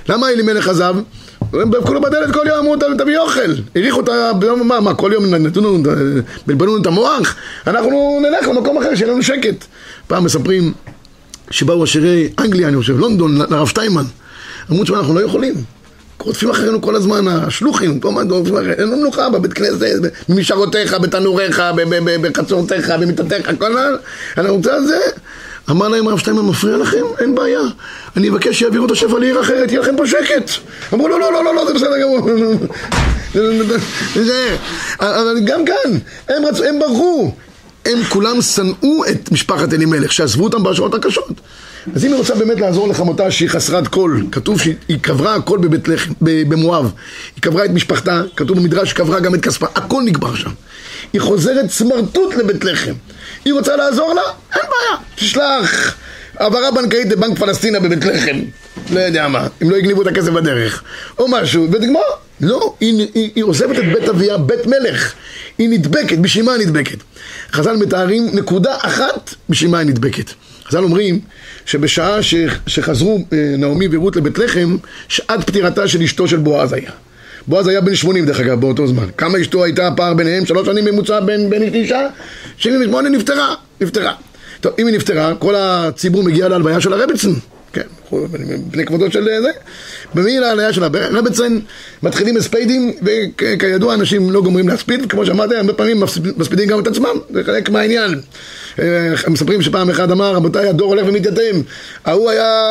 למה 0.08 0.28
אלימלך 0.28 0.68
עזב? 0.68 0.96
דפקו 1.52 1.94
לו 1.94 2.00
בדלת 2.00 2.34
כל 2.34 2.46
יום, 2.46 2.58
אמרו 2.58 2.76
תביא 2.98 3.18
אוכל. 3.18 3.52
הריחו 3.76 4.00
אותה, 4.00 4.30
מה, 4.64 4.80
מה, 4.80 4.94
כל 4.94 5.10
יום 5.14 5.34
נתנו 5.34 5.78
לנו, 5.78 5.90
בלבלו 6.46 6.72
לנו 6.72 6.82
את 6.82 6.86
המוח? 6.86 7.36
אנחנו 7.66 8.20
נלך 8.22 8.48
למקום 8.48 8.78
אחר, 8.78 8.94
שיהיה 8.94 9.12
לנו 9.12 9.22
שקט. 9.22 9.64
פעם 10.06 10.24
מספרים 10.24 10.72
שבאו 11.50 11.82
עשירי 11.82 12.28
אנגליה, 12.38 12.68
אני 12.68 12.76
חושב, 12.76 12.98
לונדון, 12.98 13.36
לרב 13.36 13.68
שטיימן. 13.68 14.04
אמרו, 14.70 14.84
תשמע, 14.84 14.98
אנחנו 14.98 15.14
לא 15.14 15.20
יכולים. 15.20 15.54
רודפים 16.22 16.50
אחרינו 16.50 16.80
כל 16.80 16.96
הזמן, 16.96 17.28
השלוחים, 17.28 18.00
כל 18.00 18.08
הזמן 18.08 18.30
רודפים 18.30 18.54
אחרינו, 18.54 18.72
אין 18.72 18.88
לנו 18.88 18.96
מנוחה 18.96 19.28
בבית 19.28 19.52
כנסת, 19.52 19.76
במשערותיך, 20.28 20.94
בתנוריך, 20.94 21.62
בחצורותיך, 22.22 22.90
במיטתך, 22.90 23.50
כל 23.58 23.66
הזמן, 23.66 23.92
אנחנו 24.38 24.56
רוצה 24.56 24.76
את 24.76 24.86
זה. 24.86 24.98
אמר 25.70 25.88
להם 25.88 26.08
הרב 26.08 26.18
שטיינמן, 26.18 26.44
מפריע 26.44 26.76
לכם? 26.76 27.04
אין 27.18 27.34
בעיה. 27.34 27.60
אני 28.16 28.28
אבקש 28.28 28.58
שיעבירו 28.58 28.86
את 28.86 28.90
השפע 28.90 29.18
לעיר 29.18 29.40
אחרת, 29.40 29.70
יהיה 29.70 29.80
לכם 29.80 29.96
פה 29.96 30.06
שקט. 30.06 30.50
אמרו, 30.94 31.08
לא, 31.08 31.20
לא, 31.20 31.32
לא, 31.32 31.44
לא, 31.44 31.54
לא, 31.54 31.66
זה 31.66 31.74
בסדר 31.74 32.02
גמור. 32.02 32.18
אבל 35.00 35.40
גם 35.44 35.64
כאן, 35.64 35.98
הם, 36.28 36.42
הם 36.68 36.78
ברחו. 36.78 37.32
הם 37.84 38.04
כולם 38.08 38.42
שנאו 38.42 39.04
את 39.10 39.32
משפחת 39.32 39.72
אלימלך, 39.72 40.12
שעזבו 40.12 40.44
אותם 40.44 40.62
בשעות 40.62 40.94
הקשות. 40.94 41.40
אז 41.94 42.04
אם 42.04 42.10
היא 42.10 42.18
רוצה 42.18 42.34
באמת 42.34 42.60
לעזור 42.60 42.88
לחמותה 42.88 43.30
שהיא 43.30 43.48
חסרת 43.48 43.88
קול, 43.88 44.26
כתוב 44.32 44.60
שהיא 44.60 44.98
קברה 45.00 45.34
הכל 45.34 45.58
בבית 45.58 45.88
לחם, 45.88 46.12
במואב. 46.20 46.92
היא 47.36 47.42
קברה 47.42 47.64
את 47.64 47.70
משפחתה, 47.70 48.22
כתוב 48.36 48.58
במדרש 48.58 48.90
שקברה 48.90 49.20
גם 49.20 49.34
את 49.34 49.40
כספה, 49.40 49.66
הכל 49.74 50.02
נקבר 50.02 50.34
שם. 50.34 50.50
היא 51.12 51.20
חוזרת 51.20 51.70
סמרטוט 51.70 52.34
לבית 52.34 52.64
לחם. 52.64 52.92
היא 53.44 53.52
רוצה 53.52 53.76
לעזור 53.76 54.14
לה? 54.14 54.22
אין 54.54 54.62
בעיה. 54.62 54.98
תשלח 55.14 55.96
העברה 56.38 56.70
בנקאית 56.70 57.12
לבנק 57.12 57.38
פלסטינה 57.38 57.80
בבית 57.80 58.04
לחם. 58.04 58.40
לא 58.90 59.00
יודע 59.00 59.28
מה, 59.28 59.46
אם 59.62 59.70
לא 59.70 59.76
הגניבו 59.76 60.02
את 60.02 60.06
הכסף 60.06 60.28
בדרך. 60.28 60.82
או 61.18 61.28
משהו, 61.28 61.66
ותגמור. 61.72 62.02
לא, 62.40 62.74
היא, 62.80 63.08
היא, 63.14 63.30
היא 63.34 63.44
עוזבת 63.44 63.78
את 63.78 63.84
בית 63.84 64.08
אביה, 64.08 64.38
בית 64.38 64.66
מלך. 64.66 65.12
היא 65.58 65.68
נדבקת, 65.68 66.18
בשביל 66.18 66.44
מה 66.44 66.52
היא 66.52 66.66
נדבקת? 66.66 66.98
חז"ל 67.52 67.76
מתארים 67.76 68.28
נקודה 68.32 68.76
אחת 68.80 69.34
בשביל 69.48 69.70
מה 69.70 69.78
היא 69.78 69.86
נדבקת. 69.86 70.30
חז"ל 70.70 70.84
אומרים 70.84 71.20
שבשעה 71.66 72.22
ש, 72.22 72.34
שחזרו 72.66 73.24
אה, 73.32 73.54
נעמי 73.58 73.88
ורות 73.90 74.16
לבית 74.16 74.38
לחם, 74.38 74.76
שעת 75.08 75.46
פטירתה 75.46 75.88
של 75.88 76.02
אשתו 76.02 76.28
של 76.28 76.36
בועז 76.36 76.72
היה. 76.72 76.90
בועז 77.46 77.66
היה 77.66 77.80
בן 77.80 77.94
80 77.94 78.26
דרך 78.26 78.40
אגב 78.40 78.60
באותו 78.60 78.86
זמן. 78.86 79.06
כמה 79.16 79.40
אשתו 79.40 79.64
הייתה 79.64 79.86
הפער 79.86 80.14
ביניהם? 80.14 80.46
שלוש 80.46 80.66
שנים 80.66 80.84
ממוצע 80.84 81.20
בין, 81.20 81.50
בין 81.50 81.62
אישה? 81.62 82.08
78 82.58 83.08
נפטרה, 83.08 83.54
נפטרה. 83.80 84.12
טוב, 84.60 84.72
אם 84.78 84.86
היא 84.86 84.94
נפטרה, 84.94 85.34
כל 85.34 85.54
הציבור 85.56 86.22
מגיע 86.22 86.48
להלוויה 86.48 86.80
של 86.80 86.92
הרבצן. 86.92 87.32
כן, 87.72 87.82
בני 88.70 88.84
כבודו 88.84 89.10
של 89.10 89.24
זה. 89.24 89.50
במי 90.14 90.38
להלוויה 90.38 90.72
של 90.72 90.82
הרבצן 90.82 91.58
מתחילים 92.02 92.36
הספיידים, 92.36 92.92
וכידוע 93.02 93.94
אנשים 93.94 94.30
לא 94.30 94.42
גומרים 94.42 94.68
להספיד, 94.68 95.10
כמו 95.10 95.26
שאמרתי, 95.26 95.56
הרבה 95.56 95.72
פעמים 95.72 96.02
מספידים 96.36 96.68
גם 96.68 96.80
את 96.80 96.86
עצמם, 96.86 97.16
זה 97.30 97.44
חלק 97.44 97.70
מהעניין. 97.70 98.20
אה, 98.78 99.12
מספרים 99.28 99.62
שפעם 99.62 99.90
אחד 99.90 100.10
אמר, 100.10 100.34
רבותיי, 100.34 100.68
הדור 100.68 100.88
הולך 100.88 101.06
ומתייתם. 101.08 101.60
ההוא 102.04 102.30
היה 102.30 102.68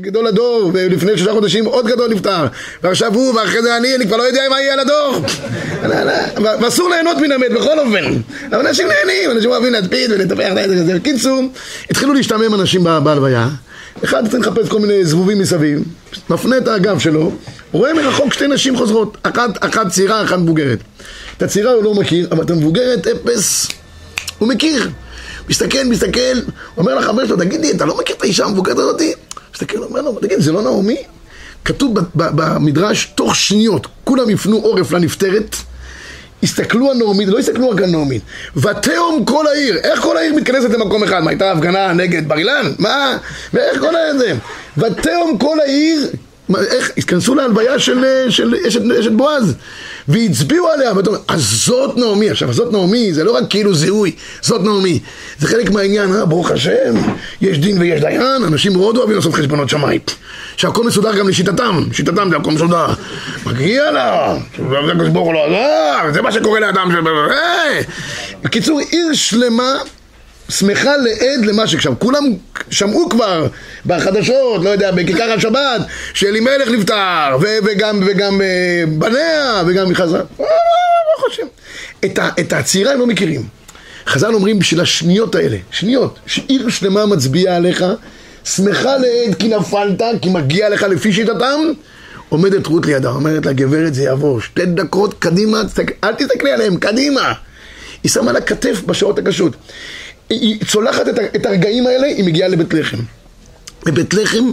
גדול 0.00 0.26
הדור, 0.26 0.70
ולפני 0.74 1.16
שלושה 1.16 1.32
חודשים 1.32 1.64
עוד 1.64 1.86
גדול 1.86 2.10
נפטר. 2.10 2.46
ועכשיו 2.82 3.14
הוא, 3.14 3.34
ואחרי 3.34 3.62
זה 3.62 3.76
אני, 3.76 3.94
אני 3.94 4.06
כבר 4.06 4.16
לא 4.16 4.22
יודע 4.22 4.42
מה 4.50 4.60
יהיה 4.60 4.72
על 4.72 4.80
הדור. 4.80 5.22
ואסור 6.62 6.90
ליהנות 6.90 7.16
מן 7.18 7.32
המת 7.32 7.50
בכל 7.56 7.78
אופן. 7.78 8.04
אבל 8.48 8.66
אנשים 8.66 8.88
נהנים, 8.88 9.30
אנשים 9.30 9.50
אוהבים 9.50 9.72
להדפיד 9.72 10.10
ולטפח. 10.12 10.52
בקיצור, 10.96 11.42
התחילו 11.90 12.14
להשתמם 12.14 12.54
אנשים 12.54 12.84
בהלוויה. 12.84 13.48
אחד 14.04 14.28
צריך 14.28 14.48
לחפש 14.48 14.68
כל 14.68 14.80
מיני 14.80 15.04
זבובים 15.04 15.38
מסביב, 15.38 15.82
מפנה 16.30 16.58
את 16.58 16.68
הגב 16.68 16.98
שלו, 16.98 17.32
רואה 17.72 17.94
מרחוק 17.94 18.32
שתי 18.32 18.46
נשים 18.46 18.76
חוזרות, 18.76 19.16
אחת, 19.22 19.50
אחת 19.60 19.88
צעירה, 19.88 20.24
אחת 20.24 20.38
מבוגרת. 20.38 20.78
את 21.36 21.42
הצעירה 21.42 21.72
הוא 21.72 21.84
לא 21.84 21.94
מכיר, 21.94 22.28
אבל 22.30 22.44
את 22.44 22.50
המבוגרת, 22.50 23.06
אפס, 23.06 23.68
הוא 24.38 24.48
מכיר. 24.48 24.90
מסתכל, 25.48 25.84
מסתכל, 25.84 26.40
אומר 26.76 26.94
לחבר 26.94 27.26
שלו, 27.26 27.36
תגיד 27.36 27.60
לי, 27.60 27.70
אתה 27.70 27.84
לא 27.84 27.98
מכיר 27.98 28.16
את 28.16 28.22
האישה 28.22 28.44
המבוגרת 28.44 28.78
הזאתי? 28.78 29.12
מסתכל, 29.54 29.78
אומר 29.78 30.02
לו, 30.02 30.12
תגיד, 30.12 30.40
זה 30.40 30.52
לא 30.52 30.62
נעמי? 30.62 30.96
כתוב 31.64 31.98
במדרש, 32.14 33.12
תוך 33.14 33.36
שניות, 33.36 33.86
כולם 34.04 34.30
יפנו 34.30 34.56
עורף 34.56 34.92
לנפטרת, 34.92 35.56
הסתכלו 36.42 36.90
על 36.90 36.96
נעמית, 36.96 37.28
לא 37.28 37.38
הסתכלו 37.38 37.70
רק 37.70 37.82
על 37.82 37.90
נעמית, 37.90 38.22
ותהום 38.56 39.24
כל 39.24 39.46
העיר, 39.46 39.76
איך 39.76 40.00
כל 40.00 40.16
העיר 40.16 40.34
מתכנסת 40.34 40.70
למקום 40.70 41.04
אחד? 41.04 41.20
מה, 41.20 41.30
הייתה 41.30 41.52
הפגנה 41.52 41.92
נגד 41.92 42.28
בר 42.28 42.38
אילן? 42.38 42.72
מה? 42.78 43.18
ואיך 43.54 43.80
כל 43.80 43.96
הזה? 43.96 44.34
ותהום 44.76 45.38
כל 45.38 45.60
העיר, 45.60 46.10
איך, 46.56 46.90
התכנסו 46.96 47.34
להלוויה 47.34 47.78
של, 47.78 48.04
אשת, 48.28 48.82
אשת 49.00 49.12
בועז 49.12 49.54
והצביעו 50.08 50.68
עליה, 50.68 50.92
ואתה 50.96 51.10
אומר, 51.10 51.20
אז 51.28 51.42
זאת 51.42 51.96
נעמי, 51.96 52.30
עכשיו 52.30 52.52
זאת 52.52 52.72
נעמי 52.72 53.14
זה 53.14 53.24
לא 53.24 53.36
רק 53.36 53.44
כאילו 53.50 53.74
זיהוי, 53.74 54.12
זאת 54.40 54.62
נעמי, 54.62 55.00
זה 55.38 55.48
חלק 55.48 55.70
מהעניין, 55.70 56.14
אה, 56.14 56.24
ברוך 56.24 56.50
השם, 56.50 56.94
יש 57.40 57.58
דין 57.58 57.78
ויש 57.78 58.00
דיין, 58.00 58.22
אנשים 58.46 58.72
מאוד 58.72 58.96
אוהבים 58.96 59.16
לעשות 59.16 59.34
חשבונות 59.34 59.68
שמיים, 59.68 60.00
שהכל 60.56 60.84
מסודר 60.84 61.18
גם 61.18 61.28
לשיטתם, 61.28 61.82
שיטתם 61.92 62.30
זה 62.30 62.36
הכל 62.36 62.50
מסודר, 62.50 62.86
מגיע 63.46 63.90
לה, 63.90 64.36
זה 66.14 66.22
מה 66.22 66.32
שקורה 66.32 66.60
לאדם, 66.60 66.90
בקיצור, 68.42 68.80
עיר 68.90 69.12
שלמה 69.12 69.74
שמחה 70.48 70.96
לעד 70.96 71.44
למה 71.46 71.66
ששם. 71.66 71.94
כולם 71.98 72.24
שמעו 72.70 73.08
כבר 73.08 73.46
בחדשות, 73.86 74.64
לא 74.64 74.70
יודע, 74.70 74.90
בכיכר 74.90 75.32
השבת, 75.32 75.80
שאלימלך 76.14 76.68
נפטר, 76.68 77.36
ו- 77.40 77.58
וגם, 77.64 78.02
וגם 78.06 78.40
אה, 78.42 78.46
בניה, 78.98 79.62
וגם 79.66 79.94
חזר. 79.94 80.22
מה 80.38 80.44
חושבים? 81.28 81.46
את, 82.04 82.18
ה- 82.18 82.30
את 82.40 82.52
העצירה 82.52 82.92
הם 82.92 82.98
לא 82.98 83.06
מכירים. 83.06 83.42
חז"ל 84.06 84.34
אומרים 84.34 84.58
בשביל 84.58 84.80
השניות 84.80 85.34
האלה, 85.34 85.56
שניות, 85.70 86.18
שעיר 86.26 86.68
שלמה 86.68 87.06
מצביעה 87.06 87.56
עליך, 87.56 87.84
שמחה 88.44 88.96
לעד 88.96 89.34
כי 89.38 89.48
נפלת, 89.48 90.02
כי 90.22 90.28
מגיע 90.28 90.68
לך 90.68 90.82
לפי 90.82 91.12
שיטתם, 91.12 91.60
עומדת 92.28 92.66
רות 92.66 92.86
לידה, 92.86 93.10
אומרת 93.10 93.46
לה, 93.46 93.52
גברת 93.52 93.94
זה 93.94 94.02
יעבור, 94.02 94.40
שתי 94.40 94.66
דקות 94.66 95.14
קדימה, 95.18 95.62
אל 96.04 96.14
תסתכלי 96.14 96.52
עליהם, 96.52 96.76
קדימה. 96.76 97.32
היא 98.02 98.10
שמה 98.12 98.32
לה 98.32 98.40
כתף 98.40 98.80
בשעות 98.86 99.18
הקשות. 99.18 99.52
היא 100.30 100.58
צולחת 100.66 101.08
את, 101.36 101.46
הרגעים 101.46 101.86
האלה, 101.86 102.06
היא 102.06 102.24
מגיעה 102.24 102.48
לבית 102.48 102.74
לחם. 102.74 102.98
בבית 103.86 104.14
לחם 104.14 104.52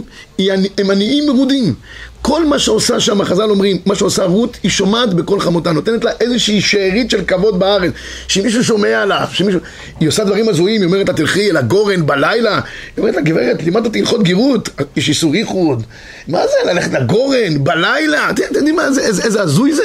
הם 0.78 0.90
עניים 0.90 1.26
מרודים. 1.26 1.74
כל 2.22 2.46
מה 2.46 2.58
שעושה 2.58 3.00
שם, 3.00 3.24
חז"ל 3.24 3.50
אומרים, 3.50 3.78
מה 3.86 3.94
שעושה 3.94 4.24
רות, 4.24 4.56
היא 4.62 4.70
שומעת 4.70 5.14
בכל 5.14 5.40
חמותה, 5.40 5.72
נותנת 5.72 6.04
לה 6.04 6.10
איזושהי 6.20 6.60
שארית 6.60 7.10
של 7.10 7.24
כבוד 7.24 7.58
בארץ, 7.58 7.92
שמישהו 8.28 8.64
שומע 8.64 9.02
עליו, 9.02 9.28
שמישהו... 9.32 9.60
היא 10.00 10.08
עושה 10.08 10.24
דברים 10.24 10.48
הזויים, 10.48 10.80
היא 10.80 10.86
אומרת 10.86 11.08
לה, 11.08 11.14
תלכי 11.14 11.50
אל 11.50 11.56
הגורן 11.56 12.06
בלילה, 12.06 12.54
היא 12.54 13.02
אומרת 13.02 13.14
לה, 13.14 13.22
גברת, 13.22 13.62
לימדת 13.62 13.84
אותי 13.84 14.00
הלכות 14.00 14.22
גירות, 14.22 14.68
יש 14.96 15.08
איסור 15.08 15.36
ייחוד, 15.36 15.82
מה 16.28 16.40
זה, 16.46 16.72
ללכת 16.72 16.92
לגורן, 16.92 17.64
בלילה, 17.64 18.30
אתם 18.30 18.42
יודעים 18.54 18.76
מה, 18.76 18.86
איזה 18.98 19.42
הזוי 19.42 19.72
זה? 19.74 19.84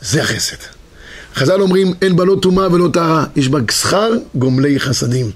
זה 0.00 0.22
החסד. 0.22 0.81
חז"ל 1.36 1.60
אומרים, 1.60 1.92
אין 2.02 2.16
בה 2.16 2.24
לא 2.24 2.36
טומאה 2.42 2.72
ולא 2.72 2.88
טהרה, 2.92 3.24
יש 3.36 3.48
בה 3.48 3.58
שכר 3.70 4.12
גומלי 4.34 4.80
חסדים. 4.80 5.30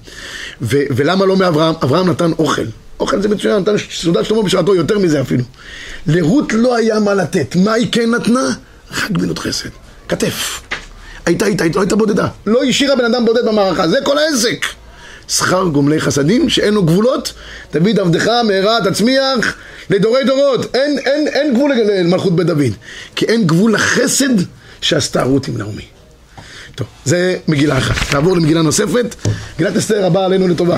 ו- 0.61 0.83
ולמה 0.95 1.25
לא 1.25 1.37
מאברהם? 1.37 1.75
אברהם 1.83 2.09
נתן 2.09 2.31
אוכל. 2.39 2.65
אוכל 2.99 3.21
זה 3.21 3.27
מצוין, 3.29 3.59
נתן 3.59 3.75
סעודת 3.91 4.25
שלמה 4.25 4.43
בשעתו, 4.43 4.75
יותר 4.75 4.99
מזה 4.99 5.21
אפילו. 5.21 5.43
לרות 6.07 6.53
לא 6.53 6.75
היה 6.75 6.99
מה 6.99 7.13
לתת. 7.13 7.55
מה 7.55 7.73
היא 7.73 7.87
כן 7.91 8.11
נתנה? 8.11 8.49
רק 8.91 9.11
גמילות 9.11 9.39
חסד. 9.39 9.69
כתף. 10.07 10.61
הייתה 11.25 11.45
איתה, 11.45 11.63
לא 11.75 11.81
הייתה 11.81 11.95
בודדה. 11.95 12.27
לא 12.45 12.63
השאירה 12.63 12.95
בן 12.95 13.05
אדם 13.05 13.25
בודד 13.25 13.45
במערכה, 13.45 13.87
זה 13.87 13.97
כל 14.03 14.17
העסק. 14.17 14.65
שכר 15.29 15.63
גומלי 15.63 15.99
חסדים 15.99 16.49
שאין 16.49 16.73
לו 16.73 16.83
גבולות, 16.83 17.33
תביא 17.71 18.01
עבדך 18.01 18.27
מהרה 18.47 18.77
תצמיח 18.89 19.55
לדורי 19.89 20.23
דורות. 20.23 20.75
אין, 20.75 20.99
אין, 21.05 21.27
אין 21.27 21.53
גבול 21.53 21.71
למלכות 21.73 22.35
בית 22.35 22.47
דוד. 22.47 22.73
כי 23.15 23.25
אין 23.25 23.47
גבול 23.47 23.73
לחסד 23.73 24.33
שעשתה 24.81 25.23
רות 25.23 25.47
עם 25.47 25.57
נעמי. 25.57 25.85
טוב, 26.75 26.87
זה 27.05 27.37
מגילה 27.47 27.77
אחת. 27.77 28.13
נעבור 28.13 28.37
למגילה 28.37 28.61
נוספת. 28.61 29.15
מגילת 29.55 29.77
אסתר 29.77 30.05
הבאה 30.05 30.25
עלינו 30.25 30.47
לטובה. 30.47 30.77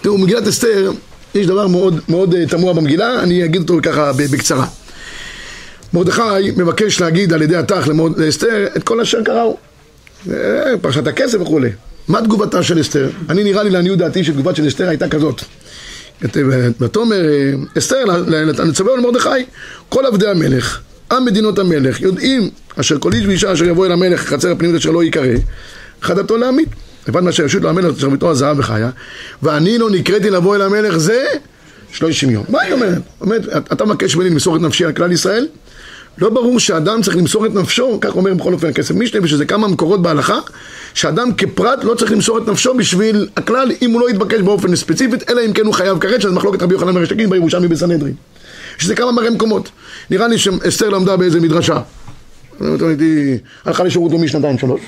תראו, 0.00 0.18
מגילת 0.18 0.46
אסתר, 0.46 0.92
יש 1.34 1.46
דבר 1.46 1.66
מאוד, 1.66 2.00
מאוד 2.08 2.34
uh, 2.34 2.50
תמוה 2.50 2.72
במגילה, 2.72 3.22
אני 3.22 3.44
אגיד 3.44 3.60
אותו 3.60 3.78
ככה 3.82 4.12
בקצרה. 4.12 4.66
מרדכי 5.92 6.50
מבקש 6.56 7.00
להגיד 7.00 7.32
על 7.32 7.42
ידי 7.42 7.56
התח 7.56 7.88
לאסתר 8.16 8.66
את 8.76 8.82
כל 8.82 9.00
אשר 9.00 9.24
קראו. 9.24 9.56
אה, 10.30 10.78
פרשת 10.80 11.06
הכסף 11.06 11.38
וכולי. 11.40 11.70
מה 12.08 12.22
תגובתה 12.22 12.62
של 12.62 12.80
אסתר? 12.80 13.10
אני 13.28 13.44
נראה 13.44 13.62
לי 13.62 13.70
לעניות 13.70 13.98
דעתי 13.98 14.24
שתגובת 14.24 14.56
של 14.56 14.68
אסתר 14.68 14.88
הייתה 14.88 15.08
כזאת. 15.08 15.42
ותאמר 16.80 17.16
אה, 17.16 17.52
אסתר, 17.78 18.04
נצווה 18.64 18.96
למרדכי, 18.96 19.28
כל 19.88 20.06
עבדי 20.06 20.28
המלך 20.28 20.80
עם 21.12 21.24
מדינות 21.24 21.58
המלך 21.58 22.00
יודעים 22.00 22.50
אשר 22.80 22.98
כל 22.98 23.12
איש 23.12 23.26
ואישה 23.26 23.52
אשר 23.52 23.64
יבוא 23.64 23.86
אל 23.86 23.92
המלך 23.92 24.20
חצר 24.20 24.50
הפנימית 24.50 24.76
אשר 24.76 24.90
לא 24.90 25.04
ייקרא 25.04 25.26
חדתו 26.02 26.36
להמית 26.36 26.68
לבד 27.08 27.20
מאשר 27.20 27.44
ישות 27.44 27.62
לו 27.62 27.68
המלך 27.68 27.96
אשר 27.96 28.08
ביתו 28.08 28.30
הזהב 28.30 28.58
וחיה 28.58 28.90
ואני 29.42 29.78
לא 29.78 29.90
נקראתי 29.90 30.30
לבוא 30.30 30.56
אל 30.56 30.62
המלך 30.62 30.96
זה 30.96 31.24
שלושים 31.92 32.30
יום 32.30 32.44
מה 32.48 32.62
היא 32.62 32.72
אומרת? 32.72 33.02
אומרת 33.20 33.72
אתה 33.72 33.84
מבקש 33.84 34.16
ממני 34.16 34.30
למסור 34.30 34.56
את 34.56 34.60
נפשי 34.60 34.84
על 34.84 34.92
כלל 34.92 35.12
ישראל? 35.12 35.46
לא 36.18 36.30
ברור 36.30 36.60
שאדם 36.60 37.02
צריך 37.02 37.16
למסור 37.16 37.46
את 37.46 37.54
נפשו, 37.54 37.98
כך 38.00 38.16
אומר 38.16 38.34
בכל 38.34 38.52
אופן 38.52 38.68
הכסף 38.68 38.94
משנה, 38.94 39.20
ושזה 39.22 39.44
כמה 39.44 39.68
מקורות 39.68 40.02
בהלכה, 40.02 40.38
שאדם 40.94 41.34
כפרט 41.34 41.84
לא 41.84 41.94
צריך 41.94 42.12
למסור 42.12 42.38
את 42.38 42.48
נפשו 42.48 42.74
בשביל 42.74 43.28
הכלל 43.36 43.72
אם 43.82 43.90
הוא 43.90 44.00
לא 44.00 44.10
יתבקש 44.10 44.40
באופן 44.40 44.76
ספציפית, 44.76 45.30
אלא 45.30 45.40
אם 45.46 45.52
כן 45.52 45.66
הוא 45.66 45.74
חייב 45.74 45.98
כרת, 45.98 46.20
שזה 46.20 46.32
מחלוקת 46.32 46.62
רבי 46.62 46.74
יוחנן 46.74 46.94
מרשתקין 46.94 47.30
בירושלמי 47.30 47.68
בסנהדרין. 47.68 48.14
שזה 48.78 48.96
כמה 48.96 49.12
מראה 49.12 49.30
מקומות. 49.30 49.70
נראה 50.10 50.28
לי 50.28 50.38
שאסתר 50.38 50.88
למדה 50.88 51.16
באיזה 51.16 51.40
מדרשה. 51.40 51.80
הלכה 53.64 53.84
לשירות 53.84 54.10
לאומי 54.12 54.28
שנתיים 54.28 54.58
שלוש, 54.58 54.80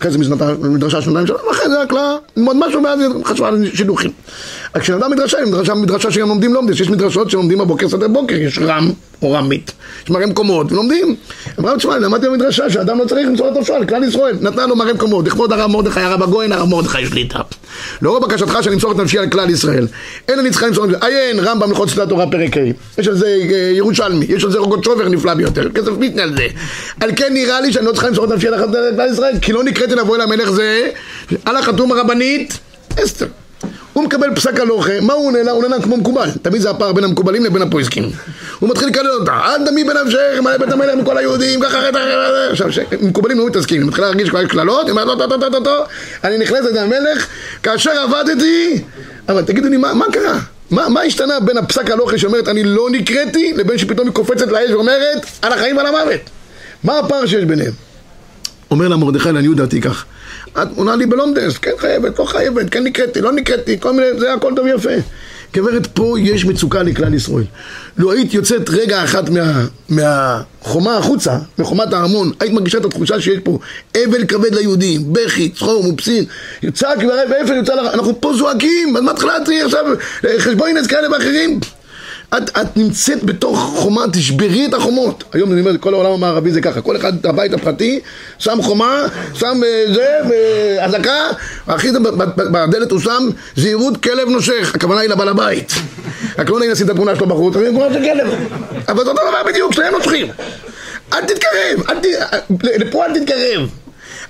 אחרי 0.00 0.10
זה 0.10 0.18
מדרשה 0.58 1.02
שנתיים 1.02 1.26
שלוש, 1.26 1.40
ואחרי 1.48 1.68
זה 1.68 1.82
הקלעה, 1.82 2.16
ללמוד 2.36 2.56
משהו, 2.56 2.82
ואז 2.82 3.00
חשבה 3.24 3.48
על 3.48 3.70
שידוכים. 3.74 4.10
רק 4.76 4.82
כשנדע 4.82 5.08
מדרשה, 5.08 5.38
היא 5.38 5.46
מדרשה, 5.46 5.74
מדרשה 5.74 6.10
שגם 6.10 6.28
לומדים 6.28 6.54
לומדים, 6.54 6.74
יש 6.80 6.90
מדרשות 6.90 7.30
שלומדים 7.30 7.58
בבוקר 7.58 7.88
סדר 7.88 8.08
בוקר, 8.08 8.34
יש 8.34 8.58
רם 8.58 8.90
או 9.22 9.32
רמית, 9.32 9.72
יש 10.04 10.10
מראה 10.10 10.26
מקומות, 10.26 10.72
ולומדים. 10.72 11.16
אמרה, 11.60 11.76
תשמע, 11.76 11.98
למדתי 11.98 12.26
במדרשה 12.26 12.70
שאדם 12.70 12.98
לא 12.98 13.04
צריך 13.04 13.28
למסור 13.28 13.48
את 13.48 13.56
נפשו 13.56 13.74
על 13.74 13.86
כלל 13.86 14.04
ישראל, 14.04 14.36
נתנה 14.40 14.66
לו 14.66 14.76
מראה 14.76 14.92
מקומות, 14.92 15.26
לכבוד 15.26 15.52
הרב 15.52 15.70
מרדכי, 15.70 16.00
הרב 16.00 16.22
הגויין, 16.22 16.52
הרב 16.52 16.68
מרדכי 16.68 17.06
שליטה. 17.06 17.40
לאור 18.02 18.18
בקשתך 18.18 18.58
שאני 18.62 18.74
אמסור 18.74 18.92
את 18.92 18.96
נפשי 18.96 19.18
על 19.18 19.28
כלל 19.28 19.50
ישראל. 19.50 19.86
אין 20.28 20.38
אני 20.38 20.50
צריכה 20.50 20.66
למסור 20.66 20.84
את 20.84 20.90
נפשי. 20.90 21.06
עיין, 21.06 21.38
רמב"ם 21.40 21.68
הלכות 21.68 21.90
סתירת 21.90 22.08
תורה 22.08 22.26
פרק 22.30 22.56
ה', 22.56 22.60
יש 22.98 23.08
על 23.08 23.16
זה 23.16 23.26
אה, 23.26 23.70
ירושלמי, 23.74 24.26
יש 24.28 24.44
על 24.44 24.50
זה 24.50 24.58
רוגות 24.58 24.84
שובר 24.84 25.08
נפלא 25.08 25.34
ביותר, 25.34 25.70
כסף 25.70 25.90
מיתנה 25.98 26.22
על 26.22 26.36
זה. 26.36 26.46
על 27.00 27.10
כן 27.16 27.32
נראה 27.32 27.60
לי 27.60 27.72
שאני 27.72 27.86
לא 27.86 27.92
צריכה 27.92 28.08
למסור 28.08 28.24
את 28.24 28.30
נפשי 28.30 28.48
על 28.48 28.54
כלל 28.96 29.12
ישראל, 29.12 29.34
כי 29.42 29.52
לא 29.52 29.64
נקראתי 29.74 29.94
לבוא 29.94 30.16
אל 30.16 30.20
המלך 30.20 30.50
זה, 30.50 30.88
על 31.44 31.56
החתום 31.56 31.92
הרבנית, 31.92 32.58
אסתר. 33.04 33.26
הוא 33.92 34.04
מקבל 34.04 34.34
פסק 34.34 34.60
הלוכה, 34.60 35.00
מה 35.00 35.12
הוא 35.12 35.26
עונה 35.26 35.42
לה? 35.42 35.50
הוא 35.50 35.64
עונה 35.64 35.76
לה 35.76 35.82
כמו 35.82 35.96
מקובל. 35.96 36.30
תמיד 36.42 36.62
זה 36.62 36.70
הפער 36.70 36.92
בין 36.92 37.04
המקובלים 37.04 37.44
לבין 37.44 37.62
הפויסקים. 37.62 38.10
הוא 38.58 38.70
מתחיל 38.70 38.88
לקלל 38.88 39.10
אותה, 39.10 39.40
אל 39.44 39.66
דמי 39.66 39.84
בנפשך, 39.84 40.40
מעלה 40.42 40.58
בית 40.58 40.72
המלך 40.72 40.94
מכל 40.94 41.18
היהודים, 41.18 41.60
ככה 41.60 41.78
אחרת, 41.78 41.94
עכשיו, 42.50 42.68
מקובלים 43.02 43.38
לא 43.38 43.46
מתעסקים, 43.46 43.80
היא 43.80 43.88
מתחילה 43.88 44.06
להרגיש 44.06 44.28
כבר 44.28 44.46
קללות, 44.46 44.86
היא 44.86 44.90
אומרת, 44.90 45.06
לא, 45.06 45.28
לא, 45.28 45.50
לא, 45.52 45.60
לא, 45.64 45.86
אני 46.24 46.38
נכנסת 46.38 46.72
למלך, 46.72 47.26
כאשר 47.62 47.90
עבדתי, 47.90 48.82
אבל 49.28 49.42
תגידו 49.42 49.68
לי, 49.68 49.76
מה 49.76 50.04
קרה? 50.12 50.38
מה, 50.70 50.88
מה 50.88 51.02
השתנה 51.02 51.40
בין 51.40 51.58
הפסק 51.58 51.90
הלוכה 51.90 52.18
שאומרת 52.18 52.48
אני 52.48 52.64
לא 52.64 52.88
נקראתי, 52.90 53.52
לבין 53.56 53.78
שפתאום 53.78 54.06
היא 54.06 54.14
קופצת 54.14 54.48
לאש 54.48 54.70
ואומרת 54.70 55.26
על 55.42 55.52
החיים 55.52 55.76
ועל 55.76 55.86
המוות? 55.86 56.20
מה 56.84 56.98
הפער 56.98 57.26
שיש 57.26 57.44
ביניהם? 57.44 57.83
אומר 58.70 58.88
לה 58.88 58.96
מרדכי 58.96 59.32
לעניות 59.32 59.56
דעתי 59.56 59.80
כך 59.80 60.04
את 60.62 60.68
עונה 60.76 60.96
לי 60.96 61.06
בלומדס, 61.06 61.58
כן 61.58 61.70
חייבת, 61.78 62.18
לא 62.18 62.24
חייבת, 62.24 62.70
כן 62.70 62.84
נקראתי, 62.84 63.20
לא 63.20 63.32
נקראתי, 63.32 63.80
כל 63.80 63.92
מיני, 63.92 64.06
זה 64.18 64.32
הכל 64.32 64.52
טוב 64.56 64.64
ויפה. 64.64 64.90
גברת, 65.54 65.86
פה 65.86 66.16
יש 66.20 66.44
מצוקה 66.44 66.82
לכלל 66.82 67.14
ישראל. 67.14 67.44
לו 67.98 68.12
היית 68.12 68.34
יוצאת 68.34 68.70
רגע 68.70 69.04
אחת 69.04 69.28
מה, 69.28 69.66
מהחומה 69.88 70.96
החוצה, 70.96 71.38
מחומת 71.58 71.92
הארמון, 71.92 72.32
היית 72.40 72.52
מרגישה 72.52 72.78
את 72.78 72.84
התחושה 72.84 73.20
שיש 73.20 73.38
פה 73.44 73.58
אבל 73.96 74.24
כבד 74.26 74.54
ליהודים, 74.54 75.12
בכי, 75.12 75.48
צחור, 75.48 75.82
מופסין, 75.82 76.24
צעק 76.72 76.98
ואיפה 77.30 77.54
יוצא 77.54 77.74
לך, 77.74 77.94
אנחנו 77.94 78.20
פה 78.20 78.34
זועקים, 78.36 78.96
אז 78.96 79.02
מה 79.02 79.12
תראי 79.44 79.62
עכשיו 79.62 79.84
חשבון 80.38 80.68
כאלה 80.86 81.12
ואחרים? 81.12 81.60
את, 82.36 82.50
את 82.60 82.76
נמצאת 82.76 83.24
בתוך 83.24 83.58
חומה, 83.58 84.04
תשברי 84.12 84.66
את 84.66 84.74
החומות. 84.74 85.24
היום 85.32 85.52
אני 85.52 85.60
אומר, 85.60 85.78
כל 85.78 85.94
העולם 85.94 86.10
המערבי 86.12 86.50
זה 86.50 86.60
ככה, 86.60 86.80
כל 86.80 86.96
אחד, 86.96 87.26
הבית 87.26 87.52
הפרטי, 87.52 88.00
שם 88.38 88.58
חומה, 88.62 89.06
שם 89.34 89.60
אה, 89.64 89.94
זה, 89.94 90.78
אזעקה, 90.80 91.20
ואחרי 91.68 91.92
זה 91.92 91.98
בדלת 92.36 92.90
הוא 92.90 93.00
שם 93.00 93.28
זהירות 93.56 94.02
כלב 94.02 94.28
נושך, 94.28 94.74
הכוונה 94.74 95.00
היא 95.00 95.10
לבעל 95.10 95.28
הבית. 95.28 95.72
רק 96.38 96.50
לא 96.50 96.58
נעים 96.58 96.70
לשים 96.70 96.86
את 96.86 96.90
התמונה 96.90 97.16
שלו 97.16 97.26
בחוץ, 97.26 97.54
תמונה 97.54 97.94
של 97.94 98.00
כלב. 98.00 98.34
אבל 98.88 99.04
זה 99.04 99.10
אותו 99.10 99.22
דבר 99.28 99.42
בדיוק, 99.46 99.72
שניהם 99.74 99.94
נושכים. 99.94 100.26
אל 101.12 101.20
תתקרב, 101.20 101.90
אל 101.90 101.98
ת... 102.00 102.06
לפה 102.80 103.04
אל 103.06 103.20
תתקרב. 103.20 103.68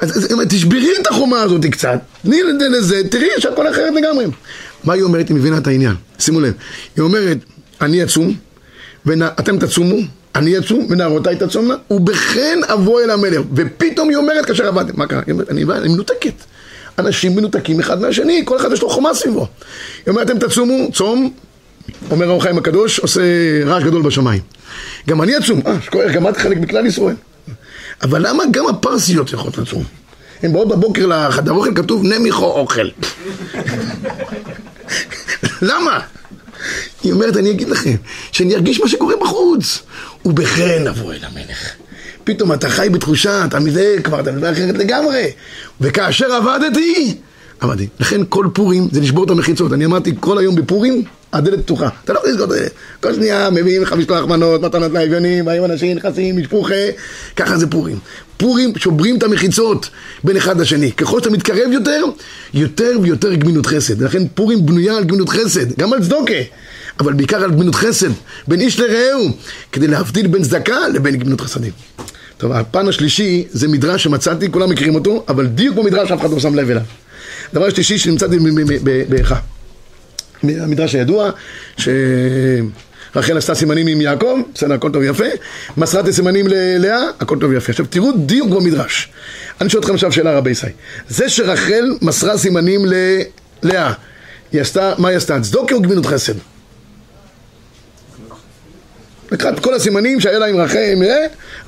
אז 0.00 0.28
תשברי 0.48 0.92
את 1.00 1.06
החומה 1.06 1.42
הזאת 1.42 1.66
קצת, 1.66 1.98
תני 2.22 2.42
לזה, 2.70 3.08
תראי 3.10 3.28
שהכל 3.38 3.68
אחרת 3.70 3.94
לגמרי. 3.94 4.26
מה 4.84 4.92
היא 4.92 5.02
אומרת? 5.02 5.28
היא 5.28 5.36
מבינה 5.36 5.58
את 5.58 5.66
העניין. 5.66 5.94
שימו 6.18 6.40
לב. 6.40 6.52
היא 6.96 7.02
אומרת... 7.02 7.38
אני 7.80 8.04
אצום, 8.04 8.34
ואתם 9.06 9.58
תצומו, 9.58 9.96
אני 10.34 10.58
אצום, 10.58 10.86
ונערותיי 10.90 11.36
תצומנה, 11.36 11.74
ובכן 11.90 12.58
אבוא 12.72 13.00
אל 13.00 13.10
המלך. 13.10 13.40
ופתאום 13.54 14.08
היא 14.08 14.16
אומרת 14.16 14.46
כאשר 14.46 14.68
עבדתי, 14.68 14.92
מה 14.94 15.06
קרה? 15.06 15.20
היא 15.26 15.32
אומרת, 15.32 15.50
אני, 15.50 15.64
אני 15.64 15.88
מנותקת. 15.88 16.34
אנשים 16.98 17.36
מנותקים 17.36 17.80
אחד 17.80 18.00
מהשני, 18.00 18.42
כל 18.44 18.56
אחד 18.56 18.72
יש 18.72 18.82
לו 18.82 18.90
חומה 18.90 19.14
סביבו. 19.14 19.46
היא 20.06 20.12
אומרת, 20.12 20.30
אתם 20.30 20.38
תצומו, 20.38 20.92
צום, 20.92 21.30
אומר 22.10 22.30
הרב 22.30 22.40
חיים 22.40 22.58
הקדוש, 22.58 22.98
עושה 22.98 23.20
רעש 23.66 23.82
גדול 23.82 24.02
בשמיים. 24.02 24.40
גם 25.08 25.22
אני 25.22 25.36
אצום, 25.36 25.60
אה, 25.66 26.12
גם 26.12 26.28
את 26.28 26.36
חלק 26.36 26.56
מכלל 26.56 26.86
ישראל. 26.86 27.16
אבל 28.02 28.28
למה 28.28 28.44
גם 28.50 28.66
הפרסיות 28.66 29.32
יכולות 29.32 29.58
לצום? 29.58 29.84
הן 30.42 30.52
באות 30.52 30.68
בבוקר 30.68 31.06
לחדר 31.06 31.52
אוכל, 31.52 31.74
כתוב 31.74 32.04
נמיכו 32.04 32.44
אוכל. 32.44 32.88
למה? 35.70 36.00
היא 37.04 37.12
אומרת, 37.12 37.36
אני 37.36 37.50
אגיד 37.50 37.68
לכם, 37.68 37.94
שאני 38.32 38.54
ארגיש 38.54 38.80
מה 38.80 38.88
שקורה 38.88 39.14
בחוץ. 39.20 39.82
ובכן 40.24 40.86
אבוא 40.86 41.12
אל 41.12 41.18
המלך. 41.22 41.70
פתאום 42.24 42.52
אתה 42.52 42.68
חי 42.68 42.88
בתחושה, 42.92 43.44
אתה 43.44 43.60
מזה 43.60 43.96
כבר, 44.04 44.20
אתה 44.20 44.32
מדבר 44.32 44.52
אחרת 44.52 44.74
לגמרי. 44.74 45.30
וכאשר 45.80 46.32
עבדתי, 46.32 47.14
אמרתי, 47.64 47.88
לכן 48.00 48.20
כל 48.28 48.46
פורים 48.54 48.88
זה 48.92 49.00
לשבור 49.00 49.24
את 49.24 49.30
המחיצות. 49.30 49.72
אני 49.72 49.84
אמרתי, 49.84 50.14
כל 50.20 50.38
היום 50.38 50.54
בפורים, 50.54 51.02
הדלת 51.32 51.62
פתוחה. 51.62 51.88
אתה 52.04 52.12
לא 52.12 52.18
יכול 52.18 52.30
לסגור 52.30 52.46
את 52.46 52.50
הדלת. 52.50 52.72
כל 53.00 53.14
שנייה 53.14 53.50
מביאים 53.50 53.82
לך 53.82 53.92
משלוח 53.92 54.24
מנות, 54.24 54.60
מתנות 54.62 54.92
לאביונים, 54.92 55.44
באים 55.44 55.64
אנשים, 55.64 55.96
נכנסים, 55.96 56.36
משפוחה, 56.36 56.74
ככה 57.36 57.56
זה 57.56 57.66
פורים. 57.66 57.98
פורים 58.36 58.72
שוברים 58.76 59.16
את 59.18 59.22
המחיצות 59.22 59.88
בין 60.24 60.36
אחד 60.36 60.60
לשני. 60.60 60.92
ככל 60.92 61.18
שאתה 61.20 61.30
מתקרב 61.30 61.72
יותר, 61.72 62.04
יותר 62.54 62.90
ויותר 63.02 63.34
גמינות 63.34 63.66
חסד. 63.66 64.02
לכן 64.02 64.22
פורים 64.34 64.66
בנויה 64.66 64.96
על 64.96 65.04
גמינות 65.04 65.28
חסד, 65.28 65.78
גם 65.78 65.92
על 65.92 66.02
צדוקה. 66.02 66.34
אבל 67.00 67.12
בעיקר 67.12 67.44
על 67.44 67.50
גמינות 67.50 67.74
חסד, 67.74 68.10
בין 68.48 68.60
איש 68.60 68.80
לרעהו, 68.80 69.30
כדי 69.72 69.86
להבדיל 69.86 70.26
בין 70.26 70.42
צדקה 70.42 70.88
לבין 70.94 71.16
גמינות 71.16 71.40
חסדים. 71.40 71.72
טוב, 72.38 72.52
הפן 72.52 72.88
השלישי 72.88 73.44
זה 73.50 73.68
מדרש 73.68 74.04
שמצאתי, 74.04 74.50
כולם 74.50 74.70
מכירים 74.70 74.94
אותו, 74.94 75.24
אבל 75.28 75.46
דיוק 75.46 75.76
במדרש 75.76 76.10
אף 76.10 76.20
אחד 76.20 76.30
לא 76.30 76.40
שם 76.40 76.54
לב 76.54 76.70
אליו. 76.70 76.82
דבר 77.54 77.70
שלישי 77.70 77.98
שנמצאתי 77.98 78.36
באיכה. 79.08 79.36
המדרש 80.42 80.94
הידוע, 80.94 81.30
שרחל 83.14 83.38
עשתה 83.38 83.54
סימנים 83.54 83.86
עם 83.86 84.00
יעקב, 84.00 84.38
בסדר, 84.54 84.74
הכל 84.74 84.90
טוב 84.92 85.02
ויפה, 85.02 85.24
מסרה 85.76 86.00
את 86.00 86.08
הסימנים 86.08 86.46
ללאה, 86.48 87.00
הכל 87.20 87.38
טוב 87.40 87.50
ויפה. 87.50 87.72
עכשיו 87.72 87.86
תראו 87.86 88.12
דיוק 88.16 88.48
במדרש. 88.48 89.08
אני 89.60 89.70
שואל 89.70 89.82
אתכם 89.82 89.94
עכשיו 89.94 90.12
שאלה 90.12 90.36
רבי 90.36 90.50
ישי. 90.50 90.66
זה 91.08 91.28
שרחל 91.28 91.84
מסרה 92.02 92.38
סימנים 92.38 92.84
ללאה, 92.84 93.92
היא 94.52 94.60
עשתה, 94.60 94.94
מה 94.98 95.08
היא 95.08 95.16
עשתה? 95.16 95.40
צדוקה 95.40 95.74
או 95.74 95.82
גמינות 95.82 96.06
חסד? 96.06 96.34
לקחה 99.34 99.48
את 99.48 99.60
כל 99.60 99.74
הסימנים 99.74 100.20
שהיה 100.20 100.38
לה 100.38 100.46
עם 100.46 100.56
רחל, 100.56 100.94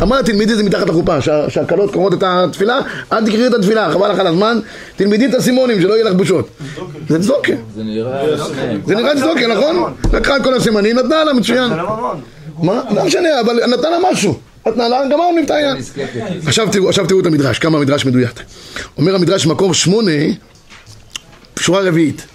אמר 0.02 0.16
לה 0.16 0.22
תלמדי 0.22 0.52
את 0.52 0.59
זה 0.59 0.62
מתחת 0.62 0.88
לחופה, 0.88 1.20
שהכלות 1.48 1.92
קוראות 1.92 2.14
את 2.14 2.22
התפילה, 2.26 2.79
אל 3.12 3.26
תקראי 3.26 3.46
את 3.46 3.55
התפילה, 3.55 3.90
חבל 3.92 4.12
לך 4.12 4.18
על 4.18 4.26
הזמן, 4.26 4.59
תלמדי 4.96 5.26
את 5.26 5.35
הסימונים, 5.35 5.81
שלא 5.81 5.94
יהיה 5.94 6.05
לך 6.05 6.14
בושות. 6.14 6.48
זה 7.09 7.22
צדוקה. 7.22 7.52
זה 7.76 7.83
נראה... 7.83 8.37
זה 8.87 8.94
נראה 8.94 9.16
צדוקה, 9.16 9.46
נכון? 9.46 9.94
לקחה 10.12 10.37
את 10.37 10.42
כל 10.42 10.55
הסימנים, 10.55 10.96
נתנה 10.96 11.24
לה, 11.24 11.33
מצוין. 11.33 11.70
מה? 12.62 12.83
לא 12.94 13.05
משנה, 13.05 13.40
אבל 13.40 13.61
נתנה 13.66 13.90
לה 13.90 13.96
משהו. 14.12 14.38
נתנה 14.66 14.88
לה, 14.88 15.00
גמרנו 15.11 15.40
את 15.44 15.50
העניין. 15.50 15.76
עכשיו 16.46 17.07
תראו 17.09 17.20
את 17.20 17.26
המדרש, 17.26 17.59
כמה 17.59 17.79
המדרש 17.79 18.07
מדויק. 18.07 18.42
אומר 18.98 19.14
המדרש 19.14 19.46
מקור 19.46 19.74
שמונה, 19.74 20.12
שורה 21.59 21.81
רביעית. 21.81 22.26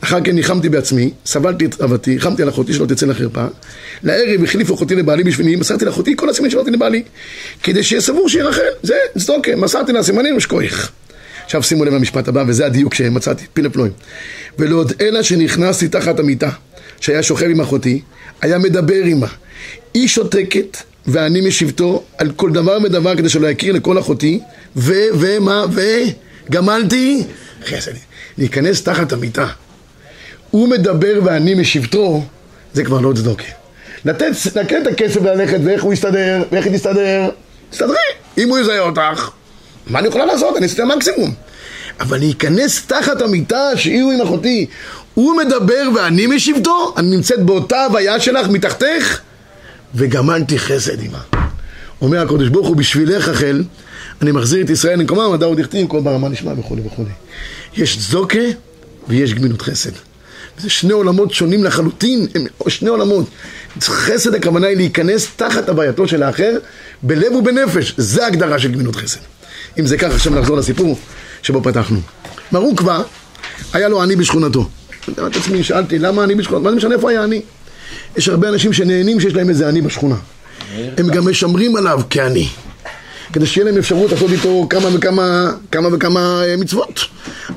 אחר 0.00 0.20
כן 0.24 0.34
ניחמתי 0.34 0.68
בעצמי, 0.68 1.10
סבלתי 1.26 1.64
את 1.64 1.80
אהבתי, 1.82 2.10
ניחמתי 2.10 2.42
על 2.42 2.48
אחותי 2.48 2.72
שלא 2.72 2.86
תצא 2.86 3.06
לחרפה. 3.06 3.44
לערב 4.02 4.44
החליפו 4.44 4.74
אחותי 4.74 4.94
לבעלי 4.94 5.24
בשבילי, 5.24 5.56
מסרתי 5.56 5.84
לאחותי 5.84 6.16
כל 6.16 6.28
הסימנים 6.28 6.50
שאמרתי 6.50 6.70
לבעלי, 6.70 7.02
כדי 7.62 7.82
שיהיה 7.82 8.02
סבור 8.02 8.28
שיהיה 8.28 8.44
רחל. 8.44 8.62
זה 8.82 8.94
צדוקה, 9.18 9.56
מסרתי 9.56 9.92
לה 9.92 10.02
סימנים 10.02 10.36
ושכוייך. 10.36 10.90
עכשיו 11.44 11.62
שימו 11.62 11.84
לב 11.84 11.94
למשפט 11.94 12.28
הבא, 12.28 12.44
וזה 12.48 12.66
הדיוק 12.66 12.94
שמצאתי, 12.94 13.44
פילה 13.52 13.70
פלואים. 13.70 13.92
ולעוד 14.58 14.92
אלא 15.00 15.22
שנכנסתי 15.22 15.88
תחת 15.88 16.18
המיטה, 16.18 16.50
שהיה 17.00 17.22
שוכב 17.22 17.46
עם 17.50 17.60
אחותי, 17.60 18.02
היה 18.40 18.58
מדבר 18.58 19.04
עמה. 19.04 19.28
היא 19.94 20.08
שותקת, 20.08 20.76
ואני 21.06 21.40
משבתו 21.48 22.02
על 22.18 22.32
כל 22.36 22.50
דבר 22.50 22.78
ודבר 22.84 23.16
כדי 23.16 23.28
שלא 23.28 23.46
יכיר 23.46 23.72
לכל 23.72 23.98
אחותי, 23.98 24.40
ו, 24.76 24.92
ומה, 25.14 25.64
וגמלתי 25.72 27.22
חסד. 27.66 27.92
להיכנס 28.38 28.82
תחת 28.82 29.12
המיטה. 29.12 29.46
הוא 30.50 30.68
מדבר 30.68 31.20
ואני 31.24 31.54
משבתו, 31.54 32.22
זה 32.72 32.84
כבר 32.84 33.00
לא 33.00 33.12
צדוקה. 33.12 33.44
לתת, 34.04 34.26
לתת 34.56 34.72
את 34.82 34.86
הכסף 34.86 35.20
וללכת 35.22 35.58
ואיך 35.64 35.82
הוא 35.82 35.92
יסתדר, 35.92 36.42
ואיך 36.52 36.66
היא 36.66 36.74
תסתדר, 36.74 37.28
תסתדרי. 37.70 37.96
אם 38.38 38.48
הוא 38.48 38.58
יזהה 38.58 38.80
אותך, 38.80 39.30
מה 39.86 39.98
אני 39.98 40.08
יכולה 40.08 40.26
לעשות? 40.26 40.56
אני 40.56 40.66
אעשה 40.66 40.84
את 40.84 40.90
המקסימום. 40.90 41.34
אבל 42.00 42.18
להיכנס 42.18 42.86
תחת 42.86 43.20
המיטה 43.20 43.76
שהיא 43.76 44.02
הוא 44.02 44.12
עם 44.12 44.20
אחותי, 44.20 44.66
הוא 45.14 45.36
מדבר 45.36 45.88
ואני 45.94 46.26
משבתו, 46.26 46.94
אני 46.96 47.16
נמצאת 47.16 47.42
באותה 47.42 47.84
הוויה 47.84 48.20
שלך 48.20 48.48
מתחתך, 48.48 49.20
וגמלתי 49.94 50.58
חסד 50.58 51.00
עימה. 51.00 51.20
אומר 52.00 52.22
הקדוש 52.22 52.48
ברוך 52.48 52.68
הוא, 52.68 52.76
בשבילך 52.76 53.28
רחל, 53.28 53.64
אני 54.22 54.32
מחזיר 54.32 54.64
את 54.64 54.70
ישראל 54.70 54.98
למקומם, 54.98 55.42
עוד 55.42 55.60
דכתיב, 55.60 55.88
כל 55.88 56.00
ברמה 56.00 56.28
נשמע 56.28 56.52
וכולי 56.58 56.82
וכולי. 56.86 57.10
יש 57.76 57.98
צדוקה 57.98 58.38
ויש 59.08 59.34
גמינות 59.34 59.62
חסד. 59.62 60.05
זה 60.58 60.70
שני 60.70 60.92
עולמות 60.92 61.34
שונים 61.34 61.64
לחלוטין, 61.64 62.26
הם 62.34 62.46
שני 62.68 62.88
עולמות. 62.88 63.26
חסד 63.80 64.34
הכוונה 64.34 64.66
היא 64.66 64.76
להיכנס 64.76 65.28
תחת 65.36 65.68
הווייתו 65.68 66.08
של 66.08 66.22
האחר, 66.22 66.52
בלב 67.02 67.32
ובנפש. 67.32 67.94
זה 67.96 68.24
ההגדרה 68.24 68.58
של 68.58 68.72
גמינות 68.72 68.96
חסד. 68.96 69.20
אם 69.78 69.86
זה 69.86 69.98
ככה, 69.98 70.14
עכשיו 70.14 70.34
נחזור 70.34 70.56
לסיפור 70.56 70.98
שבו 71.42 71.62
פתחנו. 71.62 72.00
מר 72.52 72.60
עוקבא, 72.60 73.02
היה 73.72 73.88
לו 73.88 74.02
עני 74.02 74.16
בשכונתו. 74.16 74.68
את 75.10 75.36
עצמי 75.36 75.62
שאלתי, 75.62 75.98
למה 75.98 76.22
עני 76.22 76.34
בשכונתו? 76.34 76.62
מה 76.62 76.70
זה 76.70 76.76
משנה 76.76 76.94
איפה 76.94 77.10
היה 77.10 77.22
עני? 77.22 77.42
יש 78.16 78.28
הרבה 78.28 78.48
אנשים 78.48 78.72
שנהנים 78.72 79.20
שיש 79.20 79.34
להם 79.34 79.48
איזה 79.48 79.68
עני 79.68 79.80
בשכונה. 79.80 80.16
הם 80.98 81.08
גם 81.08 81.28
משמרים 81.28 81.76
עליו 81.76 82.00
כעני. 82.10 82.48
כדי 83.32 83.46
שיהיה 83.46 83.64
להם 83.64 83.78
אפשרות 83.78 84.12
לעשות 84.12 84.30
איתו 84.30 84.66
כמה 84.70 84.88
וכמה, 84.94 85.52
כמה 85.72 85.88
וכמה 85.92 86.42
אה, 86.44 86.56
מצוות. 86.56 87.00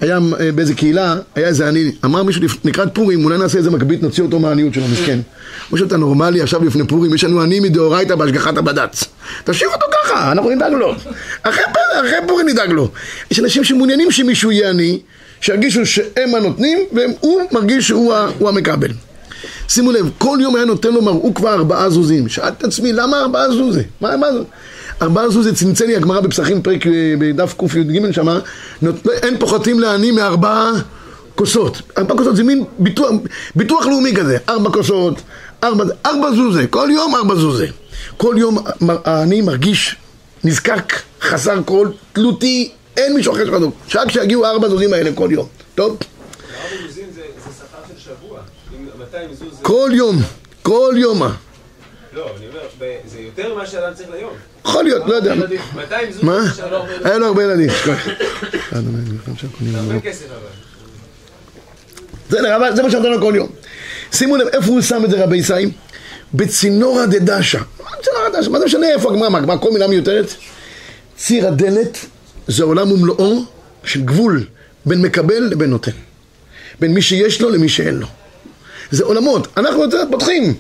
היה 0.02 0.20
אה, 0.40 0.52
באיזה 0.52 0.74
קהילה, 0.74 1.16
היה 1.36 1.48
איזה 1.48 1.68
עני, 1.68 1.92
אמר 2.06 2.24
מישהו 2.24 2.42
לקראת 2.64 2.90
פורים, 2.94 3.26
אולי 3.26 3.38
נעשה 3.38 3.58
איזה 3.58 3.72
מקבית, 3.72 4.04
נוציא 4.04 4.24
אותו 4.24 4.40
מהעניות 4.40 4.74
שלו, 4.74 4.84
מסכן. 4.88 5.20
משה, 5.72 5.86
אתה 5.86 5.98
נורמלי 5.98 6.42
עכשיו 6.42 6.66
לפני 6.66 6.88
פורים, 6.88 7.14
יש 7.14 7.24
לנו 7.24 7.42
עני 7.42 7.60
מדאורייתא 7.60 8.16
בהשגחת 8.16 8.58
הבד"ץ. 8.58 9.04
תשאיר 9.44 9.70
אותו 9.70 9.86
ככה, 10.04 10.32
אנחנו 10.32 10.50
נדאג 10.50 10.72
לו. 10.72 10.94
אחרי, 11.44 11.64
אחרי 12.00 12.18
פורים 12.28 12.50
נדאג 12.50 12.72
לו. 12.72 12.90
יש 13.32 13.40
אנשים 13.40 13.64
שמעוניינים 13.64 14.12
שמישהו 14.12 14.52
יהיה 14.52 14.70
עני, 14.70 15.00
שירגישו 15.42 15.86
שהם 15.86 16.36
הנותנים, 16.36 16.80
והוא 16.92 17.42
מרגיש 17.52 17.88
שהוא 17.88 18.50
המקבל. 18.50 18.92
שימו 19.68 19.92
לב, 19.92 20.10
כל 20.18 20.38
יום 20.42 20.56
היה 20.56 20.66
נותן 20.66 20.94
לו 20.94 21.02
מראו 21.02 21.34
כבר 21.34 21.54
ארבעה 21.54 21.90
זוזים. 21.90 22.30
שאלתי 22.30 22.56
את 22.60 22.64
עצמי, 22.64 22.94
למה 22.94 23.20
ארבעה 23.20 23.52
זוזי? 23.52 23.82
מה, 24.02 24.18
מה 24.18 24.34
זה? 24.34 24.40
ארבעה 25.02 25.30
זוזי 25.30 25.54
צנצני, 25.54 25.96
הגמרא 25.96 26.20
בפסחים 26.20 26.62
פרק 26.62 26.88
אה, 26.88 27.14
בדף 27.20 27.54
קי"ג 27.60 28.12
שמה, 28.12 28.40
אין 29.08 29.40
פוחתים 29.40 29.80
לעני 29.80 30.12
מארבעה 30.12 30.72
כוסות. 31.36 31.82
ארבע 31.98 32.18
כוסות 32.18 32.36
זה 32.36 32.44
מין 32.44 32.64
ביטוח, 32.80 33.10
ביטוח 33.56 33.86
לאומי 33.86 34.14
כזה. 34.16 34.38
ארבע 34.50 34.70
כוסות, 34.70 35.22
ארבע, 35.64 35.84
ארבע 36.06 36.32
זוזי, 36.36 36.64
כל 36.70 36.90
יום 36.92 37.16
ארבע 37.16 37.36
זוזי. 37.36 37.68
כל 38.18 38.36
יום 38.38 38.58
העני 39.06 39.42
מרגיש 39.42 39.96
נזקק, 40.44 40.94
חסר 41.22 41.60
כל, 41.66 41.88
תלותי, 42.14 42.72
אין 42.98 43.16
מישהו 43.16 43.34
אחר 43.34 43.46
שחזור. 43.46 43.72
שרק 43.88 44.08
כשיגיעו 44.08 44.46
ארבע 44.46 44.70
זוזים 44.70 44.94
האלה 44.94 45.10
כל 45.16 45.30
יום. 45.32 45.48
טוב? 45.76 45.98
כל 49.62 49.90
יום, 49.94 50.16
כל 50.62 50.94
יום. 50.98 51.22
לא, 52.20 52.32
אני 52.38 52.48
אומר, 52.48 52.60
זה 53.06 53.20
יותר 53.20 53.54
ממה 53.54 53.66
שאדם 53.66 53.94
צריך 53.94 54.10
ליום. 54.10 54.34
יכול 54.66 54.84
להיות, 54.84 55.08
לא 55.08 55.16
יודע. 55.16 55.36
200 55.76 56.12
זוג, 56.12 56.26
מה? 56.26 56.40
היה 57.04 57.18
לו 57.18 57.28
הרבה 57.28 57.44
ילדים. 57.44 57.70
הרבה 59.76 60.00
כסף 60.04 60.26
אבל. 62.30 62.76
זה 62.76 62.84
מה 62.84 62.92
שנותן 62.92 63.10
לו 63.12 63.22
כל 63.22 63.34
יום. 63.36 63.50
שימו 64.12 64.38
לב, 64.38 64.48
איפה 64.48 64.68
הוא 64.72 64.82
שם 64.82 65.06
את 65.06 65.10
זה 65.10 65.24
רבי 65.24 65.38
ישי? 65.38 65.54
בצינורא 66.34 67.06
דדשא. 67.06 67.60
צינורא 68.02 68.30
דדשא, 68.30 68.50
מה 68.50 68.60
זה 68.60 68.66
משנה 68.66 68.90
איפה 68.90 69.10
הגמרא? 69.12 69.30
מה, 69.30 69.58
כל 69.58 69.72
מילה 69.72 69.88
מיותרת? 69.88 70.34
ציר 71.18 71.48
הדלת 71.48 71.98
זה 72.48 72.64
עולם 72.64 72.92
ומלואו 72.92 73.44
של 73.84 74.02
גבול 74.02 74.46
בין 74.86 75.02
מקבל 75.02 75.44
לבין 75.44 75.70
נותן. 75.70 75.92
בין 76.80 76.94
מי 76.94 77.02
שיש 77.02 77.42
לו 77.42 77.50
למי 77.50 77.70
שאין 77.70 77.96
לו. 77.96 78.08
זה 78.92 79.04
עולמות, 79.04 79.48
אנחנו 79.58 79.82
יותר 79.82 80.04
פותחים. 80.12 80.56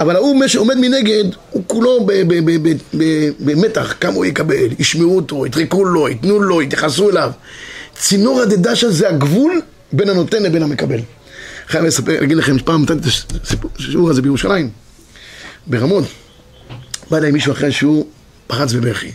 אבל 0.00 0.16
ההוא 0.16 0.46
שעומד 0.46 0.76
מנגד, 0.76 1.24
הוא 1.50 1.62
כולו 1.66 2.06
במתח, 3.40 3.94
כמה 4.00 4.14
הוא 4.14 4.24
יקבל, 4.24 4.68
ישמעו 4.78 5.16
אותו, 5.16 5.46
יתרקו 5.46 5.84
לו, 5.84 6.08
ייתנו 6.08 6.40
לו, 6.40 6.62
יתייחסו 6.62 7.10
אליו. 7.10 7.30
צינור 7.94 8.40
הדדשה 8.40 8.90
זה 8.90 9.08
הגבול 9.08 9.60
בין 9.92 10.08
הנותן 10.08 10.42
לבין 10.42 10.62
המקבל. 10.62 11.00
חייב 11.68 11.84
לספר, 11.84 12.20
להגיד 12.20 12.36
לכם, 12.36 12.58
פעם 12.58 12.82
נתתי 12.82 12.94
את 12.94 13.64
השיעור 13.78 14.10
הזה 14.10 14.22
בירושלים, 14.22 14.70
ברמות. 15.66 16.04
בא 17.10 17.16
אליי 17.16 17.30
מישהו 17.30 17.52
אחרי 17.52 17.72
שהוא 17.72 18.06
פרץ 18.46 18.72
בבכי. 18.72 19.12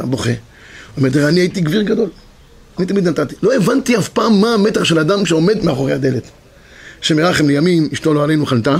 בוכה. 0.00 0.30
הוא 0.30 1.06
אומר, 1.08 1.28
אני 1.28 1.40
הייתי 1.40 1.60
גביר 1.60 1.82
גדול. 1.82 2.10
אני 2.78 2.86
תמיד 2.86 3.08
נתתי. 3.08 3.34
לא 3.42 3.54
הבנתי 3.54 3.96
אף 3.98 4.08
פעם 4.08 4.40
מה 4.40 4.54
המתח 4.54 4.84
של 4.84 4.98
אדם 4.98 5.26
שעומד 5.26 5.64
מאחורי 5.64 5.92
הדלת. 5.92 6.22
שמרחם 7.00 7.46
לימים, 7.46 7.88
אשתו 7.92 8.14
לא 8.14 8.24
עלינו 8.24 8.46
חלתה, 8.46 8.76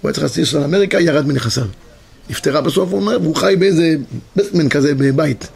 הוא 0.00 0.08
היה 0.08 0.12
צריך 0.12 0.22
להסיס 0.24 0.54
על 0.54 0.62
אמריקה, 0.64 1.00
ירד 1.00 1.26
מנכסיו. 1.26 1.64
נפטרה 2.30 2.60
בסוף, 2.60 2.90
הוא 2.90 3.00
אומר, 3.00 3.18
והוא 3.22 3.36
חי 3.36 3.54
באיזה 3.58 3.94
בסטמן 4.36 4.68
כזה 4.68 4.94
בבית. 4.94 5.48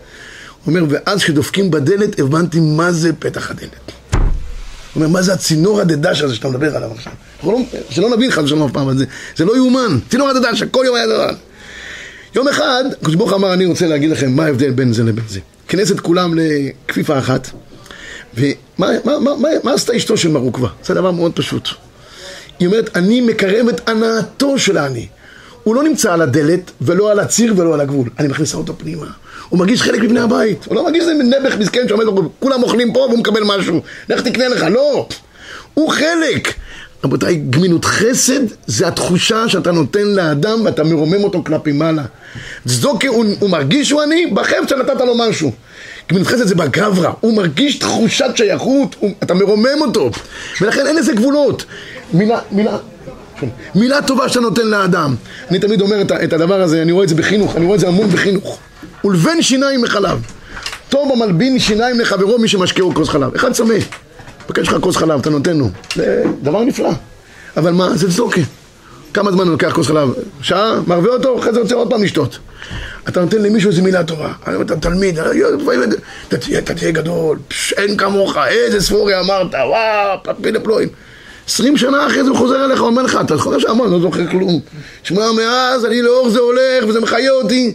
הוא 0.65 0.75
אומר, 0.75 0.87
ואז 0.89 1.23
כשדופקים 1.23 1.71
בדלת, 1.71 2.21
הבנתי 2.21 2.61
מה 2.61 2.93
זה 2.93 3.13
פתח 3.13 3.51
הדלת. 3.51 3.93
הוא 4.13 4.21
אומר, 4.97 5.09
מה 5.09 5.23
זה 5.23 5.33
הצינור 5.33 5.81
הדדש 5.81 6.23
הזה 6.23 6.35
שאתה 6.35 6.49
מדבר 6.49 6.77
עליו 6.77 6.91
עכשיו? 6.93 7.13
לא, 7.45 7.59
שלא 7.91 8.17
נבין 8.17 8.31
חס 8.31 8.43
ושלום 8.43 8.63
אף 8.63 8.73
פעם 8.73 8.89
על 8.89 8.99
זה. 8.99 9.05
זה 9.37 9.45
לא 9.45 9.57
יאומן. 9.57 9.99
צינור 10.11 10.29
הדדש, 10.29 10.63
כל 10.63 10.83
יום 10.87 10.97
היה 10.97 11.07
דבר. 11.07 11.31
יום 12.35 12.49
אחד, 12.49 12.85
הקדוש 12.93 13.15
ברוך 13.15 13.33
אמר, 13.33 13.53
אני 13.53 13.67
רוצה 13.67 13.87
להגיד 13.87 14.11
לכם 14.11 14.33
מה 14.33 14.45
ההבדל 14.45 14.71
בין 14.71 14.93
זה 14.93 15.03
לבין 15.03 15.25
זה. 15.29 15.41
כנסת 15.69 16.01
כולם 16.01 16.35
לכפיפה 16.37 17.19
אחת, 17.19 17.51
ומה 18.35 18.47
מה, 18.79 19.19
מה, 19.19 19.37
מה, 19.37 19.49
מה 19.65 19.73
עשתה 19.73 19.97
אשתו 19.97 20.17
של 20.17 20.29
מרוקווה? 20.29 20.69
זה 20.85 20.95
דבר 20.95 21.11
מאוד 21.11 21.33
פשוט. 21.35 21.69
היא 22.61 22.67
אומרת, 22.67 22.97
אני 22.97 23.21
מקרב 23.21 23.69
את 23.69 23.89
הנאתו 23.89 24.59
של 24.59 24.77
העני. 24.77 25.07
הוא 25.63 25.75
לא 25.75 25.83
נמצא 25.83 26.13
על 26.13 26.23
הדלת, 26.23 26.71
ולא 26.81 27.11
על 27.11 27.21
הציר 27.21 27.55
ולא 27.57 27.75
על 27.75 27.81
הגבול. 27.81 28.09
אני 28.19 28.29
מכניסה 28.29 28.57
אותו 28.57 28.79
פנימה. 28.79 29.07
הוא 29.49 29.59
מרגיש 29.59 29.83
חלק 29.83 30.01
מבני 30.01 30.21
הבית. 30.21 30.65
הוא 30.65 30.77
לא 30.77 30.85
מרגיש 30.85 31.03
איזה 31.03 31.15
נעבך 31.15 31.59
מסכן 31.59 31.89
שעומד, 31.89 32.07
כולם 32.39 32.63
אוכלים 32.63 32.93
פה 32.93 32.99
והוא 32.99 33.19
מקבל 33.19 33.43
משהו. 33.45 33.81
לך 34.09 34.21
תקנה 34.21 34.49
לך. 34.49 34.63
לא. 34.63 35.09
הוא 35.75 35.91
חלק. 35.91 36.55
רבותיי, 37.05 37.37
גמילות 37.51 37.85
חסד 37.85 38.41
זה 38.67 38.89
התחושה 38.89 39.49
שאתה 39.49 39.73
נותן 39.73 40.07
לאדם 40.07 40.61
ואתה 40.65 40.85
מרומם 40.85 41.25
אותו 41.25 41.45
כלפי 41.45 41.73
מעלה. 41.73 42.05
צדוקה, 42.69 43.09
הוא, 43.09 43.25
הוא 43.41 43.51
מרגיש 43.51 43.89
שהוא 43.89 44.03
עני, 44.03 44.27
בחפץ 44.27 44.69
שנתת 44.71 45.01
לו 45.01 45.15
משהו. 45.15 45.53
גמילות 46.11 46.29
חסד 46.29 46.47
זה 46.47 46.55
בגברא, 46.55 47.11
הוא 47.21 47.37
מרגיש 47.37 47.79
תחושת 47.79 48.31
שייכות, 48.35 48.97
הוא, 48.99 49.11
אתה 49.23 49.35
מרומם 49.35 49.81
אותו. 49.81 50.11
ולכן 50.61 50.87
אין 50.87 50.97
לזה 50.97 51.13
גבולות. 51.13 51.65
מילה, 52.13 52.39
מילה, 52.53 52.77
מילה 53.75 54.03
טובה 54.03 54.29
שאתה 54.29 54.41
נותן 54.41 54.67
לאדם. 54.67 55.15
אני 55.51 55.59
תמיד 55.59 55.81
אומר 55.81 56.01
את, 56.01 56.13
את 56.13 56.33
הדבר 56.33 56.61
הזה, 56.61 56.83
אני 56.83 56.93
רואה 56.93 57.05
את 57.05 57.09
זה 57.09 57.15
בחינוך, 57.15 57.57
אני 57.57 57.65
רואה 57.65 57.75
את 57.75 57.81
זה 57.81 57.89
המון 57.89 58.11
בחינוך. 58.11 58.59
ולבן 59.05 59.43
שיניים 59.43 59.83
מחלב. 59.83 60.23
טוב 60.89 61.13
המלבין 61.13 61.59
שיניים 61.59 62.01
לחברו 62.01 62.39
מי 62.39 62.49
שמשקהו 62.49 62.95
כוס 62.95 63.09
חלב. 63.09 63.35
אחד 63.35 63.53
צמא. 63.53 63.75
מבקש 64.45 64.69
לך 64.69 64.77
כוס 64.81 64.97
חלב, 64.97 65.21
אתה 65.21 65.31
נותן 65.31 65.57
לו. 65.57 65.69
זה 65.95 66.25
דבר 66.43 66.65
נפלא. 66.65 66.91
אבל 67.57 67.73
מה, 67.73 67.97
זה 67.97 68.13
צדוקה. 68.13 68.41
כמה 69.15 69.33
זמן 69.33 69.45
הוא 69.45 69.51
לוקח 69.53 69.73
כוס 69.73 69.87
חלב? 69.87 70.09
שעה? 70.43 70.81
מרווה 70.87 71.11
אותו, 71.13 71.39
אחרי 71.39 71.53
זה 71.53 71.61
רוצה 71.61 71.75
עוד 71.75 71.91
פעם 71.91 72.03
לשתות. 72.03 72.39
אתה 73.09 73.21
נותן 73.21 73.43
למישהו 73.43 73.71
איזה 73.71 73.83
מילה 73.83 74.05
טובה. 74.05 74.33
אתה 74.61 74.77
תלמיד, 74.77 75.19
אתה 76.59 76.75
תהיה 76.75 76.91
גדול, 76.91 77.39
אין 77.77 77.97
כמוך, 77.97 78.37
איזה 78.49 78.81
ספורי 78.81 79.21
אמרת, 79.21 79.55
וואו, 79.55 80.19
פפילה 80.23 80.61
פלואים. 80.61 80.89
עשרים 81.47 81.77
שנה 81.77 82.07
אחרי 82.07 82.25
זה 82.25 82.31
הוא 82.31 82.39
חוזר 82.39 82.65
אליך, 82.65 82.81
אומר 82.81 83.03
לך, 83.03 83.19
אתה 83.21 83.37
זוכר 83.37 83.59
שאמר, 83.59 83.85
אני 83.85 83.93
לא 83.93 84.01
זוכר 84.01 84.27
כלום. 84.31 84.61
שמע, 85.03 85.33
מאז 85.33 85.85
אני 85.85 86.03
לאור 86.03 86.31
זה 86.31 86.39
הולך 86.39 86.85
וזה 86.89 87.01
מחיה 87.01 87.33
אותי. 87.33 87.75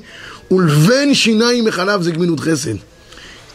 ולבן 0.51 1.13
שיניים 1.13 1.65
מחלב 1.65 2.01
זה 2.01 2.11
גמינות 2.11 2.39
חסד. 2.39 2.75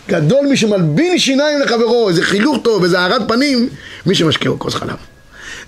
גדול 0.09 0.47
מי 0.47 0.57
שמלבין 0.57 1.19
שיניים 1.19 1.61
לחברו, 1.61 2.09
איזה 2.09 2.23
חילוך 2.23 2.59
טוב, 2.63 2.83
איזה 2.83 3.01
הארת 3.01 3.29
פנים, 3.29 3.69
מי 4.07 4.15
שמשקיעו 4.15 4.59
כוס 4.59 4.75
חלב. 4.75 5.10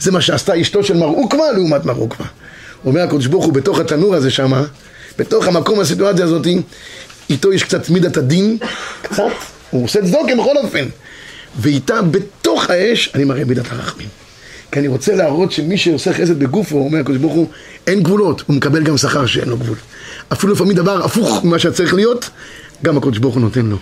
זה 0.01 0.11
מה 0.11 0.21
שעשתה 0.21 0.61
אשתו 0.61 0.85
של 0.85 0.97
מר 0.97 1.07
עוקווה 1.07 1.53
לעומת 1.53 1.85
מר 1.85 1.97
עוקווה. 1.97 2.27
אומר 2.85 3.01
הקדוש 3.01 3.27
ברוך 3.27 3.45
הוא 3.45 3.53
בתוך 3.53 3.79
התנור 3.79 4.15
הזה 4.15 4.31
שמה, 4.31 4.65
בתוך 5.19 5.47
המקום 5.47 5.81
הסיטואציה 5.81 6.25
הזאת, 6.25 6.47
איתו 7.31 7.53
יש 7.53 7.63
קצת 7.63 7.91
מידת 7.91 8.17
הדין, 8.17 8.59
קצת, 9.03 9.23
הוא 9.71 9.85
עושה 9.85 10.01
צדוקה 10.03 10.37
בכל 10.39 10.57
אופן. 10.57 10.85
ואיתה 11.61 12.03
בתוך 12.03 12.71
האש 12.71 13.11
אני 13.15 13.25
מראה 13.25 13.45
מידת 13.45 13.73
הרחמים. 13.73 14.09
כי 14.73 14.79
אני 14.79 14.89
רוצה 14.89 15.15
להראות 15.15 15.53
שמי 15.53 15.79
שעושה 15.79 16.13
חסד 16.13 16.39
בגופו, 16.39 16.79
אומר 16.79 16.99
הקדוש 16.99 17.17
ברוך 17.17 17.33
הוא, 17.33 17.49
אין 17.87 18.03
גבולות, 18.03 18.43
הוא 18.47 18.57
מקבל 18.57 18.83
גם 18.83 18.97
שכר 18.97 19.27
שאין 19.27 19.49
לו 19.49 19.57
גבול. 19.57 19.77
אפילו 20.33 20.53
לפעמים 20.53 20.77
דבר 20.77 21.05
הפוך 21.05 21.45
ממה 21.45 21.59
שצריך 21.59 21.95
להיות, 21.95 22.31
גם 22.83 22.97
הקדוש 22.97 23.19
ברוך 23.19 23.35
הוא 23.35 23.43
נותן 23.43 23.67
לו. 23.67 23.77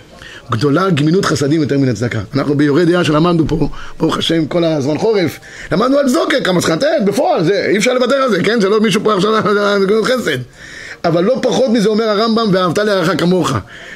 גדולה 0.50 0.90
גמינות 0.90 1.24
חסדים 1.24 1.62
יותר 1.62 1.78
מן 1.78 1.88
הצדקה. 1.88 2.20
אנחנו 2.34 2.54
ביורי 2.54 2.84
דעה 2.84 3.04
שלמדנו 3.04 3.48
פה, 3.48 3.68
ברוך 3.98 4.18
השם, 4.18 4.46
כל 4.46 4.64
הזמן 4.64 4.98
חורף, 4.98 5.38
למדנו 5.72 5.98
על 5.98 6.08
צדוקה, 6.08 6.40
כמה 6.44 6.60
צריך 6.60 6.72
לתת, 6.72 6.86
בפועל, 7.06 7.44
זה, 7.44 7.66
אי 7.68 7.78
אפשר 7.78 7.94
לוותר 7.94 8.16
על 8.16 8.30
זה, 8.30 8.44
כן? 8.44 8.60
זה 8.60 8.68
לא 8.68 8.80
מישהו 8.80 9.04
פה 9.04 9.14
עכשיו 9.14 9.36
על 9.36 9.84
גמילות 9.84 10.04
חסד. 10.04 10.38
אבל 11.04 11.24
לא 11.24 11.38
פחות 11.42 11.70
מזה 11.70 11.88
אומר 11.88 12.04
הרמב"ם, 12.08 12.48
ואהבת 12.52 12.78
לרעך 12.78 13.20
כמוך, 13.20 13.52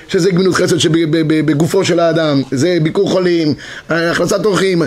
שזה 0.08 0.30
גמילות 0.30 0.54
חסד 0.54 0.78
שבגופו 0.78 1.84
של 1.84 2.00
האדם, 2.00 2.42
זה 2.50 2.78
ביקור 2.82 3.10
חולים, 3.10 3.54
הכנסת 3.88 4.44
אורחים, 4.44 4.82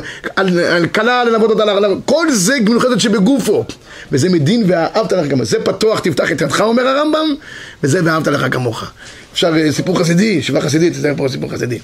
כלה 0.95 1.23
ללוות 1.23 1.49
אותה, 1.49 1.63
כל 2.05 2.31
זה 2.31 2.59
גמילות 2.59 2.83
חסד 2.83 2.97
שבגופו, 2.97 3.65
וזה 4.11 4.29
מדין 4.29 4.63
ואהבת 4.67 5.13
לך 5.13 5.29
כמוך, 5.29 5.43
זה 5.43 5.57
פתוח 5.63 5.99
תפתח 5.99 6.31
את 6.31 6.41
ידך 6.41 6.61
אומר 6.61 6.87
הרמב"ם, 6.87 7.35
וזה 7.83 7.99
ואהבת 8.03 8.27
לך 8.27 8.45
כמוך. 8.51 8.91
אפשר 9.33 9.53
אה, 9.57 9.71
סיפור 9.71 9.99
חסידי, 9.99 10.41
שבעה 10.41 10.61
חסידית, 10.61 10.93
זה 10.93 11.11
פה 11.17 11.27
סיפור 11.29 11.51
חסידי. 11.51 11.79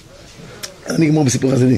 אני 0.90 1.08
אגמור 1.08 1.24
בסיפור 1.26 1.52
חסידי. 1.52 1.78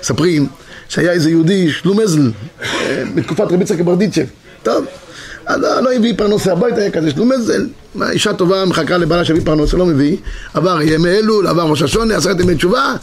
מספרים 0.00 0.46
שהיה 0.88 1.12
איזה 1.12 1.30
יהודי, 1.30 1.70
שלומזל, 1.70 2.30
אה, 2.62 3.02
בתקופת 3.14 3.52
רבי 3.52 3.62
יצחק 3.62 3.80
ברדיצ'ב. 3.80 4.24
טוב, 4.62 4.84
אז 5.50 5.60
לא 5.60 5.92
הביא 5.92 6.14
פרנוס 6.16 6.46
הביתה, 6.46 6.80
היה 6.80 6.90
כזה 6.90 7.10
שלומזל, 7.10 7.66
אישה 8.10 8.32
טובה 8.32 8.64
מחכה 8.64 8.96
לבעלה 8.96 9.24
שיביא 9.24 9.42
פרנוס, 9.44 9.74
לא 9.74 9.86
מביא, 9.86 10.16
עבר 10.54 10.82
ימי 10.82 11.08
אלול, 11.08 11.46
עבר 11.46 11.62
ראש 11.62 11.82
השונה, 11.82 12.16
עשרת 12.16 12.40
ימי 12.40 12.54
תשובה, 12.54 12.94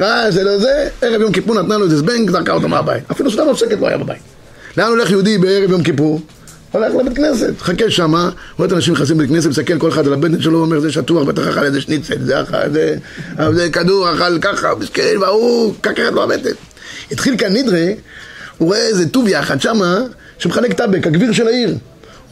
ראה 0.00 0.30
זה 0.30 0.44
לא 0.44 0.58
זה, 0.58 0.88
ערב 1.02 1.20
יום 1.20 1.32
כיפור 1.32 1.62
נתנה 1.62 1.76
לו 1.76 1.84
איזה 1.84 1.96
זבנג, 1.96 2.30
זרקה 2.30 2.52
אותו 2.52 2.68
מהבית. 2.68 3.10
אפילו 3.10 3.30
סתם 3.30 3.42
מפסקת 3.50 3.80
לא 3.80 3.86
היה 3.86 3.98
בבית. 3.98 4.22
לאן 4.76 4.88
הולך 4.88 5.10
יהודי 5.10 5.38
בערב 5.38 5.70
יום 5.70 5.82
כיפור? 5.82 6.20
הולך 6.72 6.94
לבית 6.94 7.16
כנסת, 7.16 7.60
חכה 7.60 7.90
שמה, 7.90 8.30
רואה 8.56 8.66
את 8.66 8.72
האנשים 8.72 8.94
נכנסים 8.94 9.16
לבית 9.20 9.30
כנסת, 9.30 9.48
מסתכל 9.48 9.78
כל 9.78 9.88
אחד 9.88 10.06
על 10.06 10.12
הבטן 10.12 10.40
שלו, 10.40 10.60
אומר 10.60 10.80
זה 10.80 10.92
שטוח, 10.92 11.24
בטח 11.24 11.48
אכל 11.48 11.64
איזה 11.64 11.80
שניצל, 11.80 12.22
זה 12.24 12.42
אכל, 12.42 12.56
זה, 12.72 12.96
זה 13.52 13.70
כדור, 13.70 14.12
אכל 14.14 14.38
ככה, 14.40 14.68
מסכן, 14.80 15.16
והוא 15.20 15.74
קקרת 15.80 16.12
לו 16.12 16.22
הבטן. 16.22 16.50
התחיל 17.10 17.36
כאן 17.36 17.52
נדרה, 17.52 17.86
הוא 18.58 18.68
רואה 18.68 18.78
איזה 18.78 19.08
טוביה 19.08 19.40
אחת 19.40 19.60
שמה, 19.60 19.98
שמחלק 20.38 20.72
טבק, 20.72 21.06
הגביר 21.06 21.32
של 21.32 21.46
העיר. 21.46 21.74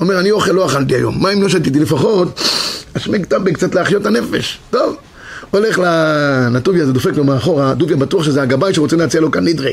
אומר, 0.00 0.20
אני 0.20 0.30
אוכל 0.30 0.52
לא 0.52 0.66
אכלתי 0.66 0.94
היום, 0.94 1.22
מים 1.22 1.42
לא 1.42 1.48
שתיתי 1.48 1.80
לפחות, 1.80 2.40
אשמק 2.96 3.26
טבק 3.26 3.54
קצת 3.54 3.74
להחיות 3.74 4.06
הנפש. 4.06 4.58
טוב, 4.70 4.96
הולך 5.50 5.80
לטוביה 6.52 6.82
הזה, 6.82 6.92
דופק 6.92 7.16
לו 7.16 7.24
מאחורה, 7.24 7.74
דוביה 7.74 7.96
בטוח 7.96 8.24
שזה 8.24 8.42
הגבאי 8.42 8.74
שרוצה 8.74 8.96
להציע 8.96 9.20
לו 9.20 9.30
כאן 9.30 9.44
נדרה. 9.44 9.70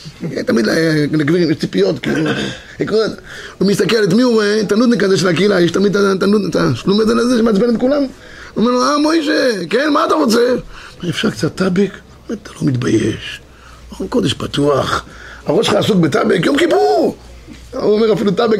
תמיד 0.46 0.66
לגבירים 1.12 1.50
יש 1.50 1.56
ציפיות, 1.56 1.98
כאילו, 1.98 2.30
הוא 3.58 3.68
מסתכל 3.68 4.04
את 4.04 4.12
מי 4.12 4.22
הוא 4.22 4.34
רואה, 4.34 4.60
את 4.60 4.72
הנודניק 4.72 5.02
הזה 5.02 5.16
של 5.16 5.28
הקהילה, 5.28 5.60
יש 5.60 5.70
תמיד 5.70 5.96
את 5.96 6.56
השלומד 6.56 7.10
הזה 7.10 7.38
שמעצבן 7.38 7.74
את 7.74 7.80
כולם. 7.80 8.02
הוא 8.02 8.08
אומר 8.56 8.70
לו, 8.70 8.82
אה 8.82 8.98
מוישה, 8.98 9.50
כן, 9.70 9.92
מה 9.92 10.04
אתה 10.04 10.14
רוצה? 10.14 10.54
אפשר 11.08 11.30
קצת 11.30 11.54
טאבק? 11.54 11.90
אתה 12.26 12.50
לא 12.60 12.68
מתבייש. 12.68 13.40
ארון 13.94 14.08
קודש 14.08 14.32
פתוח, 14.32 15.04
הראש 15.46 15.66
שלך 15.66 15.74
עסוק 15.76 15.96
בטאבק, 15.96 16.46
יום 16.46 16.58
כיפור! 16.58 17.16
הוא 17.72 17.92
אומר 17.92 18.12
אפילו 18.12 18.30
טאבק, 18.30 18.58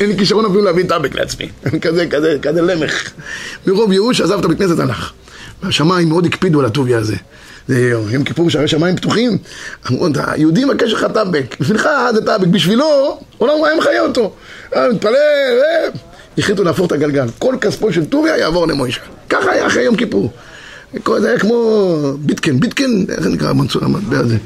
אין 0.00 0.08
לי 0.08 0.18
כישרון 0.18 0.44
אפילו 0.44 0.62
להביא 0.62 0.84
טאבק 0.88 1.14
לעצמי, 1.14 1.48
כזה, 1.82 2.06
כזה, 2.06 2.36
כזה 2.42 2.62
למך. 2.62 3.10
מרוב 3.66 3.92
ייאוש 3.92 4.20
עזב 4.20 4.38
את 4.38 4.44
הבית 4.44 4.58
כנסת 4.58 4.78
הלך. 4.78 5.12
והשמיים 5.62 6.08
מאוד 6.08 6.26
הקפידו 6.26 6.60
על 6.60 6.66
הטוביה 6.66 6.98
הזה. 6.98 7.16
זה 7.68 7.92
יום 8.10 8.24
כיפור 8.24 8.50
שערי 8.50 8.68
שמיים 8.68 8.96
פתוחים. 8.96 9.38
אמרו, 9.90 10.06
היהודי 10.26 10.64
מבקש 10.64 10.92
לך 10.92 11.06
טאבק, 11.14 11.56
בשבילך 11.60 11.88
זה 12.14 12.24
טאבק, 12.26 12.46
בשבילו 12.46 13.18
עולם 13.38 13.64
היה 13.64 13.76
מחיה 13.76 14.02
אותו. 14.02 14.34
מתפלל, 14.92 15.58
החליטו 16.38 16.64
להפוך 16.64 16.86
את 16.86 16.92
הגלגל. 16.92 17.26
כל 17.38 17.54
כספו 17.60 17.92
של 17.92 18.04
טוביה 18.04 18.36
יעבור 18.38 18.66
למוישה. 18.66 19.00
ככה 19.28 19.50
היה 19.50 19.66
אחרי 19.66 19.82
יום 19.82 19.96
כיפור. 19.96 20.32
זה 21.18 21.28
היה 21.28 21.38
כמו 21.38 21.96
ביטקן, 22.18 22.60
ביטקן, 22.60 23.04
איך 23.08 23.20
זה 23.20 23.28
נקרא 23.28 23.48
המטבע 23.48 24.18
הזה? 24.18 24.36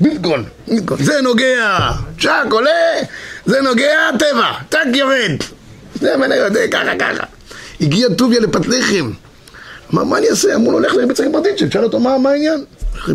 ביטקון, 0.00 0.44
זה 0.98 1.20
נוגע, 1.20 1.78
צ'אק 2.20 2.52
עולה, 2.52 2.70
זה 3.46 3.60
נוגע, 3.60 4.10
טבע, 4.18 4.52
טאק 4.68 4.86
יורד. 4.94 5.42
זה 6.00 6.16
מניות, 6.16 6.52
ככה 6.70 6.98
ככה. 6.98 7.24
הגיע 7.80 8.08
טוביה 8.08 8.40
לפת 8.40 8.66
לחם. 8.66 9.10
מה 9.90 10.18
אני 10.18 10.28
אעשה? 10.28 10.54
אמרו 10.54 10.72
לו, 10.72 10.80
לך 10.80 10.94
לרבי 10.94 11.12
יצחק 11.12 11.26
ברדיצ'ב, 11.32 11.72
שאל 11.72 11.84
אותו, 11.84 12.00
מה 12.00 12.30
העניין? 12.30 12.64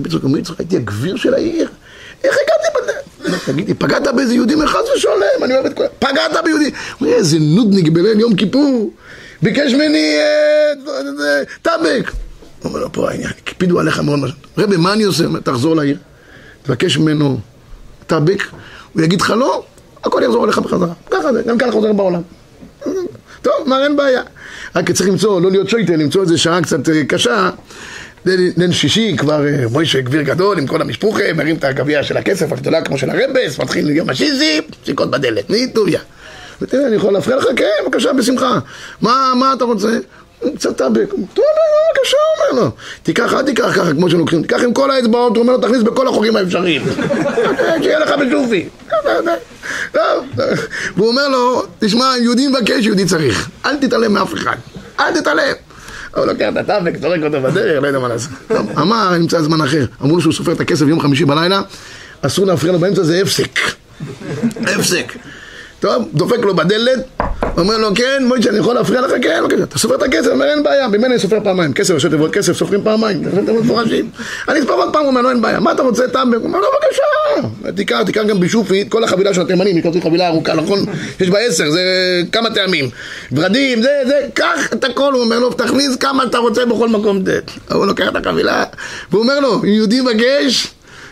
יצחק 0.05 0.23
אומר, 0.23 0.39
יצחק, 0.39 0.59
הייתי 0.59 0.75
הגביר 0.75 1.15
של 1.15 1.33
העיר. 1.33 1.69
איך 2.23 2.35
הגעתי 2.35 2.77
בזה? 2.81 3.37
תגידי, 3.45 3.73
פגעת 3.73 4.07
באיזה 4.15 4.33
יהודי 4.33 4.55
מחס 4.55 4.89
ושולם, 4.95 5.43
אני 5.43 5.53
אוהב 5.53 5.65
את 5.65 5.73
כולם. 5.73 5.89
פגעת 5.99 6.43
ביהודי. 6.43 6.71
איזה 7.05 7.37
נודניק 7.39 7.87
בליל 7.87 8.19
יום 8.19 8.35
כיפור. 8.35 8.91
ביקש 9.41 9.73
ממני 9.73 10.15
טאבק. 11.61 12.11
הוא 12.59 12.69
אומר 12.69 12.79
לו, 12.79 12.91
פה 12.91 13.09
העניין, 13.09 13.29
הקפידו 13.29 13.79
עליך 13.79 13.99
מאוד 13.99 14.19
משהו. 14.19 14.37
רבי, 14.57 14.77
מה 14.77 14.93
אני 14.93 15.03
עושה? 15.03 15.23
תחזור 15.43 15.75
לעיר, 15.75 15.97
תבקש 16.63 16.97
ממנו 16.97 17.39
טאבק, 18.07 18.43
הוא 18.93 19.01
יגיד 19.01 19.21
לך 19.21 19.29
לא, 19.29 19.63
הכל 20.03 20.21
יחזור 20.25 20.45
אליך 20.45 20.57
בחזרה. 20.57 20.93
ככה 21.11 21.33
זה, 21.33 21.41
גם 21.47 21.57
ככה 21.57 21.71
חוזר 21.71 21.93
בעולם. 21.93 22.21
טוב, 23.41 23.53
מה 23.65 23.83
אין 23.83 23.95
בעיה. 23.95 24.21
רק 24.75 24.91
צריך 24.91 25.09
למצוא, 25.09 25.41
לא 25.41 25.51
להיות 25.51 25.69
שויטל, 25.69 25.95
למצוא 25.95 26.21
איזה 26.21 26.37
שעה 26.37 26.61
קצת 26.61 26.79
קשה. 27.07 27.49
ליל 28.25 28.71
שישי 28.71 29.17
כבר 29.17 29.41
מוישה 29.71 30.01
גביר 30.01 30.21
גדול 30.21 30.57
עם 30.59 30.67
כל 30.67 30.81
המשפוחה, 30.81 31.33
מרים 31.35 31.55
את 31.55 31.63
הגביע 31.63 32.03
של 32.03 32.17
הכסף 32.17 32.51
הגדולה 32.51 32.81
כמו 32.81 32.97
של 32.97 33.09
הרבס, 33.09 33.59
מתחיל 33.59 33.89
יום 33.89 34.09
השיזי, 34.09 34.61
סיכות 34.85 35.11
בדלת, 35.11 35.49
ניטוביה. 35.49 35.99
ותראה, 36.61 36.87
אני 36.87 36.95
יכול 36.95 37.13
להפריע 37.13 37.37
לך? 37.37 37.45
כן, 37.55 37.65
בבקשה, 37.85 38.13
בשמחה. 38.13 38.59
מה, 39.01 39.33
מה 39.35 39.53
אתה 39.53 39.63
רוצה? 39.63 39.97
קצת 40.55 40.77
טאבק. 40.77 41.09
טוב, 41.09 41.45
בבקשה, 41.45 42.17
אומר 42.37 42.63
לו. 42.63 42.71
תיקח, 43.03 43.33
אל 43.33 43.43
תיקח 43.43 43.71
ככה 43.75 43.93
כמו 43.93 44.09
שלוקחים, 44.09 44.41
תיקח 44.41 44.63
עם 44.63 44.73
כל 44.73 44.91
האצבעות, 44.91 45.35
הוא 45.35 45.41
אומר 45.41 45.53
לו, 45.53 45.61
תכניס 45.61 45.83
בכל 45.83 46.07
החורים 46.07 46.35
האפשריים. 46.35 46.81
שיהיה 47.81 47.99
לך 47.99 48.11
בשופי. 48.11 48.69
והוא 50.97 51.07
אומר 51.07 51.27
לו, 51.27 51.63
תשמע, 51.79 52.13
יהודי 52.21 52.47
מבקש, 52.47 52.85
יהודי 52.85 53.05
צריך. 53.05 53.49
אל 53.65 53.77
תתעלם 53.77 54.13
מאף 54.13 54.33
אחד. 54.33 54.55
אל 54.99 55.19
תתעלם. 55.19 55.53
הוא 56.15 56.25
לוקח 56.25 56.49
את 56.51 56.57
הטאבק, 56.57 56.97
זורק 57.01 57.19
אותו 57.23 57.41
בדרך, 57.41 57.81
לא 57.81 57.87
יודע 57.87 57.99
מה 57.99 58.07
לעשות. 58.07 58.31
אמר, 58.77 59.17
נמצא 59.17 59.41
זמן 59.41 59.61
אחר. 59.61 59.85
אמרו 60.03 60.15
לו 60.15 60.21
שהוא 60.21 60.33
סופר 60.33 60.51
את 60.51 60.59
הכסף 60.59 60.85
יום 60.87 60.99
חמישי 60.99 61.25
בלילה, 61.25 61.61
אסור 62.21 62.45
להפריע 62.45 62.73
לו 62.73 62.79
באמצע, 62.79 63.03
זה 63.03 63.21
הפסק. 63.21 63.59
הפסק. 64.61 65.13
טוב, 65.79 66.09
דופק 66.13 66.39
לו 66.39 66.55
בדלת, 66.55 66.99
אומר 67.57 67.77
לו, 67.77 67.95
כן, 67.95 68.23
מוישה, 68.25 68.49
אני 68.49 68.59
יכול 68.59 68.75
להפריע 68.75 69.01
לך? 69.01 69.11
כן, 69.21 69.41
בבקשה. 69.43 69.63
אתה 69.63 69.79
סופר 69.79 69.95
את 69.95 70.03
הכסף? 70.03 70.27
אומר, 70.27 70.45
אין 70.45 70.63
בעיה, 70.63 70.87
ממני 70.87 71.05
אני 71.05 71.19
סופר 71.19 71.39
פעמיים. 71.43 71.73
כסף, 71.73 71.93
ראשי 71.93 72.09
תיבות 72.09 72.33
כסף, 72.33 72.53
סופרים 72.53 72.83
פעמיים. 72.83 73.23
אתם 73.43 73.55
מפורשים. 73.55 74.09
אני 74.49 74.59
אספר 74.59 74.73
עוד 74.73 74.93
פעם, 74.93 75.01
הוא 75.01 75.09
אומר, 75.09 75.21
לא, 75.21 75.29
אין 75.29 75.41
בעיה. 75.41 75.59
מה 75.59 75.71
אתה 75.71 75.81
רוצה, 75.81 76.07
טאבק? 76.07 76.35
הוא 76.35 76.43
אומר, 76.43 76.59
לא, 76.59 76.67
בבקשה. 76.73 77.71
תיקח, 77.75 78.01
תיקח 78.05 78.21
גם 78.27 78.39
בשופי, 78.39 78.85
כל 78.89 79.03
החבילה 79.03 79.33
של 79.33 79.41
התימנים, 79.41 79.75
היא 79.75 80.01
חבילה 80.03 80.27
ארוכה, 80.27 80.53
נכון? 80.53 80.85
יש 81.19 81.29
בה 81.29 81.39
עשר, 81.39 81.71
זה 81.71 81.81
כמה 82.31 82.49
טעמים. 82.49 82.89
ורדים, 83.31 83.81
זה, 83.81 83.89
זה, 84.07 84.27
קח 84.33 84.73
את 84.73 84.83
הכל, 84.83 85.13
הוא 85.13 85.21
אומר 85.21 85.39
לו, 85.39 85.53
תכניס 85.53 85.95
כמה 85.95 86.23
שאתה 86.23 86.37
רוצה 86.37 86.65
בכל 86.65 86.89
מקום. 86.89 87.23
הוא 87.71 87.85
לוקח 87.85 88.07
את 88.07 88.15
החבילה, 88.15 88.63
והוא 89.11 89.21
אומר 89.21 89.39
לו, 89.39 89.65
יהודי 89.65 90.01
בגש, 90.01 90.67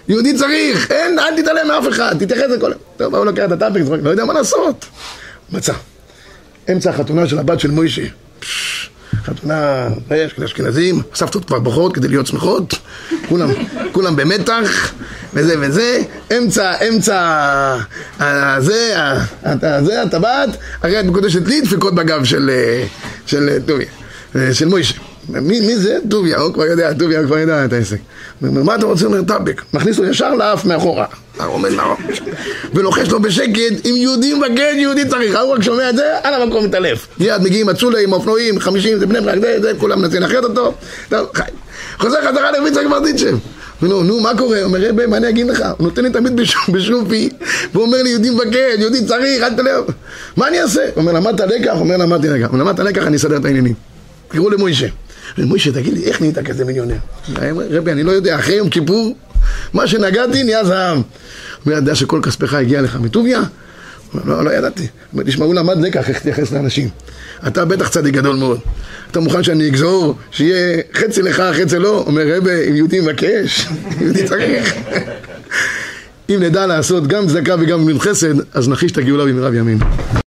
יהודי 0.08 0.34
צריך, 0.34 0.92
אין, 0.92 1.20
אל 1.20 1.42
תתעלם 1.42 1.68
מאף 1.68 1.88
אחד, 1.88 2.16
תתייחס 2.20 2.50
לכל... 2.50 2.72
טוב, 2.98 3.16
הוא 3.16 3.26
לוקח 3.26 3.44
את 3.46 3.52
הטאפק, 3.52 3.82
לא 4.04 4.10
יודע 4.10 4.26
מה 4.26 4.34
לעשות. 4.34 4.86
מצא. 5.52 5.74
אמצע 6.72 6.90
החתונה 6.90 7.28
של 7.28 7.40
הבת 7.40 7.60
של 7.60 7.72
מוישה. 7.72 8.02
חתונה, 9.26 9.88
יש 10.16 10.34
כאלה 10.34 10.46
אשכנזים, 10.46 11.02
הסבתות 11.14 11.46
כבר 11.46 11.60
בוכות 11.60 11.96
כדי 11.96 12.08
להיות 12.08 12.28
שמחות, 12.28 12.74
כולם, 13.30 13.50
כולם 13.92 14.16
במתח, 14.16 14.92
וזה 15.34 15.56
וזה, 15.60 16.02
אמצע, 16.38 16.74
אמצע, 16.90 17.16
ה- 18.20 18.56
זה, 18.62 18.94
ה- 18.98 19.24
ה- 19.44 19.84
זה, 19.84 20.02
הטבעת, 20.02 20.50
הרי 20.84 21.00
את 21.00 21.06
מקודשת 21.06 21.48
לי 21.48 21.62
דפיקות 21.62 21.96
בגב 21.96 22.24
של, 22.24 22.50
אה, 22.54 22.86
של 23.26 23.50
אה, 23.70 23.76
אה, 24.42 24.54
של 24.54 24.68
מוישה. 24.68 24.94
מי, 25.32 25.60
מי 25.60 25.76
זה? 25.78 25.98
טוביה, 26.10 26.38
הוא 26.40 26.54
כבר 26.54 26.66
יודע, 26.66 26.94
טוביה 26.94 27.24
כבר 27.24 27.38
יודע 27.38 27.66
את 27.66 27.74
העסק. 27.74 27.98
הוא 28.42 28.50
אומר, 28.50 28.64
מה 28.64 28.76
אתה 28.76 28.86
רוצה? 28.86 29.06
הוא 29.06 29.14
אומר, 29.14 29.24
טאבק. 29.28 29.62
מכניס 29.74 29.98
לו 30.00 30.06
ישר 30.06 30.34
לאף 30.36 30.66
מאחורה. 30.66 31.06
עומד 31.46 31.72
מאחורה. 31.72 31.96
ולוחש 32.74 33.10
לו 33.10 33.22
בשקט, 33.22 33.86
אם 33.86 33.94
יהודי 33.98 34.34
מבגד, 34.34 34.74
יהודי 34.78 35.06
צריך. 35.06 35.36
ההוא 35.36 35.54
רק 35.54 35.64
שומע 35.64 35.90
את 35.90 35.96
זה, 35.96 36.04
על 36.24 36.42
המקום 36.42 36.66
מתעלף. 36.66 37.08
מיד 37.20 37.42
מגיעים 37.42 37.70
הצולה 37.70 38.00
עם 38.00 38.14
אופנועים, 38.14 38.60
חמישים, 38.60 39.00
זה 39.00 39.06
בני 39.06 39.22
ברק, 39.22 39.40
זה, 39.42 39.62
זה, 39.62 39.72
כולם 39.80 40.02
מנסים 40.02 40.22
לאחד 40.22 40.44
אותו. 40.44 40.74
חוזר 42.00 42.18
חזרה 42.22 42.52
לרבי 42.52 42.70
יצחק 42.70 42.86
ברדיצ'ב. 42.90 43.36
לו, 43.82 44.04
נו, 44.04 44.20
מה 44.20 44.38
קורה? 44.38 44.64
אומר, 44.64 44.80
רבי, 44.90 45.06
מה 45.06 45.18
אני 45.18 45.30
אגיד 45.30 45.48
לך? 45.48 45.64
הוא 45.78 45.88
נותן 45.88 46.04
לי 46.04 46.10
תמיד 46.10 46.40
בשופ- 46.40 46.72
בשופי, 46.72 47.30
והוא 47.74 47.86
אומר 47.86 48.04
לי, 48.04 48.10
יהודי 48.10 48.30
מבגד, 48.30 48.76
יהודי 48.80 49.06
צריך, 49.06 49.44
אל 49.44 49.54
תלך. 49.54 49.96
מה 50.38 50.48
אני 50.48 50.62
אעשה? 50.62 50.82
אומר, 50.96 51.12
למדת 51.12 51.40
לקח? 51.42 51.74
אומר, 51.80 51.98
למדתי 51.98 52.28
לקח. 52.30 52.48
אומר, 52.54 52.64
למדת 52.64 52.80
לקח, 52.80 53.04
אני 53.08 53.18
אסדר 53.18 53.38
את 53.38 53.46
העניינים. 53.46 53.74
קראו 54.28 54.50
למוישה. 54.50 54.88
מוישה, 55.38 55.72
תגיד 55.72 55.94
לי, 55.94 56.04
איך 56.04 56.22
נהיית 56.22 56.40
כזה 56.40 56.66
מיליונר? 56.66 56.96
רבי, 57.72 57.92
אני 57.92 58.04
לא 58.04 58.12
יודע, 58.12 58.40
אחרי 58.40 58.56
יום 58.56 58.70
כיפור, 58.70 59.16
מה 59.74 59.88
שנגעתי 59.88 60.44
נהיה 60.44 60.66
זהב. 60.66 60.98
הוא 61.64 61.74
יודע 61.74 61.96
שכל 61.96 62.20
כספך 62.24 62.54
הגיע 62.54 62.82
לך 62.82 62.96
מטוביה? 62.96 63.42
לא, 64.26 64.46
לא 64.46 64.50
ידעתי. 64.50 64.82
הוא 64.82 64.90
אומר, 65.14 65.24
תשמע, 65.24 65.46
הוא 65.46 65.56
למד 65.56 65.82
לקח 65.82 66.10
איך 66.10 66.18
להתייחס 66.18 66.52
לאנשים. 66.52 66.90
אתה 67.48 67.66
בטח 67.66 67.90
צדיק 67.90 68.14
גדול 68.14 68.36
מאוד. 68.36 68.60
אתה 69.12 69.20
מוכן 69.20 69.44
שאני 69.44 69.68
אגזור, 69.68 70.16
שיהיה 70.32 70.82
חצי 70.94 71.22
לך, 71.22 71.44
חצי 71.62 71.80
לא? 71.80 72.04
אומר, 72.08 72.38
רבי, 72.38 72.70
אם 72.70 72.76
יהודי 72.76 73.00
מבקש, 73.00 73.68
יהודי 74.02 74.28
צריך. 74.28 74.74
אם 76.30 76.44
נדע 76.44 76.68
לעשות 76.68 77.08
גם 77.08 77.28
צדקה 77.28 77.56
וגם 77.60 77.82
גמילות 77.82 78.02
חסד, 78.02 78.34
אז 78.54 78.70
נחיש 78.70 78.92
את 78.92 78.98
הגאולה 78.98 79.26
במהרה 79.26 79.50
בימינו. 79.50 79.86